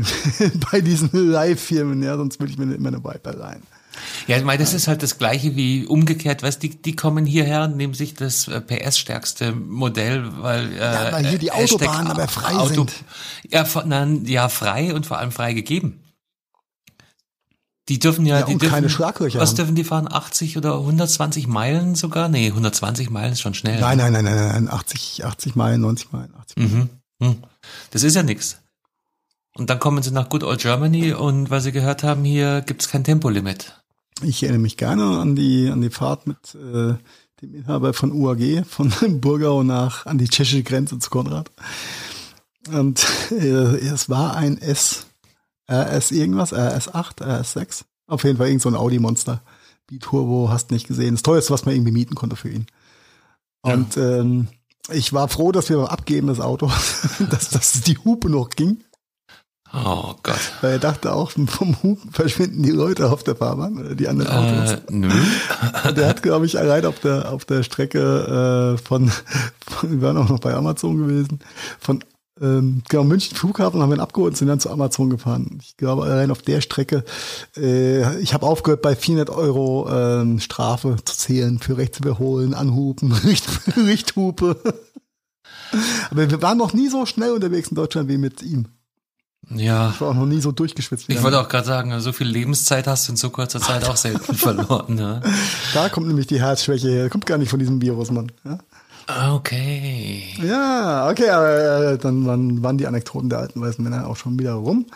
[0.72, 3.62] bei diesen Live-Firmen, ja, sonst würde ich mir immer eine Viper rein.
[4.26, 7.64] Ja, ich meine, das ist halt das Gleiche wie umgekehrt, weißt die, die kommen hierher
[7.64, 12.28] und nehmen sich das äh, PS-stärkste Modell, weil, äh, ja, weil hier die Autobahnen aber
[12.28, 12.92] frei Auto, sind.
[13.50, 16.00] Ja, nein, ja, frei und vor allem frei gegeben.
[17.88, 19.38] Die dürfen ja, ja die dürfen, keine Schlaglöcher.
[19.38, 19.56] Was haben.
[19.56, 20.08] dürfen die fahren?
[20.10, 22.28] 80 oder 120 Meilen sogar?
[22.28, 23.78] Nee, 120 Meilen ist schon schnell.
[23.78, 26.90] Nein, nein, nein, nein, nein, 80, 80 Meilen, 90 Meilen, 80 Meilen.
[27.20, 27.26] Mhm.
[27.26, 27.42] Hm.
[27.90, 28.58] Das ist ja nix.
[29.56, 32.88] Und dann kommen sie nach Good Old Germany und weil sie gehört haben, hier gibt's
[32.88, 33.83] kein Tempolimit.
[34.22, 36.94] Ich erinnere mich gerne an die, an die Fahrt mit äh,
[37.42, 41.50] dem Inhaber von UAG, von Burgau nach an die tschechische Grenze zu Konrad.
[42.68, 45.06] Und äh, es war ein S
[45.70, 47.84] RS irgendwas, RS8, RS6.
[48.06, 49.42] Auf jeden Fall irgend so ein Audi-Monster.
[49.86, 51.14] B-Turbo, hast nicht gesehen.
[51.14, 52.66] Das teuerste, was man irgendwie mieten konnte für ihn.
[53.62, 54.20] Und ja.
[54.20, 54.48] ähm,
[54.90, 56.72] ich war froh, dass wir beim Abgeben des Autos,
[57.30, 58.84] dass, dass die Hupe noch ging.
[59.74, 60.52] Oh Gott.
[60.60, 64.30] Weil er dachte auch, vom Hupen verschwinden die Leute auf der Fahrbahn oder die anderen
[64.30, 64.72] Autos.
[64.72, 65.08] Äh, nö.
[65.88, 69.10] Und der hat, glaube ich, allein auf der, auf der Strecke äh, von,
[69.66, 71.40] von, wir waren auch noch bei Amazon gewesen,
[71.80, 72.04] von
[72.40, 75.58] ähm, genau, München Flughafen haben wir ihn abgeholt und sind dann zu Amazon gefahren.
[75.62, 77.04] Ich glaube, allein auf der Strecke,
[77.56, 83.12] äh, ich habe aufgehört, bei 400 Euro ähm, Strafe zu zählen für rechts überholen, anhupen,
[83.24, 83.46] Richt,
[83.76, 84.56] Richthupe.
[86.10, 88.66] Aber wir waren noch nie so schnell unterwegs in Deutschland wie mit ihm.
[89.50, 89.90] Ja.
[89.90, 91.08] Ich war auch noch nie so durchgeschwitzt.
[91.08, 93.96] Ich wollte auch gerade sagen, so viel Lebenszeit hast du in so kurzer Zeit auch
[93.96, 94.98] selten verloren.
[94.98, 95.20] Ja.
[95.74, 97.10] Da kommt nämlich die Herzschwäche her.
[97.10, 98.32] Kommt gar nicht von diesem Virus, Mann.
[98.44, 98.58] Ja?
[99.34, 100.22] Okay.
[100.42, 104.38] Ja, okay, aber äh, dann waren, waren die Anekdoten der alten weißen Männer auch schon
[104.38, 104.86] wieder rum.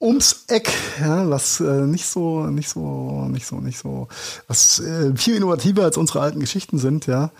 [0.00, 4.08] Ums Eck, ja, was äh, nicht so, nicht so, nicht so, nicht so,
[4.48, 7.30] was äh, viel innovativer als unsere alten Geschichten sind, ja,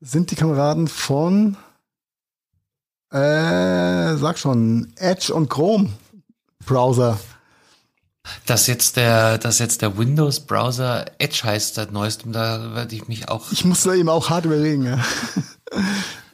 [0.00, 1.56] sind die Kameraden von,
[3.14, 5.90] äh, sag schon, Edge und Chrome
[6.66, 7.18] Browser.
[8.46, 13.06] Dass jetzt der, dass jetzt der Windows Browser Edge heißt seit neuestem, da werde ich
[13.06, 13.52] mich auch.
[13.52, 14.98] Ich muss da eben auch hart überlegen, ja.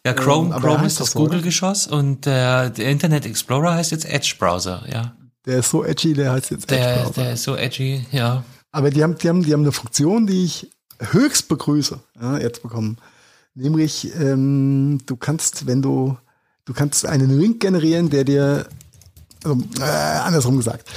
[0.06, 4.34] Ja, Chrome, ähm, Chrome ist das Google-Geschoss und der, der Internet Explorer heißt jetzt Edge
[4.38, 5.14] Browser, ja.
[5.44, 7.22] Der ist so edgy, der heißt jetzt Edge der, Browser.
[7.22, 8.42] Der ist so edgy, ja.
[8.72, 12.62] Aber die haben, die haben, die haben eine Funktion, die ich höchst begrüße, ja, jetzt
[12.62, 12.96] bekommen.
[13.54, 16.16] Nämlich, ähm, du kannst, wenn du,
[16.70, 18.66] du kannst einen Link generieren, der dir,
[19.42, 20.88] also, äh, andersrum gesagt,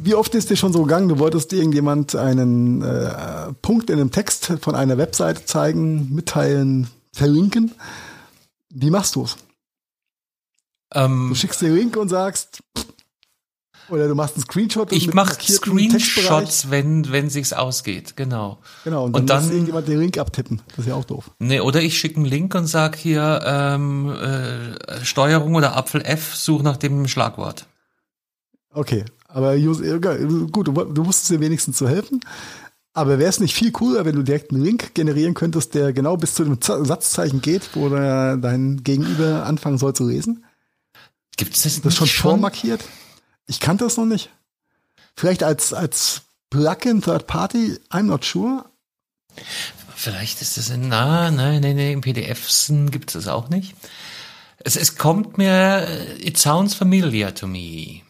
[0.00, 4.10] wie oft ist dir schon so gegangen, du wolltest irgendjemand einen äh, Punkt in einem
[4.10, 7.70] Text von einer Webseite zeigen, mitteilen, verlinken?
[8.70, 9.36] Wie machst du es?
[10.92, 12.58] Ähm, du schickst den Link und sagst,
[13.88, 14.92] oder du machst einen Screenshot.
[14.92, 18.58] Ich mache Screenshots, wenn wenn sich's ausgeht, genau.
[18.84, 19.04] Genau.
[19.04, 20.62] Und dann, und dann muss irgendjemand den Link abtippen.
[20.68, 21.30] Das ist ja auch doof.
[21.38, 26.34] Nee, oder ich schicke einen Link und sag hier ähm, äh, Steuerung oder Apfel F,
[26.34, 27.66] such nach dem Schlagwort.
[28.72, 32.20] Okay, aber gut, du, wusstest dir wenigstens zu helfen.
[32.92, 36.16] Aber wäre es nicht viel cooler, wenn du direkt einen Link generieren könntest, der genau
[36.16, 40.44] bis zu dem Satzzeichen geht, wo dein Gegenüber anfangen soll zu lesen?
[41.36, 42.84] Gibt es das, das schon, schon vormarkiert?
[43.46, 44.30] Ich kannte das noch nicht.
[45.16, 48.64] Vielleicht als, als Plugin Third Party, I'm not sure.
[49.94, 53.74] Vielleicht ist das in, na, nein, nein, nein, in PDFs gibt es das auch nicht.
[54.58, 55.86] Es, es kommt mir,
[56.18, 58.02] it sounds familiar to me.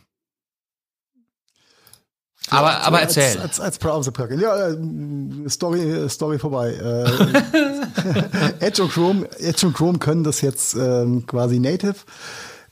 [2.50, 3.24] Aber, ja, aber erzähl.
[3.24, 4.40] Als, als, als Browser-Plugin.
[4.40, 6.72] Ja, äh, Story, Story vorbei.
[6.72, 11.96] Äh, Edge und Chrome, Edge und Chrome können das jetzt ähm, quasi native,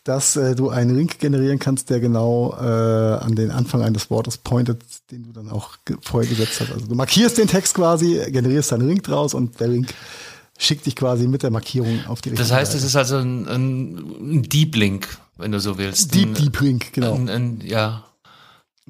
[0.04, 4.36] dass äh, du einen Link generieren kannst, der genau äh, an den Anfang eines Wortes
[4.36, 6.72] pointet, den du dann auch vorher gesetzt hast.
[6.72, 9.94] Also du markierst den Text quasi, generierst einen Link draus und der Link
[10.58, 13.46] schickt dich quasi mit der Markierung auf die richtige Das heißt, es ist also ein,
[13.46, 16.14] ein, ein Deep Link, wenn du so willst.
[16.14, 17.14] Deep, ein, Deep Link, genau.
[17.14, 18.04] Ein, ja.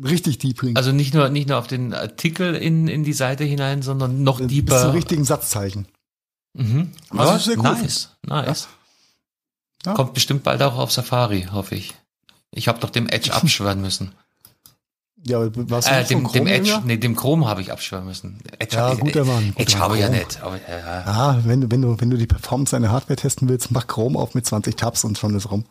[0.02, 0.76] Richtig deep bringen.
[0.76, 4.40] Also nicht nur, nicht nur auf den Artikel in, in die Seite hinein, sondern noch
[4.40, 4.74] deeper.
[4.74, 5.86] Bis zum richtigen Satzzeichen.
[6.54, 6.92] Mhm.
[7.10, 7.64] Also ja, sehr cool.
[7.64, 8.68] Nice, nice.
[9.84, 9.94] Ja.
[9.94, 11.94] Kommt bestimmt bald auch auf Safari, hoffe ich.
[12.50, 14.12] Ich habe doch dem Edge abschwören müssen.
[15.24, 18.40] Ja, was äh, dem, dem Edge, nee, dem Chrome habe ich abschwören müssen.
[18.58, 19.52] Edge, ja, guter Mann.
[19.56, 20.42] Edge habe ich ja nicht.
[20.42, 21.04] Aber, ja.
[21.06, 24.18] Ah, wenn du, wenn du, wenn du die Performance deiner Hardware testen willst, mach Chrome
[24.18, 25.64] auf mit 20 Tabs und schon ist rum.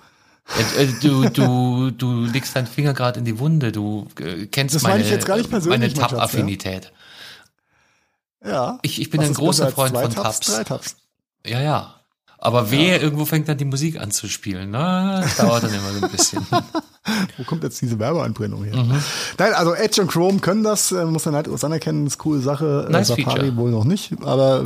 [0.78, 3.74] Äh, du, du, du legst deinen Finger gerade in die Wunde.
[3.74, 6.94] Du äh, kennst das meine, meine, meine Tab-Affinität.
[8.44, 8.80] Ja.
[8.82, 10.40] Ich, ich bin ein großer Freund von Tabs.
[10.40, 10.96] Drei Tabs.
[11.46, 12.01] Ja, ja.
[12.44, 13.02] Aber wer ja.
[13.04, 16.12] irgendwo fängt dann die Musik an zu spielen, na, das dauert dann immer so ein
[16.12, 16.46] bisschen.
[17.38, 18.78] Wo kommt jetzt diese Werbeeinbrennung her?
[18.78, 19.00] Mhm.
[19.38, 22.42] Nein, also Edge und Chrome können das, äh, muss man halt anerkennen, ist eine coole
[22.42, 22.88] Sache.
[22.90, 23.58] Nice Safari Feature.
[23.58, 24.66] wohl noch nicht, aber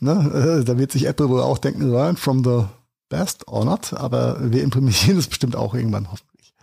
[0.00, 2.64] ne, äh, da wird sich Apple wohl auch denken, learn from the
[3.08, 6.54] best or not, aber wir implementieren das bestimmt auch irgendwann hoffentlich.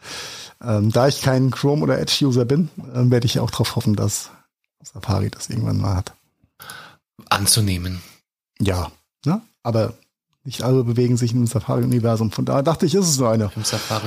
[0.62, 4.30] Ähm, da ich kein Chrome oder Edge-User bin, äh, werde ich auch darauf hoffen, dass
[4.84, 6.14] Safari das irgendwann mal hat.
[7.30, 8.04] Anzunehmen.
[8.60, 8.92] Ja,
[9.26, 9.42] ne?
[9.64, 9.94] aber
[10.44, 12.32] nicht alle bewegen sich im Safari-Universum.
[12.32, 13.52] Von daher dachte ich, ist es so eine,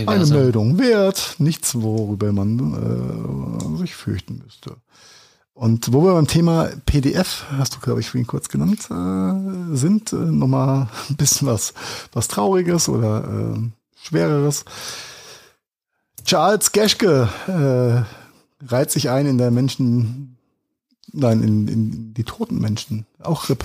[0.07, 1.37] eine Meldung wert.
[1.39, 4.77] Nichts, worüber man äh, sich fürchten müsste.
[5.55, 10.13] Und wo wir beim Thema PDF, hast du, glaube ich, vorhin kurz genannt, äh, sind,
[10.13, 11.75] äh, nochmal ein bisschen was,
[12.13, 13.59] was Trauriges oder äh,
[14.03, 14.65] Schwereres.
[16.25, 20.39] Charles Geschke äh, reiht sich ein in der Menschen,
[21.13, 23.07] nein, in, in die toten Menschen.
[23.21, 23.65] Auch RIP.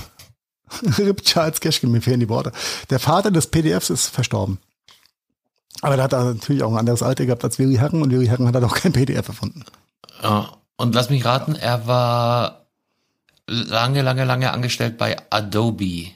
[0.97, 2.51] RIP Charles Geschke, mir fehlen die Worte.
[2.89, 4.59] Der Vater des PDFs ist verstorben.
[5.81, 8.27] Aber der hat da natürlich auch ein anderes Alter gehabt als Willy Herren und Willy
[8.27, 9.63] Herren hat halt auch kein PDF erfunden.
[10.23, 12.67] Ja, und lass mich raten, er war
[13.47, 16.07] lange, lange, lange angestellt bei Adobe.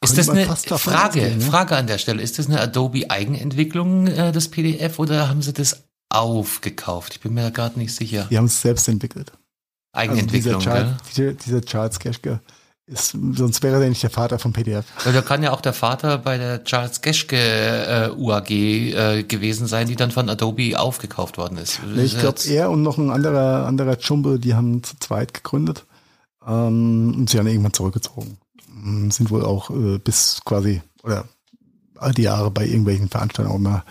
[0.00, 1.44] Ist das eine Frage, gehen, ne?
[1.44, 5.52] Frage an der Stelle, ist das eine Adobe Eigenentwicklung, äh, das PDF, oder haben sie
[5.52, 7.14] das aufgekauft?
[7.14, 8.26] Ich bin mir da gerade nicht sicher.
[8.30, 9.32] Die haben es selbst entwickelt.
[9.92, 12.40] Eigenentwicklung, also dieser, Charles, dieser, dieser Charles Geschke
[12.86, 14.84] ist, sonst wäre der nicht der Vater vom PDF.
[15.04, 19.66] Ja, da kann ja auch der Vater bei der Charles Geschke äh, UAG äh, gewesen
[19.66, 21.80] sein, die dann von Adobe aufgekauft worden ist.
[21.84, 25.84] Nee, ich glaube, er und noch ein anderer, anderer Chumbe, die haben zu zweit gegründet
[26.46, 28.38] ähm, und sie haben irgendwann zurückgezogen.
[28.70, 31.24] Ähm, sind wohl auch äh, bis quasi, oder
[31.96, 33.84] all die Jahre bei irgendwelchen Veranstaltungen auch immer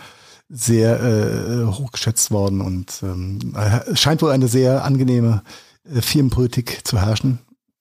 [0.48, 3.54] sehr äh, hochgeschätzt worden und ähm,
[3.94, 5.42] scheint wohl eine sehr angenehme
[5.84, 7.40] äh, Firmenpolitik zu herrschen,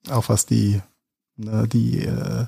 [0.09, 0.81] auch was die
[1.37, 2.45] Ne, die äh,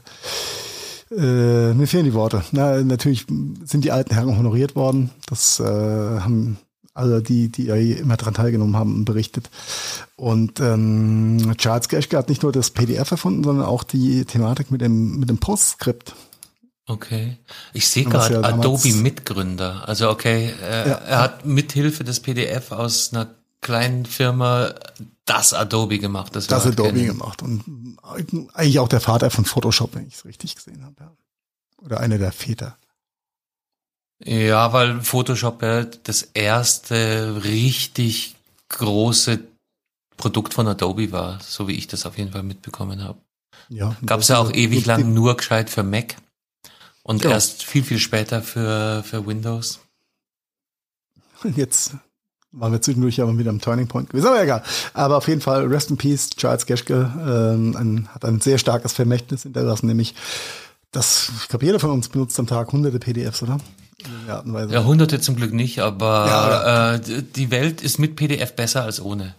[1.11, 2.43] äh, mir fehlen die Worte.
[2.51, 3.26] Na, natürlich
[3.64, 5.11] sind die alten Herren honoriert worden.
[5.27, 6.57] Das äh, haben
[6.93, 9.49] alle, die, die immer daran teilgenommen haben, berichtet.
[10.15, 14.81] Und ähm, Charles Geschke hat nicht nur das PDF erfunden, sondern auch die Thematik mit
[14.81, 16.15] dem, mit dem Postscript.
[16.88, 17.38] Okay.
[17.73, 19.88] Ich sehe gerade ja Adobe Mitgründer.
[19.88, 20.95] Also okay, äh, ja.
[20.95, 23.27] er hat mithilfe des PDF aus einer
[23.61, 24.73] kleinen Firma
[25.27, 26.35] das Adobe gemacht.
[26.35, 27.07] Das, das Adobe kennen.
[27.07, 27.43] gemacht.
[27.43, 27.97] Und
[28.53, 30.95] eigentlich auch der Vater von Photoshop, wenn ich es richtig gesehen habe.
[30.99, 31.11] Ja.
[31.83, 32.77] Oder einer der Väter.
[34.23, 38.35] Ja, weil Photoshop ja das erste richtig
[38.69, 39.39] große
[40.17, 43.19] Produkt von Adobe war, so wie ich das auf jeden Fall mitbekommen habe.
[43.69, 46.15] Ja, Gab es ja auch ewig lang nur gescheit für Mac
[47.03, 47.31] und ja.
[47.31, 49.79] erst viel, viel später für, für Windows.
[51.55, 51.93] Jetzt
[52.51, 54.63] waren wir zwischendurch aber wieder am Turning Point gewesen, aber egal.
[54.93, 58.93] Aber auf jeden Fall, Rest in Peace, Charles Geschke ähm, ein, hat ein sehr starkes
[58.93, 60.15] Vermächtnis hinterlassen, nämlich
[60.91, 63.57] das, ich glaube, jeder von uns benutzt am Tag hunderte PDFs, oder?
[64.27, 69.01] Ja, hunderte zum Glück nicht, aber ja, äh, die Welt ist mit PDF besser als
[69.01, 69.35] ohne.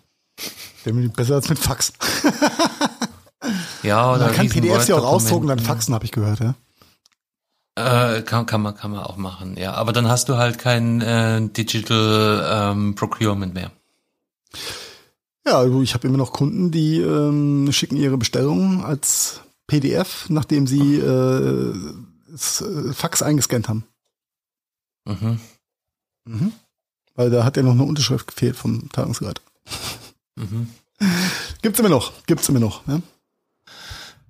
[0.85, 1.93] Besser als mit Fax.
[3.83, 6.55] ja, oder Man kann PDFs ja auch ausdrucken, dann faxen, habe ich gehört, ja.
[7.79, 9.75] Äh, kann, kann, man, kann man auch machen, ja.
[9.75, 13.71] Aber dann hast du halt kein äh, Digital ähm, Procurement mehr.
[15.47, 20.67] Ja, also ich habe immer noch Kunden, die ähm, schicken ihre Bestellungen als PDF, nachdem
[20.67, 21.75] sie äh,
[22.31, 23.85] das äh, Fax eingescannt haben.
[25.05, 25.39] Mhm.
[26.25, 26.53] Mhm.
[27.15, 29.41] Weil da hat ja noch eine Unterschrift gefehlt vom Tagungsrat.
[30.35, 30.69] Mhm.
[31.63, 32.87] Gibt's immer noch, gibt's immer noch.
[32.89, 33.01] Ja?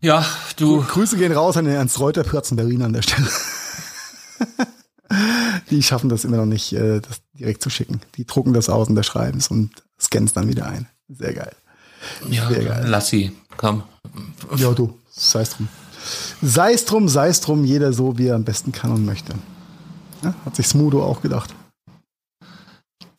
[0.01, 0.25] Ja,
[0.57, 0.83] du.
[0.83, 3.29] Grüße gehen raus an den Ernst Reuter in Berlin an der Stelle.
[5.71, 8.01] die schaffen das immer noch nicht, äh, das direkt zu schicken.
[8.17, 9.71] Die drucken das aus und der schreiben es und
[10.01, 10.87] scannen es dann wieder ein.
[11.09, 11.53] Sehr geil.
[12.31, 12.85] Ja, Sehr geil.
[12.87, 13.83] lass sie, komm.
[14.57, 15.69] Ja, du, sei es drum.
[16.43, 19.35] Sei es drum, sei es drum, jeder so, wie er am besten kann und möchte.
[20.23, 21.55] Ja, hat sich Smudo auch gedacht.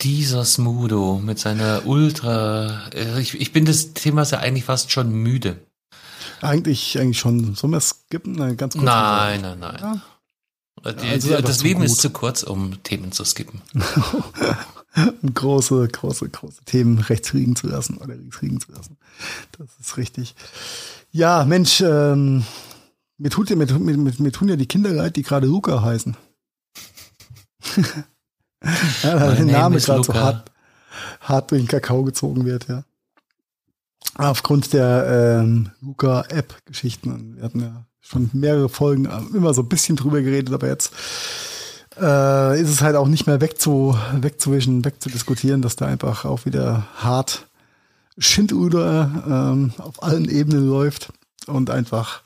[0.02, 5.12] Dieser Smudo mit seiner Ultra, äh, ich, ich bin des Themas ja eigentlich fast schon
[5.12, 5.60] müde.
[6.42, 7.56] Eigentlich, eigentlich schon.
[7.56, 8.34] Sollen wir skippen?
[8.34, 8.86] Nein, ganz kurz.
[8.86, 9.78] Nein, nein, nein.
[9.80, 10.02] Ja?
[10.94, 13.62] Die, also das Leben ist zu kurz, um Themen zu skippen.
[15.34, 18.98] große, große, große Themen rechts liegen zu lassen oder links liegen zu lassen.
[19.58, 20.36] Das ist richtig.
[21.12, 22.46] Ja, Mensch, ähm,
[23.18, 26.16] mir, tut ja, mir, mir, mir tun ja die Kinder leid, die gerade Luca heißen.
[29.04, 30.50] ja, der Name gerade so hart,
[31.20, 32.84] hart durch den Kakao gezogen wird, ja
[34.16, 37.38] aufgrund der ähm, Luca-App-Geschichten.
[37.38, 40.92] Wir hatten ja schon mehrere Folgen äh, immer so ein bisschen drüber geredet, aber jetzt
[42.00, 46.88] äh, ist es halt auch nicht mehr wegzu, wegzuwischen, wegzudiskutieren, dass da einfach auch wieder
[46.96, 47.48] hart
[48.18, 51.14] Schindluder ähm, auf allen Ebenen läuft
[51.48, 52.22] und einfach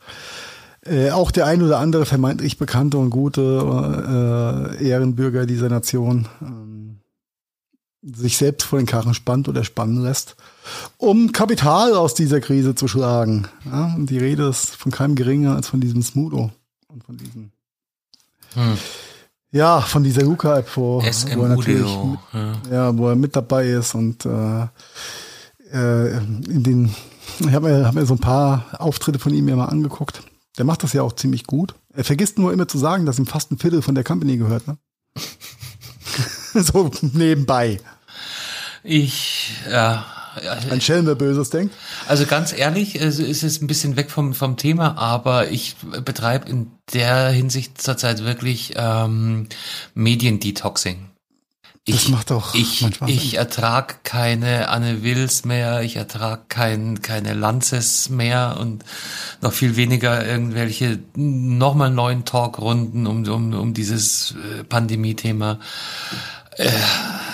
[0.86, 7.00] äh, auch der ein oder andere vermeintlich bekannte und gute äh, Ehrenbürger dieser Nation ähm,
[8.02, 10.36] sich selbst vor den Karren spannt oder spannen lässt,
[10.98, 13.48] um Kapital aus dieser Krise zu schlagen.
[13.66, 16.52] Ja, und die Rede ist von keinem geringer als von diesem Smudo
[16.88, 17.52] und von diesem
[18.54, 18.78] hm.
[19.52, 22.56] Ja, von dieser Luca-App, wo, wo er natürlich mit, ja.
[22.72, 22.98] ja.
[22.98, 24.64] wo er mit dabei ist und äh,
[25.72, 26.96] äh, in den,
[27.40, 30.24] ich habe mir, hab mir so ein paar Auftritte von ihm ja mal angeguckt.
[30.58, 31.76] Der macht das ja auch ziemlich gut.
[31.94, 34.68] Er vergisst nur immer zu sagen, dass ihm fast ein Viertel von der Company gehört,
[34.68, 34.78] ne?
[36.56, 37.80] so nebenbei.
[38.84, 40.04] Ich, ja,
[40.70, 41.76] ein Schelm, wer Böses denkt.
[42.08, 46.72] Also ganz ehrlich, es ist ein bisschen weg vom, vom Thema, aber ich betreibe in
[46.94, 49.48] der Hinsicht zurzeit wirklich ähm,
[49.94, 51.10] Mediendetoxing.
[51.86, 57.34] Ich, das macht doch ich, ich ertrag keine Anne Wills mehr, ich ertrag kein, keine
[57.34, 58.86] Lanzes mehr und
[59.42, 65.60] noch viel weniger irgendwelche nochmal neuen Talkrunden um, um, um dieses äh, Pandemie-Thema.
[66.58, 66.70] Äh,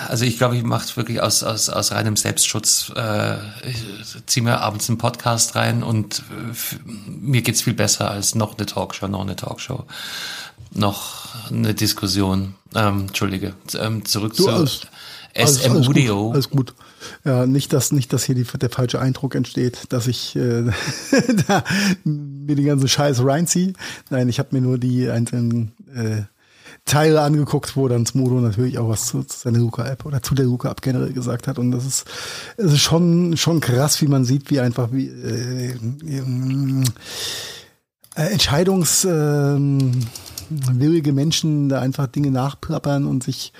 [0.08, 2.92] also ich glaube, ich mache es wirklich aus, aus, aus reinem Selbstschutz.
[2.96, 3.36] Äh,
[3.68, 8.56] ich ziehe mir abends einen Podcast rein und äh, mir geht's viel besser als noch
[8.56, 9.84] eine Talkshow, noch eine Talkshow,
[10.72, 12.54] noch eine Diskussion.
[12.74, 14.80] Ähm, Entschuldige, ähm, zurück du, zu alles,
[15.34, 15.70] SM alles.
[15.70, 16.74] Alles gut, alles gut.
[17.24, 20.64] Ja, nicht, dass, nicht, dass hier die, der falsche Eindruck entsteht, dass ich äh,
[21.46, 21.64] da
[22.04, 23.72] mir die ganze Scheiße reinziehe.
[24.10, 26.22] Nein, ich habe mir nur die einzelnen äh,
[26.84, 30.46] Teile angeguckt, wo dann Smodo natürlich auch was zu, zu seiner Luca-App oder zu der
[30.46, 31.58] Luca-App generell gesagt hat.
[31.58, 32.04] Und das ist,
[32.56, 35.74] es ist schon, schon krass, wie man sieht, wie einfach wie äh,
[38.14, 43.52] äh, entscheidungswillige Menschen da einfach Dinge nachplappern und sich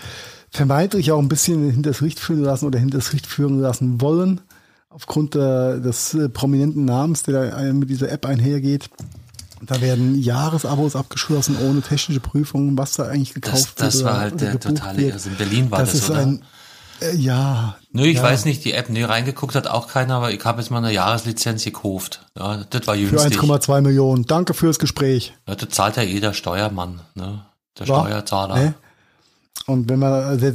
[0.50, 4.40] vermeintlich auch ein bisschen hinters Licht führen lassen oder hinters Licht führen lassen wollen,
[4.88, 8.90] aufgrund der, des äh, prominenten Namens, der da mit dieser App einhergeht.
[9.62, 13.94] Da werden Jahresabos abgeschlossen ohne technische Prüfungen, was da eigentlich gekauft das, das wird.
[13.94, 15.12] Das war halt der totale Irrsinn.
[15.12, 16.20] Also in Berlin war das, das ist oder?
[16.20, 16.44] Ein,
[17.02, 17.76] äh, ja.
[17.92, 18.22] Nö, ich ja.
[18.22, 20.92] weiß nicht, die App, nee, reingeguckt hat auch keiner, aber ich habe jetzt mal eine
[20.92, 22.26] Jahreslizenz gekauft.
[22.38, 23.22] Ja, das war jüngst.
[23.22, 24.24] Für 1,2 Millionen.
[24.24, 25.34] Danke fürs Gespräch.
[25.46, 27.44] Ja, das zahlt ja jeder Steuermann, ne?
[27.78, 28.06] Der war?
[28.06, 28.56] Steuerzahler.
[28.56, 28.72] Nee.
[29.66, 30.52] Und wenn man, äh,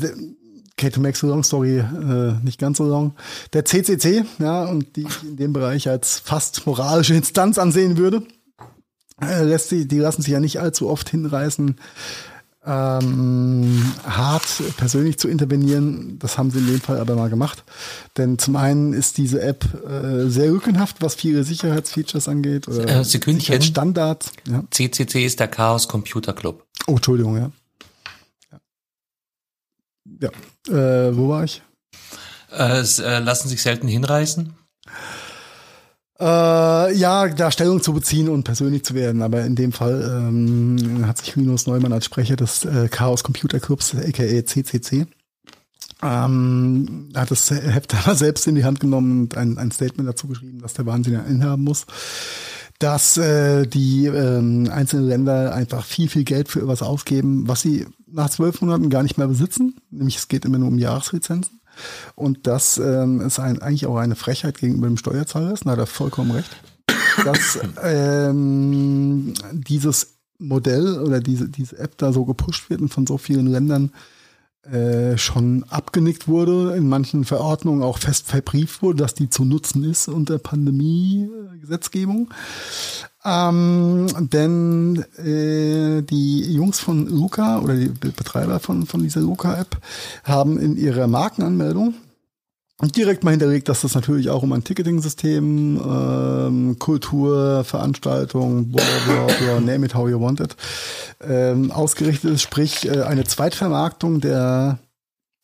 [0.78, 3.16] Kate Max Long Story äh, nicht ganz so long.
[3.54, 8.24] Der CCC, ja, und die ich in dem Bereich als fast moralische Instanz ansehen würde,
[9.20, 11.78] lässt sie, die lassen sich ja nicht allzu oft hinreißen,
[12.66, 16.18] ähm, hart persönlich zu intervenieren.
[16.20, 17.64] Das haben sie in dem Fall aber mal gemacht.
[18.18, 22.68] Denn zum einen ist diese App äh, sehr rückenhaft, was viele Sicherheitsfeatures angeht.
[22.68, 23.62] Oder äh, Sekündchen.
[23.62, 24.32] Standards.
[24.48, 24.64] Ja.
[24.72, 26.66] CCC ist der Chaos Computer Club.
[26.88, 27.52] Oh, Entschuldigung, ja.
[30.20, 30.30] Ja,
[30.68, 31.08] ja.
[31.08, 31.62] Äh, wo war ich?
[32.52, 34.56] Äh, es äh, lassen sich selten hinreißen.
[36.20, 39.22] Äh, ja, da Stellung zu beziehen und persönlich zu werden.
[39.22, 43.60] Aber in dem Fall ähm, hat sich Linus Neumann als Sprecher des äh, Chaos Computer
[43.60, 45.08] Clubs, aka CCC,
[46.02, 50.28] ähm, hat das Heft aber selbst in die Hand genommen und ein, ein Statement dazu
[50.28, 51.86] geschrieben, dass der Wahnsinn innehaben muss
[52.80, 57.86] dass äh, die ähm, einzelnen Länder einfach viel, viel Geld für etwas ausgeben, was sie
[58.06, 59.78] nach zwölf Monaten gar nicht mehr besitzen.
[59.92, 61.62] Nämlich es geht immer nur um Jahreslizenzen.
[62.16, 65.54] Und das ähm, ist ein, eigentlich auch eine Frechheit gegenüber dem Steuerzahler.
[65.54, 66.50] Ist, da hat er vollkommen recht,
[67.24, 73.18] dass ähm, dieses Modell oder diese, diese App da so gepusht wird und von so
[73.18, 73.92] vielen Ländern
[74.72, 79.84] äh, schon abgenickt wurde, in manchen Verordnungen auch fest verbrieft wurde, dass die zu nutzen
[79.84, 82.30] ist unter Pandemie-Gesetzgebung.
[83.24, 89.78] Ähm, denn äh, die Jungs von Luca oder die Betreiber von, von dieser Luca-App
[90.24, 91.96] haben in ihrer Markenanmeldung
[92.82, 99.26] direkt mal hinterlegt, dass das natürlich auch um ein Ticketing-System, ähm, Kultur, Veranstaltung, bla bla
[99.26, 100.56] bla, name it how you want it,
[101.22, 104.80] ähm, ausgerichtet ist, sprich äh, eine Zweitvermarktung der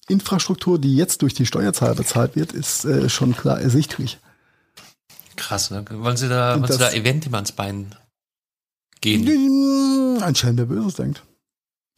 [0.09, 4.19] Infrastruktur, die jetzt durch die Steuerzahler bezahlt wird, ist äh, schon klar ersichtlich.
[5.37, 5.85] Krass, ne?
[5.89, 7.95] Wollen Sie da, wollen Sie da Eventim ans Bein
[8.99, 10.21] gehen?
[10.21, 11.23] Ein Schelm, der Böses denkt.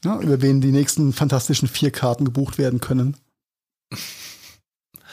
[0.05, 3.18] Ja, über wen die nächsten fantastischen vier Karten gebucht werden können.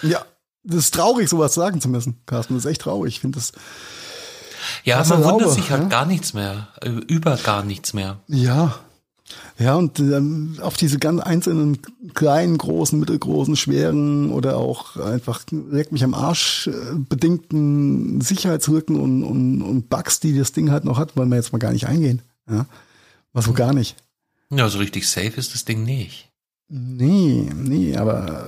[0.03, 0.25] ja,
[0.63, 2.55] das ist traurig, sowas sagen zu müssen, Carsten.
[2.55, 3.15] Das ist echt traurig.
[3.15, 3.53] Ich finde das.
[4.85, 5.89] Ja, man wundert sich halt ja?
[5.89, 6.69] gar nichts mehr.
[6.83, 8.21] Äh, über gar nichts mehr.
[8.29, 8.79] Ja,
[9.59, 11.79] ja, und ähm, auf diese ganz einzelnen
[12.15, 19.23] kleinen, großen, mittelgroßen, schweren oder auch einfach direkt mich am Arsch äh, bedingten Sicherheitslücken und,
[19.23, 21.87] und, und Bugs, die das Ding halt noch hat, wollen wir jetzt mal gar nicht
[21.87, 22.23] eingehen.
[22.49, 22.67] Ja,
[23.33, 23.97] was so gar nicht.
[24.51, 26.31] Ja, so richtig safe ist das Ding nicht.
[26.69, 28.47] Nee, nee, aber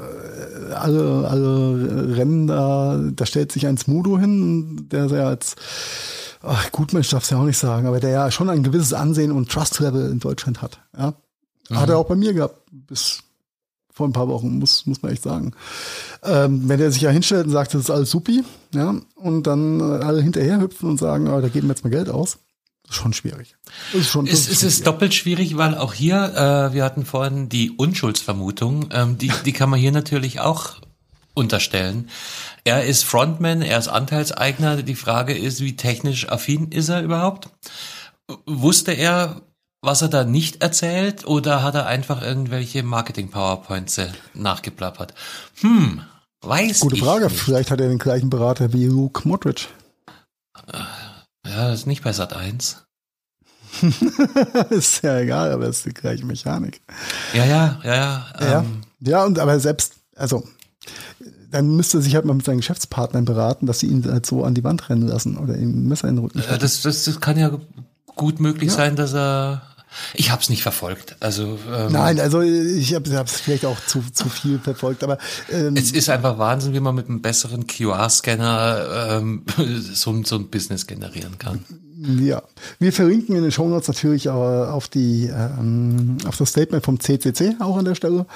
[0.73, 5.57] alle, alle Rennen da, da stellt sich ein Smudo hin, der ja als
[6.43, 9.33] ach, Gutmensch darf es ja auch nicht sagen, aber der ja schon ein gewisses Ansehen
[9.33, 10.81] und Trust-Level in Deutschland hat.
[10.97, 11.15] Ja?
[11.69, 11.77] Mhm.
[11.77, 13.23] Hat er auch bei mir gehabt, bis
[13.93, 15.53] vor ein paar Wochen, muss, muss man echt sagen.
[16.23, 18.43] Ähm, wenn er sich ja hinstellt und sagt, das ist alles supi,
[18.75, 21.91] ja, und dann äh, alle hinterher hüpfen und sagen, oh, da geben wir jetzt mal
[21.91, 22.39] Geld aus,
[22.95, 23.57] schon schwierig.
[23.93, 27.49] Ist schon, ist, ist es ist doppelt schwierig, weil auch hier, äh, wir hatten vorhin
[27.49, 30.77] die Unschuldsvermutung, ähm, die, die kann man hier natürlich auch
[31.35, 32.11] unterstellen.
[32.65, 34.83] Er ist Frontman, er ist Anteilseigner.
[34.83, 37.49] Die Frage ist, wie technisch affin ist er überhaupt?
[38.47, 39.43] Wusste er,
[39.81, 44.01] was er da nicht erzählt oder hat er einfach irgendwelche Marketing-PowerPoints
[44.35, 45.15] nachgeplappert?
[45.61, 46.03] Hm,
[46.43, 47.27] weiß Gute ich Frage.
[47.27, 47.41] Nicht.
[47.41, 49.69] Vielleicht hat er den gleichen Berater wie Luke Modric.
[50.73, 52.82] Ja, das ist nicht bei Sat 1.
[54.71, 56.81] ist ja egal, aber es ist die gleiche Mechanik.
[57.35, 58.27] Ja, ja, ja, ja.
[58.41, 60.45] Ja, ähm, ja und aber selbst, also
[61.51, 64.45] dann müsste er sich halt mal mit seinen Geschäftspartnern beraten, dass sie ihn halt so
[64.45, 66.39] an die Wand rennen lassen oder ihm ein Messer in den Rücken.
[66.39, 67.51] Ja, das, das, das kann ja
[68.17, 68.77] gut möglich ja.
[68.77, 69.63] sein, dass er
[70.15, 71.17] ich habe es nicht verfolgt.
[71.21, 75.19] Also ähm, nein, also ich habe es vielleicht auch zu, zu viel verfolgt, aber
[75.51, 79.45] ähm, es ist einfach Wahnsinn, wie man mit einem besseren QR-Scanner ähm,
[79.93, 81.65] so, so ein Business generieren kann.
[82.05, 82.43] Ja,
[82.81, 87.57] wir verlinken in den Show Notes natürlich auf die ähm, auf das Statement vom CCC
[87.61, 88.27] auch an der Stelle.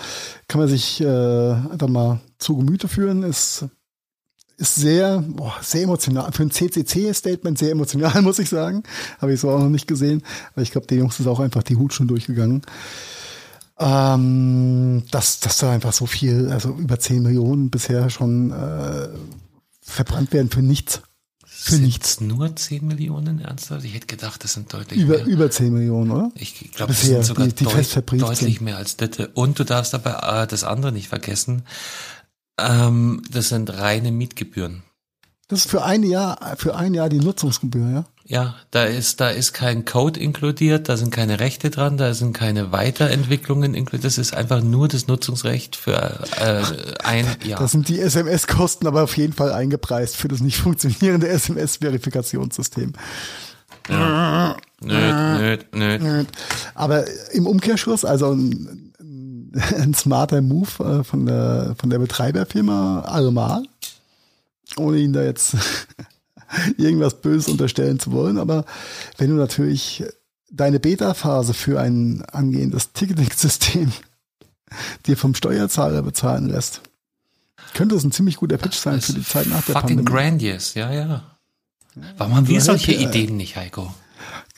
[0.46, 3.24] Kann man sich äh, einfach mal zu Gemüte führen.
[3.24, 3.64] Ist
[4.58, 6.32] ist sehr, boah, sehr emotional.
[6.32, 8.82] Für ein CCC-Statement sehr emotional, muss ich sagen.
[9.20, 10.22] Habe ich so auch noch nicht gesehen.
[10.52, 12.62] Aber ich glaube, den Jungs ist auch einfach die Hut schon durchgegangen.
[13.78, 19.08] Ähm, dass, dass da einfach so viel, also über 10 Millionen bisher schon äh,
[19.82, 21.02] verbrannt werden für nichts.
[21.44, 22.20] Für nichts.
[22.20, 23.84] Nur 10 Millionen ernsthaft?
[23.84, 25.26] Ich hätte gedacht, das sind deutlich über, mehr.
[25.26, 26.30] Über 10 Millionen, oder?
[26.34, 29.10] Ich glaube, das sind sogar die, die deut deutlich mehr als das.
[29.34, 31.62] Und du darfst aber äh, das andere nicht vergessen.
[32.58, 34.82] Ähm, das sind reine Mietgebühren.
[35.48, 38.04] Das ist für ein Jahr, für ein Jahr die Nutzungsgebühr, ja?
[38.28, 42.32] Ja, da ist, da ist kein Code inkludiert, da sind keine Rechte dran, da sind
[42.32, 44.04] keine Weiterentwicklungen inkludiert.
[44.04, 46.62] Das ist einfach nur das Nutzungsrecht für äh,
[47.04, 47.60] ein Jahr.
[47.60, 52.94] Das sind die SMS-Kosten aber auf jeden Fall eingepreist für das nicht funktionierende SMS-Verifikationssystem.
[53.88, 54.56] Ja.
[54.80, 56.26] Nöt, nöt, nöt.
[56.74, 58.85] Aber im Umkehrschluss, also ein
[59.94, 63.66] smarter Move äh, von der, von der Betreiberfirma allemal.
[64.76, 65.56] Ohne ihn da jetzt
[66.76, 68.38] irgendwas Böses unterstellen zu wollen.
[68.38, 68.64] Aber
[69.18, 70.04] wenn du natürlich
[70.50, 73.92] deine Beta-Phase für ein angehendes Ticketing-System
[75.06, 76.82] dir vom Steuerzahler bezahlen lässt,
[77.74, 80.04] könnte es ein ziemlich guter Pitch sein für die Zeit nach der fucking Pandemie.
[80.04, 81.22] grandiose, ja, ja.
[82.16, 83.94] Warum haben wir solche ich, Ideen nicht, Heiko?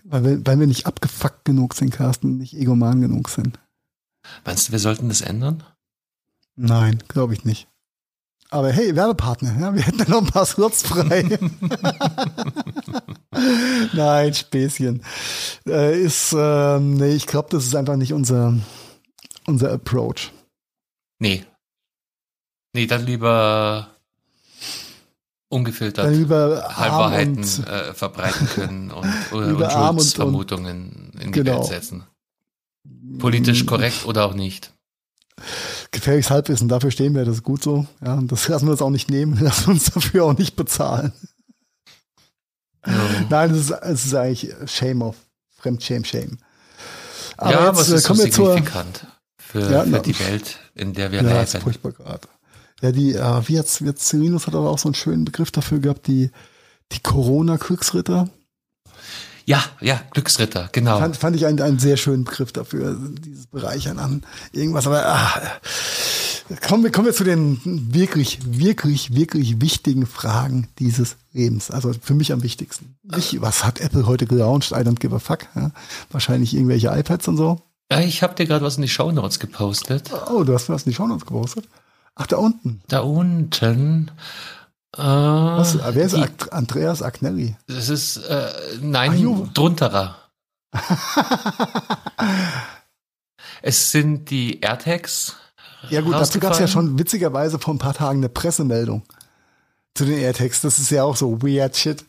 [0.05, 3.59] Weil wir, weil wir nicht abgefuckt genug sind, Carsten, nicht egoman genug sind.
[4.45, 5.63] Meinst du, wir sollten das ändern?
[6.57, 7.69] Nein, glaube ich nicht.
[8.51, 11.39] Aber hey, Werbepartner, ja, wir hätten ja noch ein paar Slots frei.
[13.93, 15.03] Nein, Späßchen.
[15.67, 18.55] Äh, ist, äh, nee, ich glaube, das ist einfach nicht unser,
[19.47, 20.33] unser Approach.
[21.19, 21.45] Nee.
[22.73, 23.89] Nee, dann lieber
[25.51, 31.59] ungefiltert dann lieber Halbwahrheiten äh, verbreiten können und oder Unschuldsvermutungen in die genau.
[31.59, 32.05] Welt setzen.
[33.19, 34.73] Politisch korrekt oder auch nicht.
[35.91, 37.87] Gefährliches Halbwissen, dafür stehen wir, das ist gut so.
[38.05, 41.13] Ja, das lassen wir uns auch nicht nehmen, lassen wir uns dafür auch nicht bezahlen.
[42.87, 42.95] Ja.
[43.29, 45.17] Nein, es ist, es ist eigentlich Shame of
[45.57, 46.39] Fremdshame, Shame.
[47.37, 49.07] Aber ja, jetzt, aber es ist kommen so signifikant
[49.39, 51.61] für, ja, für die Welt, in der wir ja, leben.
[51.61, 52.29] furchtbar gerade.
[52.81, 55.81] Ja, die, äh, wie jetzt, jetzt Serenus hat aber auch so einen schönen Begriff dafür
[55.81, 56.31] gehabt, die,
[56.93, 58.29] die Corona-Glücksritter.
[59.49, 60.99] Ja, ja, Glücksritter, genau.
[60.99, 64.23] Fand, fand ich einen, einen sehr schönen Begriff dafür, dieses Bereichern an
[64.53, 64.87] irgendwas.
[64.87, 65.41] Aber ah,
[66.69, 71.71] kommen, wir, kommen wir zu den wirklich, wirklich, wirklich wichtigen Fragen dieses Lebens.
[71.71, 72.97] Also für mich am wichtigsten.
[73.05, 74.73] Nicht, was hat Apple heute gelauncht?
[74.73, 75.47] I don't give a fuck.
[75.55, 75.71] Ja?
[76.11, 77.63] Wahrscheinlich irgendwelche iPads und so.
[77.91, 80.11] Ja, ich habe dir gerade was in die Show Notes gepostet.
[80.31, 81.67] Oh, du hast was in die Show Notes gepostet?
[82.17, 82.83] Ach, da unten.
[82.89, 84.11] Da unten.
[84.97, 87.57] Was, wer ist die, Andreas Agnelli?
[87.67, 88.51] Das ist, äh,
[88.81, 90.17] nein, drunterer.
[93.63, 95.37] es sind die AirTags.
[95.91, 99.03] Ja gut, dazu gab es ja schon witzigerweise vor ein paar Tagen eine Pressemeldung
[99.95, 100.63] zu den AirTags.
[100.63, 102.05] Das ist ja auch so weird shit.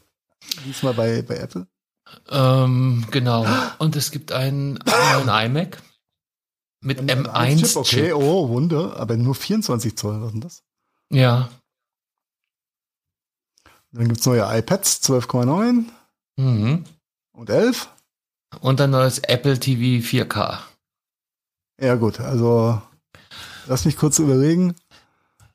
[0.65, 1.67] Diesmal bei, bei Apple.
[2.29, 3.45] Ähm, genau.
[3.77, 4.79] Und es gibt einen
[5.15, 5.81] neuen iMac
[6.81, 7.75] mit M1-Chip.
[7.75, 8.97] Okay, oh, Wunder.
[8.97, 10.63] Aber nur 24 Zoll, was ist denn das?
[11.11, 11.49] Ja.
[13.91, 15.85] Dann gibt es neue iPads 12,9
[16.37, 16.83] mhm.
[17.33, 17.89] und 11.
[18.61, 20.59] Und ein neues Apple TV 4K.
[21.81, 22.81] Ja gut, also
[23.67, 24.75] lass mich kurz überlegen.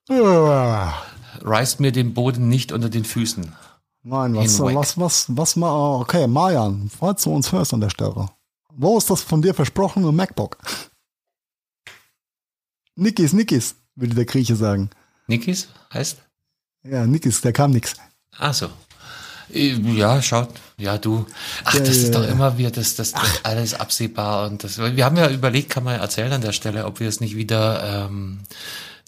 [0.09, 1.03] Ja.
[1.41, 3.53] Reißt mir den Boden nicht unter den Füßen.
[4.03, 4.77] Nein, was, Hinweg.
[4.77, 8.29] was, was, was mal, okay, Marian, falls du uns hörst an der Stelle.
[8.71, 10.59] Wo ist das von dir versprochene MacBook?
[12.97, 14.91] Nikis, Nikis, würde der Grieche sagen.
[15.27, 16.23] Nikis heißt?
[16.83, 17.97] Ja, Nikis, da kam nix.
[18.39, 18.67] Ach so.
[19.53, 20.49] Äh, Ja, schaut,
[20.79, 21.27] ja du.
[21.65, 22.31] Ach, Ja, das ist ja, doch ja.
[22.33, 24.79] immer wieder das, das, das alles absehbar und das.
[24.79, 28.07] Wir haben ja überlegt, kann man erzählen an der Stelle, ob wir es nicht wieder
[28.09, 28.41] ähm,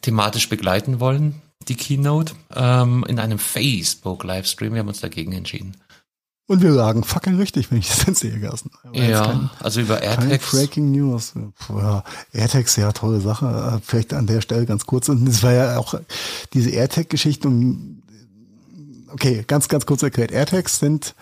[0.02, 4.72] thematisch begleiten wollen, die Keynote, ähm, in einem Facebook-Livestream.
[4.74, 5.76] Wir haben uns dagegen entschieden.
[6.48, 10.00] Und wir sagen fucking richtig, wenn ich das jetzt sehe, jetzt Ja, kein- also über
[10.00, 10.50] AirTags.
[10.52, 11.32] Breaking News.
[11.58, 13.46] Puh, ja, AirTags, ja, tolle Sache.
[13.78, 15.08] Äh, Vielleicht an der Stelle ganz kurz.
[15.08, 15.94] Und es war ja auch
[16.52, 17.48] diese AirTag-Geschichte.
[17.48, 17.95] um-
[19.16, 20.30] Okay, ganz, ganz kurz erklärt.
[20.30, 21.14] AirTags sind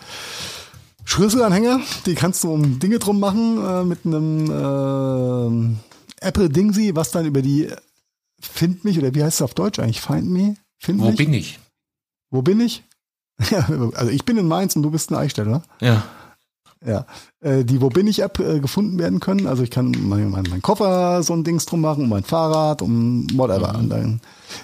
[1.05, 5.77] Schlüsselanhänger, die kannst du um Dinge drum machen äh, mit einem
[6.19, 7.69] äh, Apple Dingsy, was dann über die
[8.41, 10.01] Find mich, oder wie heißt es auf Deutsch eigentlich?
[10.01, 10.57] Find me?
[10.77, 11.15] Find Wo mich?
[11.15, 11.59] bin ich?
[12.31, 12.83] Wo bin ich?
[13.49, 13.65] Ja,
[13.95, 15.63] also ich bin in Mainz und du bist in Eichstätt, oder?
[15.79, 16.03] Ja.
[16.85, 17.05] Ja,
[17.39, 19.47] äh, die Wo bin ich App äh, gefunden werden können.
[19.47, 22.81] Also ich kann mein, mein, mein Koffer so ein Dings drum machen, um mein Fahrrad,
[22.81, 23.73] um whatever.
[23.77, 24.19] Und dann,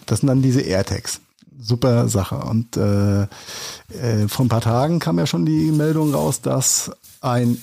[0.05, 1.21] das sind dann diese AirTags.
[1.59, 2.37] Super Sache.
[2.37, 6.91] Und äh, äh, vor ein paar Tagen kam ja schon die Meldung raus, dass
[7.21, 7.61] ein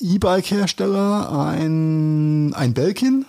[0.00, 3.26] E-Bike-Hersteller, ein, ein Belkin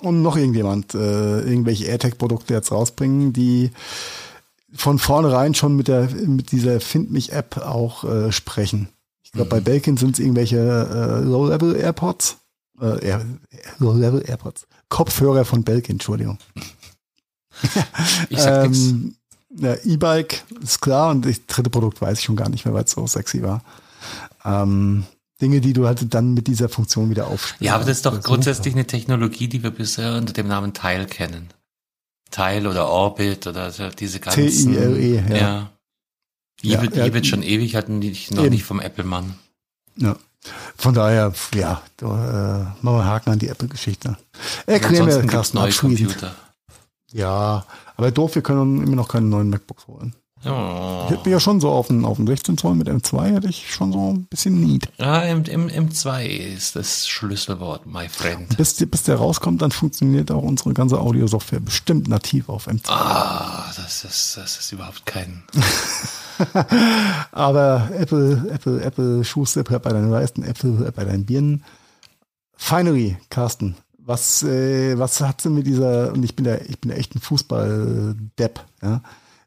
[0.00, 3.70] und noch irgendjemand äh, irgendwelche AirTag-Produkte jetzt rausbringen, die
[4.72, 8.88] von vornherein schon mit der mit dieser Find mich App auch äh, sprechen.
[9.22, 12.38] Ich glaube, bei Belkin sind es irgendwelche äh, Low-Level AirPods.
[12.80, 13.24] Äh, Air,
[13.78, 14.66] Low-Level AirPods.
[14.88, 16.38] Kopfhörer von Belkin, Entschuldigung.
[18.28, 18.66] Ich sag.
[18.66, 19.14] Ähm,
[19.50, 22.84] ja, E-Bike ist klar und das dritte Produkt weiß ich schon gar nicht mehr, weil
[22.84, 23.62] es so sexy war.
[24.44, 25.04] Ähm,
[25.40, 27.62] Dinge, die du halt dann mit dieser Funktion wieder aufspielst.
[27.62, 31.06] Ja, aber das ist doch grundsätzlich eine Technologie, die wir bisher unter dem Namen Tile
[31.06, 31.48] kennen.
[32.30, 34.72] Tile oder Orbit oder diese ganzen.
[34.72, 35.36] T-I-L-E, ja.
[35.36, 35.70] ja.
[36.62, 37.06] Ja, Ibit, ja.
[37.06, 38.50] Ibit schon ewig, hatten die noch Eben.
[38.50, 39.34] nicht vom Apple-Mann.
[39.96, 40.16] Ja.
[40.76, 44.16] Von daher, ja, da, äh, machen wir einen Haken an die Apple-Geschichte.
[44.66, 46.08] Erklären wir, Carsten, abschließend.
[46.08, 46.34] Computer.
[47.12, 47.64] Ja,
[47.96, 50.14] aber doof, wir können immer noch keine neuen MacBooks holen.
[50.44, 51.02] Oh.
[51.04, 53.48] Ich hätte mich ja schon so auf den, auf den 16 Zoll mit M2 hätte
[53.48, 54.88] ich schon so ein bisschen Need.
[54.96, 58.56] Ja, im, im, M2 ist das Schlüsselwort, my friend.
[58.56, 62.88] Bis, bis der rauskommt, dann funktioniert auch unsere ganze Audiosoftware bestimmt nativ auf M2.
[62.88, 65.42] Ah, das ist, das ist überhaupt kein.
[67.32, 71.64] Aber Apple, Apple, Apple, Schuster bei deinen Leisten, Apple bei deinen Birnen.
[72.56, 73.76] Finally, Carsten,
[74.10, 77.14] was, äh, was hat's denn mit dieser, und ich bin da, ich bin da echt
[77.14, 79.02] ein Fußball-Depp, ja.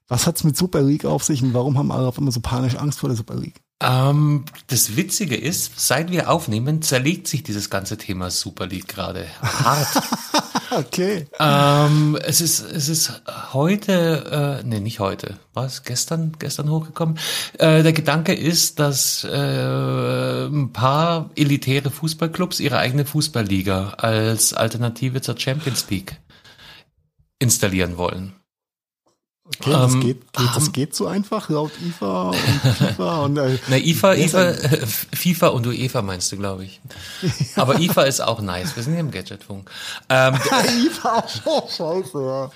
[0.08, 2.76] Was hat's mit Super League auf sich und warum haben alle auf immer so panisch
[2.76, 3.63] Angst vor der Super League?
[3.82, 9.28] Ähm, das Witzige ist, seit wir aufnehmen, zerlegt sich dieses ganze Thema Super League gerade
[9.42, 10.04] hart.
[10.72, 11.28] Okay.
[11.40, 13.22] ähm, es ist, es ist
[13.54, 15.84] heute, äh, nee, nicht heute, was?
[15.84, 17.20] Gestern, gestern hochgekommen.
[17.60, 25.22] Äh, der Gedanke ist, dass äh, ein paar elitäre Fußballclubs ihre eigene Fußballliga als Alternative
[25.22, 26.18] zur Champions League
[27.38, 28.34] installieren wollen.
[29.46, 33.60] Okay, das Ähm, geht, geht, das geht so einfach laut IFA und FIFA und äh,
[33.68, 36.80] Na, IFA, IFA, äh, FIFA und UEFA meinst du, glaube ich.
[37.58, 38.74] Aber IFA ist auch nice.
[38.78, 39.70] Wir sind hier im Gadgetfunk.
[40.08, 40.36] Ähm,
[40.88, 42.52] IFA auch scheiße, ja.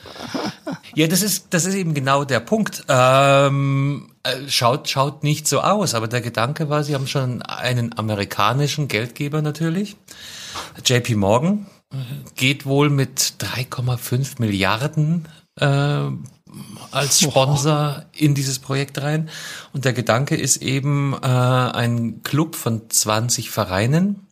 [0.95, 2.85] ja, das ist, das ist eben genau der Punkt.
[2.87, 7.97] Ähm, äh, schaut, schaut nicht so aus, aber der Gedanke war, sie haben schon einen
[7.99, 9.97] amerikanischen Geldgeber natürlich.
[10.85, 11.97] JP Morgan äh,
[12.35, 15.27] geht wohl mit 3,5 Milliarden
[15.59, 16.11] äh,
[16.91, 19.29] als Sponsor in dieses Projekt rein.
[19.73, 24.27] Und der Gedanke ist eben, äh, ein Club von 20 Vereinen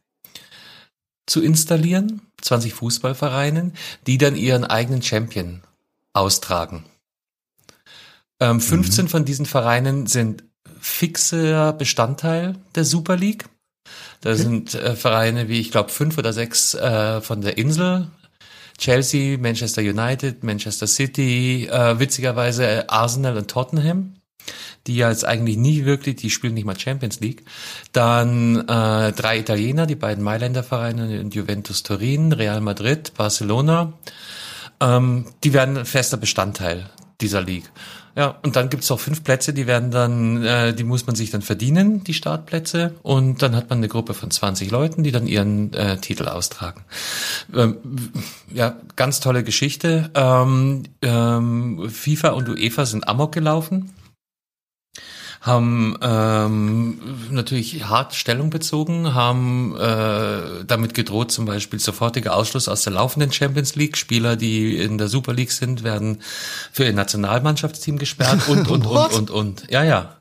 [1.26, 3.74] zu installieren, 20 Fußballvereinen,
[4.08, 5.62] die dann ihren eigenen Champion
[6.14, 6.86] austragen.
[8.40, 10.44] Ähm, 15 von diesen Vereinen sind
[10.80, 13.46] fixer Bestandteil der Super League.
[14.22, 18.08] Da sind äh, Vereine wie, ich glaube, fünf oder sechs äh, von der Insel.
[18.78, 24.16] Chelsea, Manchester United, Manchester City, äh, witzigerweise Arsenal und Tottenham,
[24.88, 27.44] die ja jetzt eigentlich nie wirklich, die spielen nicht mal Champions League.
[27.92, 33.94] Dann äh, drei Italiener, die beiden Mailänder Vereine, Juventus Turin, Real Madrid, Barcelona.
[34.80, 36.90] Ähm, die werden fester Bestandteil
[37.22, 37.72] dieser League.
[38.16, 41.32] Ja, und dann gibt's auch fünf Plätze, die werden dann, äh, die muss man sich
[41.32, 42.96] dann verdienen, die Startplätze.
[43.04, 46.84] Und dann hat man eine Gruppe von 20 Leuten, die dann ihren äh, Titel austragen.
[47.54, 47.78] Ähm,
[48.54, 50.12] ja, ganz tolle Geschichte.
[50.14, 53.92] Ähm, ähm, FIFA und UEFA sind Amok gelaufen
[55.46, 57.00] haben ähm,
[57.30, 63.32] natürlich hart Stellung bezogen, haben äh, damit gedroht, zum Beispiel sofortiger Ausschluss aus der laufenden
[63.32, 63.96] Champions League.
[63.96, 66.24] Spieler, die in der Super League sind, werden
[66.72, 69.64] für ihr Nationalmannschaftsteam gesperrt und, und, und, und, und.
[69.70, 70.18] Ja, ja.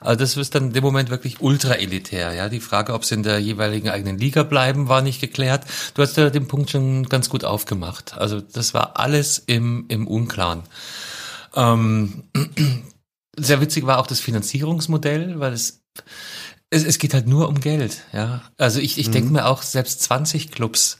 [0.00, 2.32] Also das ist dann in dem Moment wirklich ultra elitär.
[2.34, 5.64] Ja, die Frage, ob sie in der jeweiligen eigenen Liga bleiben, war nicht geklärt.
[5.94, 8.18] Du hast ja den Punkt schon ganz gut aufgemacht.
[8.18, 10.64] Also das war alles im im Unklaren.
[11.54, 12.24] Ähm,
[13.36, 15.82] sehr witzig war auch das Finanzierungsmodell, weil es
[16.74, 18.42] es, es geht halt nur um Geld, ja.
[18.58, 19.12] Also ich, ich mhm.
[19.12, 20.98] denke mir auch, selbst 20 Clubs,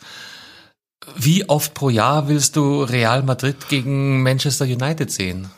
[1.16, 5.50] wie oft pro Jahr willst du Real Madrid gegen Manchester United sehen?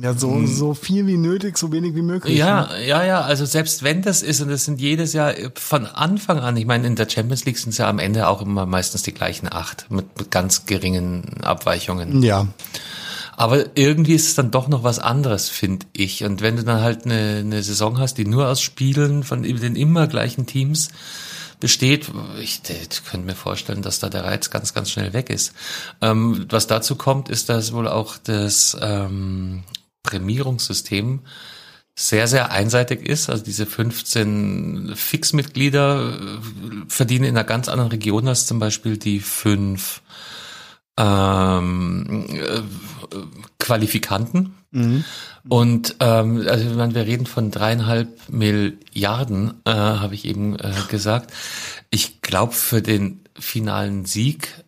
[0.00, 0.46] Ja, so, mhm.
[0.46, 2.36] so viel wie nötig, so wenig wie möglich.
[2.36, 2.86] Ja, ne?
[2.86, 6.56] ja, ja, also selbst wenn das ist, und das sind jedes Jahr von Anfang an,
[6.56, 9.12] ich meine, in der Champions League sind es ja am Ende auch immer meistens die
[9.12, 12.22] gleichen acht, mit, mit ganz geringen Abweichungen.
[12.22, 12.48] Ja.
[13.36, 16.24] Aber irgendwie ist es dann doch noch was anderes, finde ich.
[16.24, 19.76] Und wenn du dann halt eine, eine Saison hast, die nur aus Spielen von den
[19.76, 20.88] immer gleichen Teams
[21.60, 25.52] besteht, ich, ich könnte mir vorstellen, dass da der Reiz ganz, ganz schnell weg ist.
[26.00, 29.64] Ähm, was dazu kommt, ist, dass wohl auch das ähm,
[30.02, 31.20] Prämierungssystem
[31.96, 33.30] sehr, sehr einseitig ist.
[33.30, 36.18] Also diese 15 Fixmitglieder
[36.88, 40.02] verdienen in einer ganz anderen Region als zum Beispiel die fünf
[40.96, 42.60] ähm, äh,
[43.58, 44.54] Qualifikanten.
[44.70, 45.04] Mhm.
[45.48, 51.32] Und ähm, also wenn wir reden von dreieinhalb Milliarden, äh, habe ich eben äh, gesagt.
[51.90, 54.64] Ich glaube, für den finalen Sieg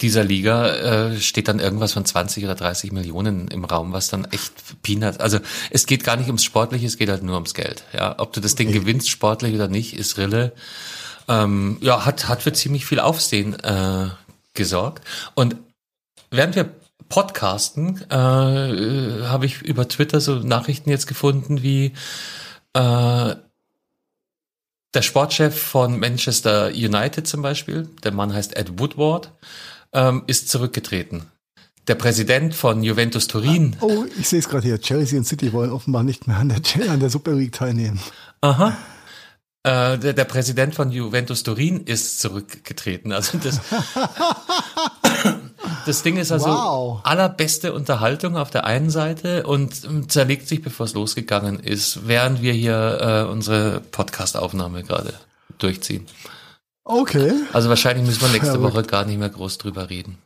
[0.00, 4.24] dieser Liga äh, steht dann irgendwas von 20 oder 30 Millionen im Raum, was dann
[4.26, 5.18] echt Peanuts.
[5.18, 5.38] Also
[5.70, 7.84] es geht gar nicht ums Sportliche, es geht halt nur ums Geld.
[7.92, 8.80] Ja, ob du das Ding okay.
[8.80, 10.52] gewinnst, sportlich oder nicht, ist Rille.
[11.28, 14.08] Ähm, ja, hat hat für ziemlich viel Aufsehen äh,
[14.54, 15.02] gesorgt.
[15.34, 15.56] Und
[16.30, 16.70] während wir
[17.08, 18.14] podcasten, äh,
[19.26, 21.92] habe ich über Twitter so Nachrichten jetzt gefunden wie
[22.72, 23.34] äh,
[24.94, 29.32] der Sportchef von Manchester United zum Beispiel, der Mann heißt Ed Woodward,
[29.92, 31.24] ähm, ist zurückgetreten.
[31.88, 33.76] Der Präsident von Juventus Turin.
[33.80, 34.80] Ah, oh, ich sehe es gerade hier.
[34.80, 38.00] Chelsea und City wollen offenbar nicht mehr an der, an der Super League teilnehmen.
[38.40, 38.76] Aha.
[39.64, 43.12] Äh, der, der Präsident von Juventus Turin ist zurückgetreten.
[43.12, 43.60] Also das,
[45.86, 47.00] das Ding ist also wow.
[47.04, 52.42] allerbeste Unterhaltung auf der einen Seite und ähm, zerlegt sich, bevor es losgegangen ist, während
[52.42, 55.14] wir hier äh, unsere Podcast-Aufnahme gerade
[55.58, 56.08] durchziehen.
[56.82, 57.32] Okay.
[57.52, 60.18] Also wahrscheinlich müssen wir nächste Woche gar nicht mehr groß drüber reden.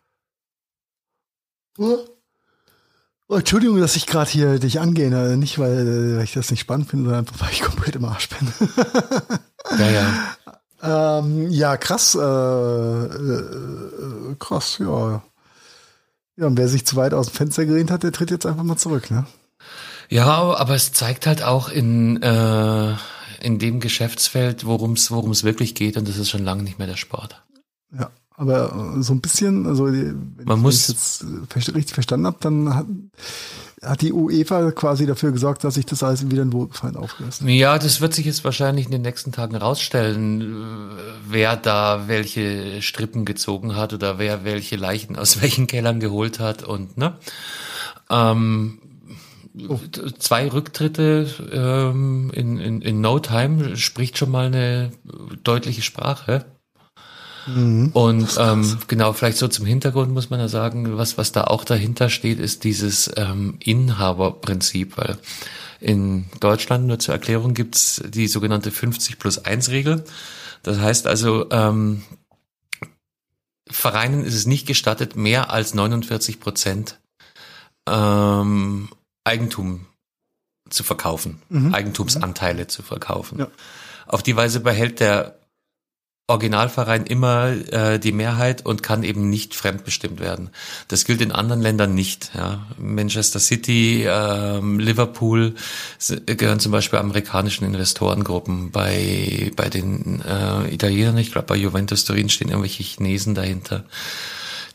[3.28, 5.10] Oh, Entschuldigung, dass ich gerade hier dich angehe.
[5.10, 5.36] Ne?
[5.36, 8.28] Nicht, weil, weil, ich das nicht spannend finde, sondern einfach, weil ich komplett im Arsch
[8.28, 8.52] bin.
[9.78, 10.12] ja, ja.
[10.82, 12.14] Ähm, ja, krass.
[12.14, 15.22] Äh, äh, krass, ja.
[16.36, 18.62] Ja, und wer sich zu weit aus dem Fenster gelehnt hat, der tritt jetzt einfach
[18.62, 19.26] mal zurück, ne?
[20.10, 22.94] Ja, aber es zeigt halt auch in, äh,
[23.40, 26.78] in dem Geschäftsfeld, worum es worum es wirklich geht, und das ist schon lange nicht
[26.78, 27.42] mehr der Sport.
[28.38, 31.24] Aber so ein bisschen, also wenn Man ich muss jetzt
[31.74, 32.86] richtig verstanden habe, dann hat,
[33.82, 37.40] hat die UEFA quasi dafür gesorgt, dass sich das alles wieder in Wohlgefallen auflöst.
[37.42, 40.90] Ja, das wird sich jetzt wahrscheinlich in den nächsten Tagen rausstellen,
[41.26, 46.62] wer da welche Strippen gezogen hat oder wer welche Leichen aus welchen Kellern geholt hat
[46.62, 47.14] und ne.
[48.10, 48.80] Ähm,
[49.66, 49.80] oh.
[50.18, 54.92] Zwei Rücktritte ähm, in, in, in No Time spricht schon mal eine
[55.42, 56.44] deutliche Sprache.
[57.46, 57.90] Mhm.
[57.92, 61.64] Und ähm, genau, vielleicht so zum Hintergrund muss man ja sagen, was, was da auch
[61.64, 65.18] dahinter steht, ist dieses ähm, Inhaberprinzip, weil
[65.80, 70.04] in Deutschland, nur zur Erklärung, gibt's die sogenannte 50 plus 1 Regel.
[70.62, 72.02] Das heißt also, ähm,
[73.68, 76.98] Vereinen ist es nicht gestattet, mehr als 49 Prozent
[77.88, 78.88] ähm,
[79.24, 79.86] Eigentum
[80.70, 81.74] zu verkaufen, mhm.
[81.74, 83.38] Eigentumsanteile zu verkaufen.
[83.38, 83.48] Ja.
[84.06, 85.38] Auf die Weise behält der
[86.28, 90.50] Originalverein immer äh, die Mehrheit und kann eben nicht fremdbestimmt werden.
[90.88, 92.32] Das gilt in anderen Ländern nicht.
[92.34, 92.66] Ja.
[92.78, 95.54] Manchester City, ähm, Liverpool
[96.26, 98.72] gehören zum Beispiel amerikanischen Investorengruppen.
[98.72, 103.84] Bei bei den äh, Italienern, ich glaube bei Juventus Turin stehen irgendwelche Chinesen dahinter.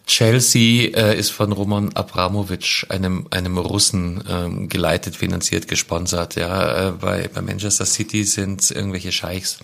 [0.08, 6.36] Chelsea äh, ist von Roman Abramovic, einem einem Russen, ähm, geleitet, finanziert, gesponsert.
[6.36, 9.60] Ja, äh, bei bei Manchester City sind irgendwelche Scheichs.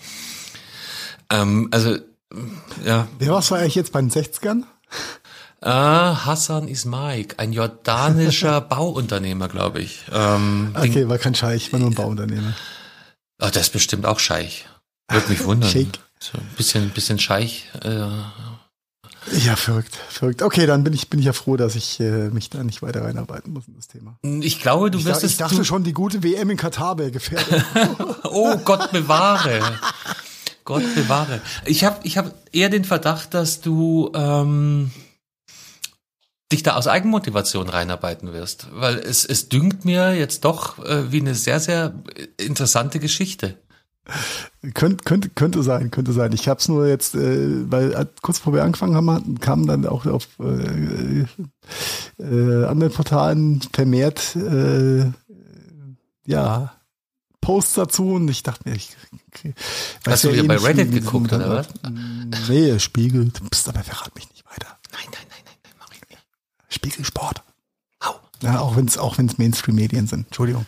[1.30, 1.96] Ähm, also,
[2.84, 3.08] ja.
[3.18, 4.64] Wer war eigentlich jetzt bei den 60ern?
[5.60, 10.04] Ah, Hassan Ismaik, ein jordanischer Bauunternehmer, glaube ich.
[10.12, 12.54] Ähm, okay, war kein Scheich, war nur ein Bauunternehmer.
[13.38, 14.66] Ah, das ist bestimmt auch Scheich.
[15.10, 15.70] Würde mich wundern.
[15.70, 15.98] Sheikh.
[16.20, 17.66] So ein bisschen, bisschen Scheich.
[17.82, 18.06] Äh,
[19.44, 20.42] Ja, verrückt, verrückt.
[20.42, 23.04] Okay, dann bin ich, bin ich ja froh, dass ich äh, mich da nicht weiter
[23.04, 24.16] reinarbeiten muss in das Thema.
[24.22, 25.32] Ich glaube, du ich wirst da, es.
[25.32, 27.64] Ich dachte du schon, die gute WM in Katar wäre gefährdet.
[28.24, 29.60] oh Gott bewahre.
[30.68, 31.40] Gott bewahre.
[31.64, 34.90] Ich habe ich hab eher den Verdacht, dass du ähm,
[36.52, 38.68] dich da aus Eigenmotivation reinarbeiten wirst.
[38.72, 41.94] Weil es, es dünkt mir jetzt doch äh, wie eine sehr, sehr
[42.36, 43.56] interessante Geschichte.
[44.74, 46.32] Könnt, könnte, könnte sein, könnte sein.
[46.32, 49.86] Ich habe es nur jetzt, äh, weil äh, kurz bevor wir angefangen haben, kamen dann
[49.86, 51.24] auch auf äh,
[52.22, 55.12] äh, anderen Portalen vermehrt äh,
[56.26, 56.77] ja
[57.40, 58.90] Posts dazu und ich dachte mir, ich
[59.28, 59.54] okay,
[60.06, 61.68] Hast du wieder eh bei Reddit geguckt oder was?
[62.48, 63.30] Nee, Spiegel.
[63.50, 64.78] Psst, aber verrat mich nicht weiter.
[64.92, 66.22] Nein, nein, nein, nein, nein mach ich nicht.
[66.68, 67.42] Spiegelsport.
[68.00, 68.14] Au.
[68.42, 70.26] Ja, auch wenn es auch wenn's Mainstream-Medien sind.
[70.26, 70.66] Entschuldigung.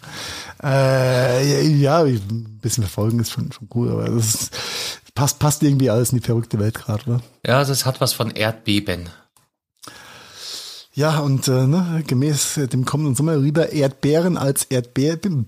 [0.62, 4.56] Äh, ja, ein bisschen verfolgen ist schon, schon cool, aber das ist,
[5.14, 7.22] passt, passt irgendwie alles in die verrückte Welt gerade, oder?
[7.46, 9.08] Ja, also es hat was von Erdbeben.
[11.00, 15.46] Ja, und äh, ne, gemäß dem kommenden Sommer lieber Erdbeeren als Erdbeeren.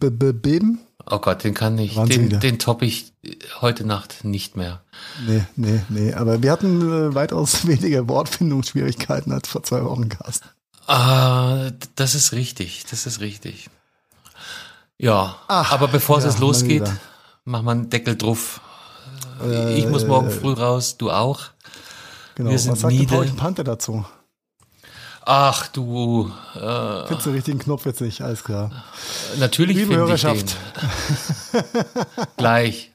[1.10, 3.12] Oh Gott, den kann ich, den, den toppe ich
[3.60, 4.80] heute Nacht nicht mehr.
[5.26, 6.14] Nee, nee, nee.
[6.14, 10.48] Aber wir hatten äh, weitaus weniger Wortfindungsschwierigkeiten als vor zwei Wochen, Carsten.
[10.86, 13.68] Ah, das ist richtig, das ist richtig.
[14.96, 16.90] Ja, Ach, aber bevor ja, es losgeht,
[17.44, 18.62] mach mal einen Deckel drauf.
[19.44, 21.42] Äh, ich muss morgen früh raus, du auch.
[22.36, 24.06] Genau, Wir sind was sagt Paul Panther dazu?
[25.24, 26.32] Ach du.
[26.54, 28.70] Äh, Findest du den richtigen Knopf jetzt nicht, alles klar.
[29.38, 30.56] Natürlich Liebe Hörerschaft.
[32.36, 32.92] Gleich.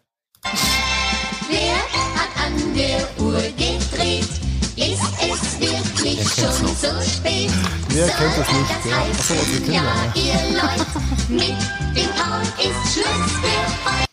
[1.49, 4.28] Wer hat an der Uhr gedreht?
[4.76, 7.49] Ist es wirklich schon so spät?
[7.90, 8.86] Wer kennt es nicht?
[8.86, 9.02] Ja.
[9.02, 9.74] Achso, unsere Kinder.
[9.74, 10.86] Ja, ihr Leute,
[11.30, 11.58] mit
[11.95, 14.08] dem Paul ist Schluss für heute.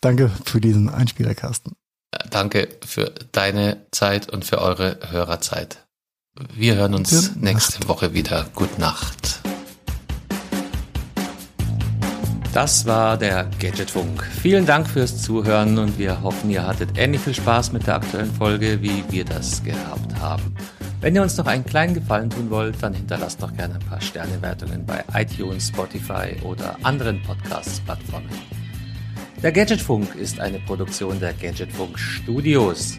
[0.00, 1.76] Danke für diesen Einspieler, Carsten.
[2.30, 5.87] Danke für deine Zeit und für eure Hörerzeit.
[6.54, 7.88] Wir hören uns Gute nächste Nacht.
[7.88, 8.46] Woche wieder.
[8.54, 9.40] Gute Nacht.
[12.54, 14.24] Das war der Gadgetfunk.
[14.40, 18.32] Vielen Dank fürs Zuhören und wir hoffen, ihr hattet ähnlich viel Spaß mit der aktuellen
[18.32, 20.54] Folge, wie wir das gehabt haben.
[21.00, 24.00] Wenn ihr uns noch einen kleinen Gefallen tun wollt, dann hinterlasst noch gerne ein paar
[24.00, 28.30] Sternewertungen bei iTunes, Spotify oder anderen Podcast-Plattformen.
[29.42, 32.98] Der Gadgetfunk ist eine Produktion der Gadgetfunk Studios.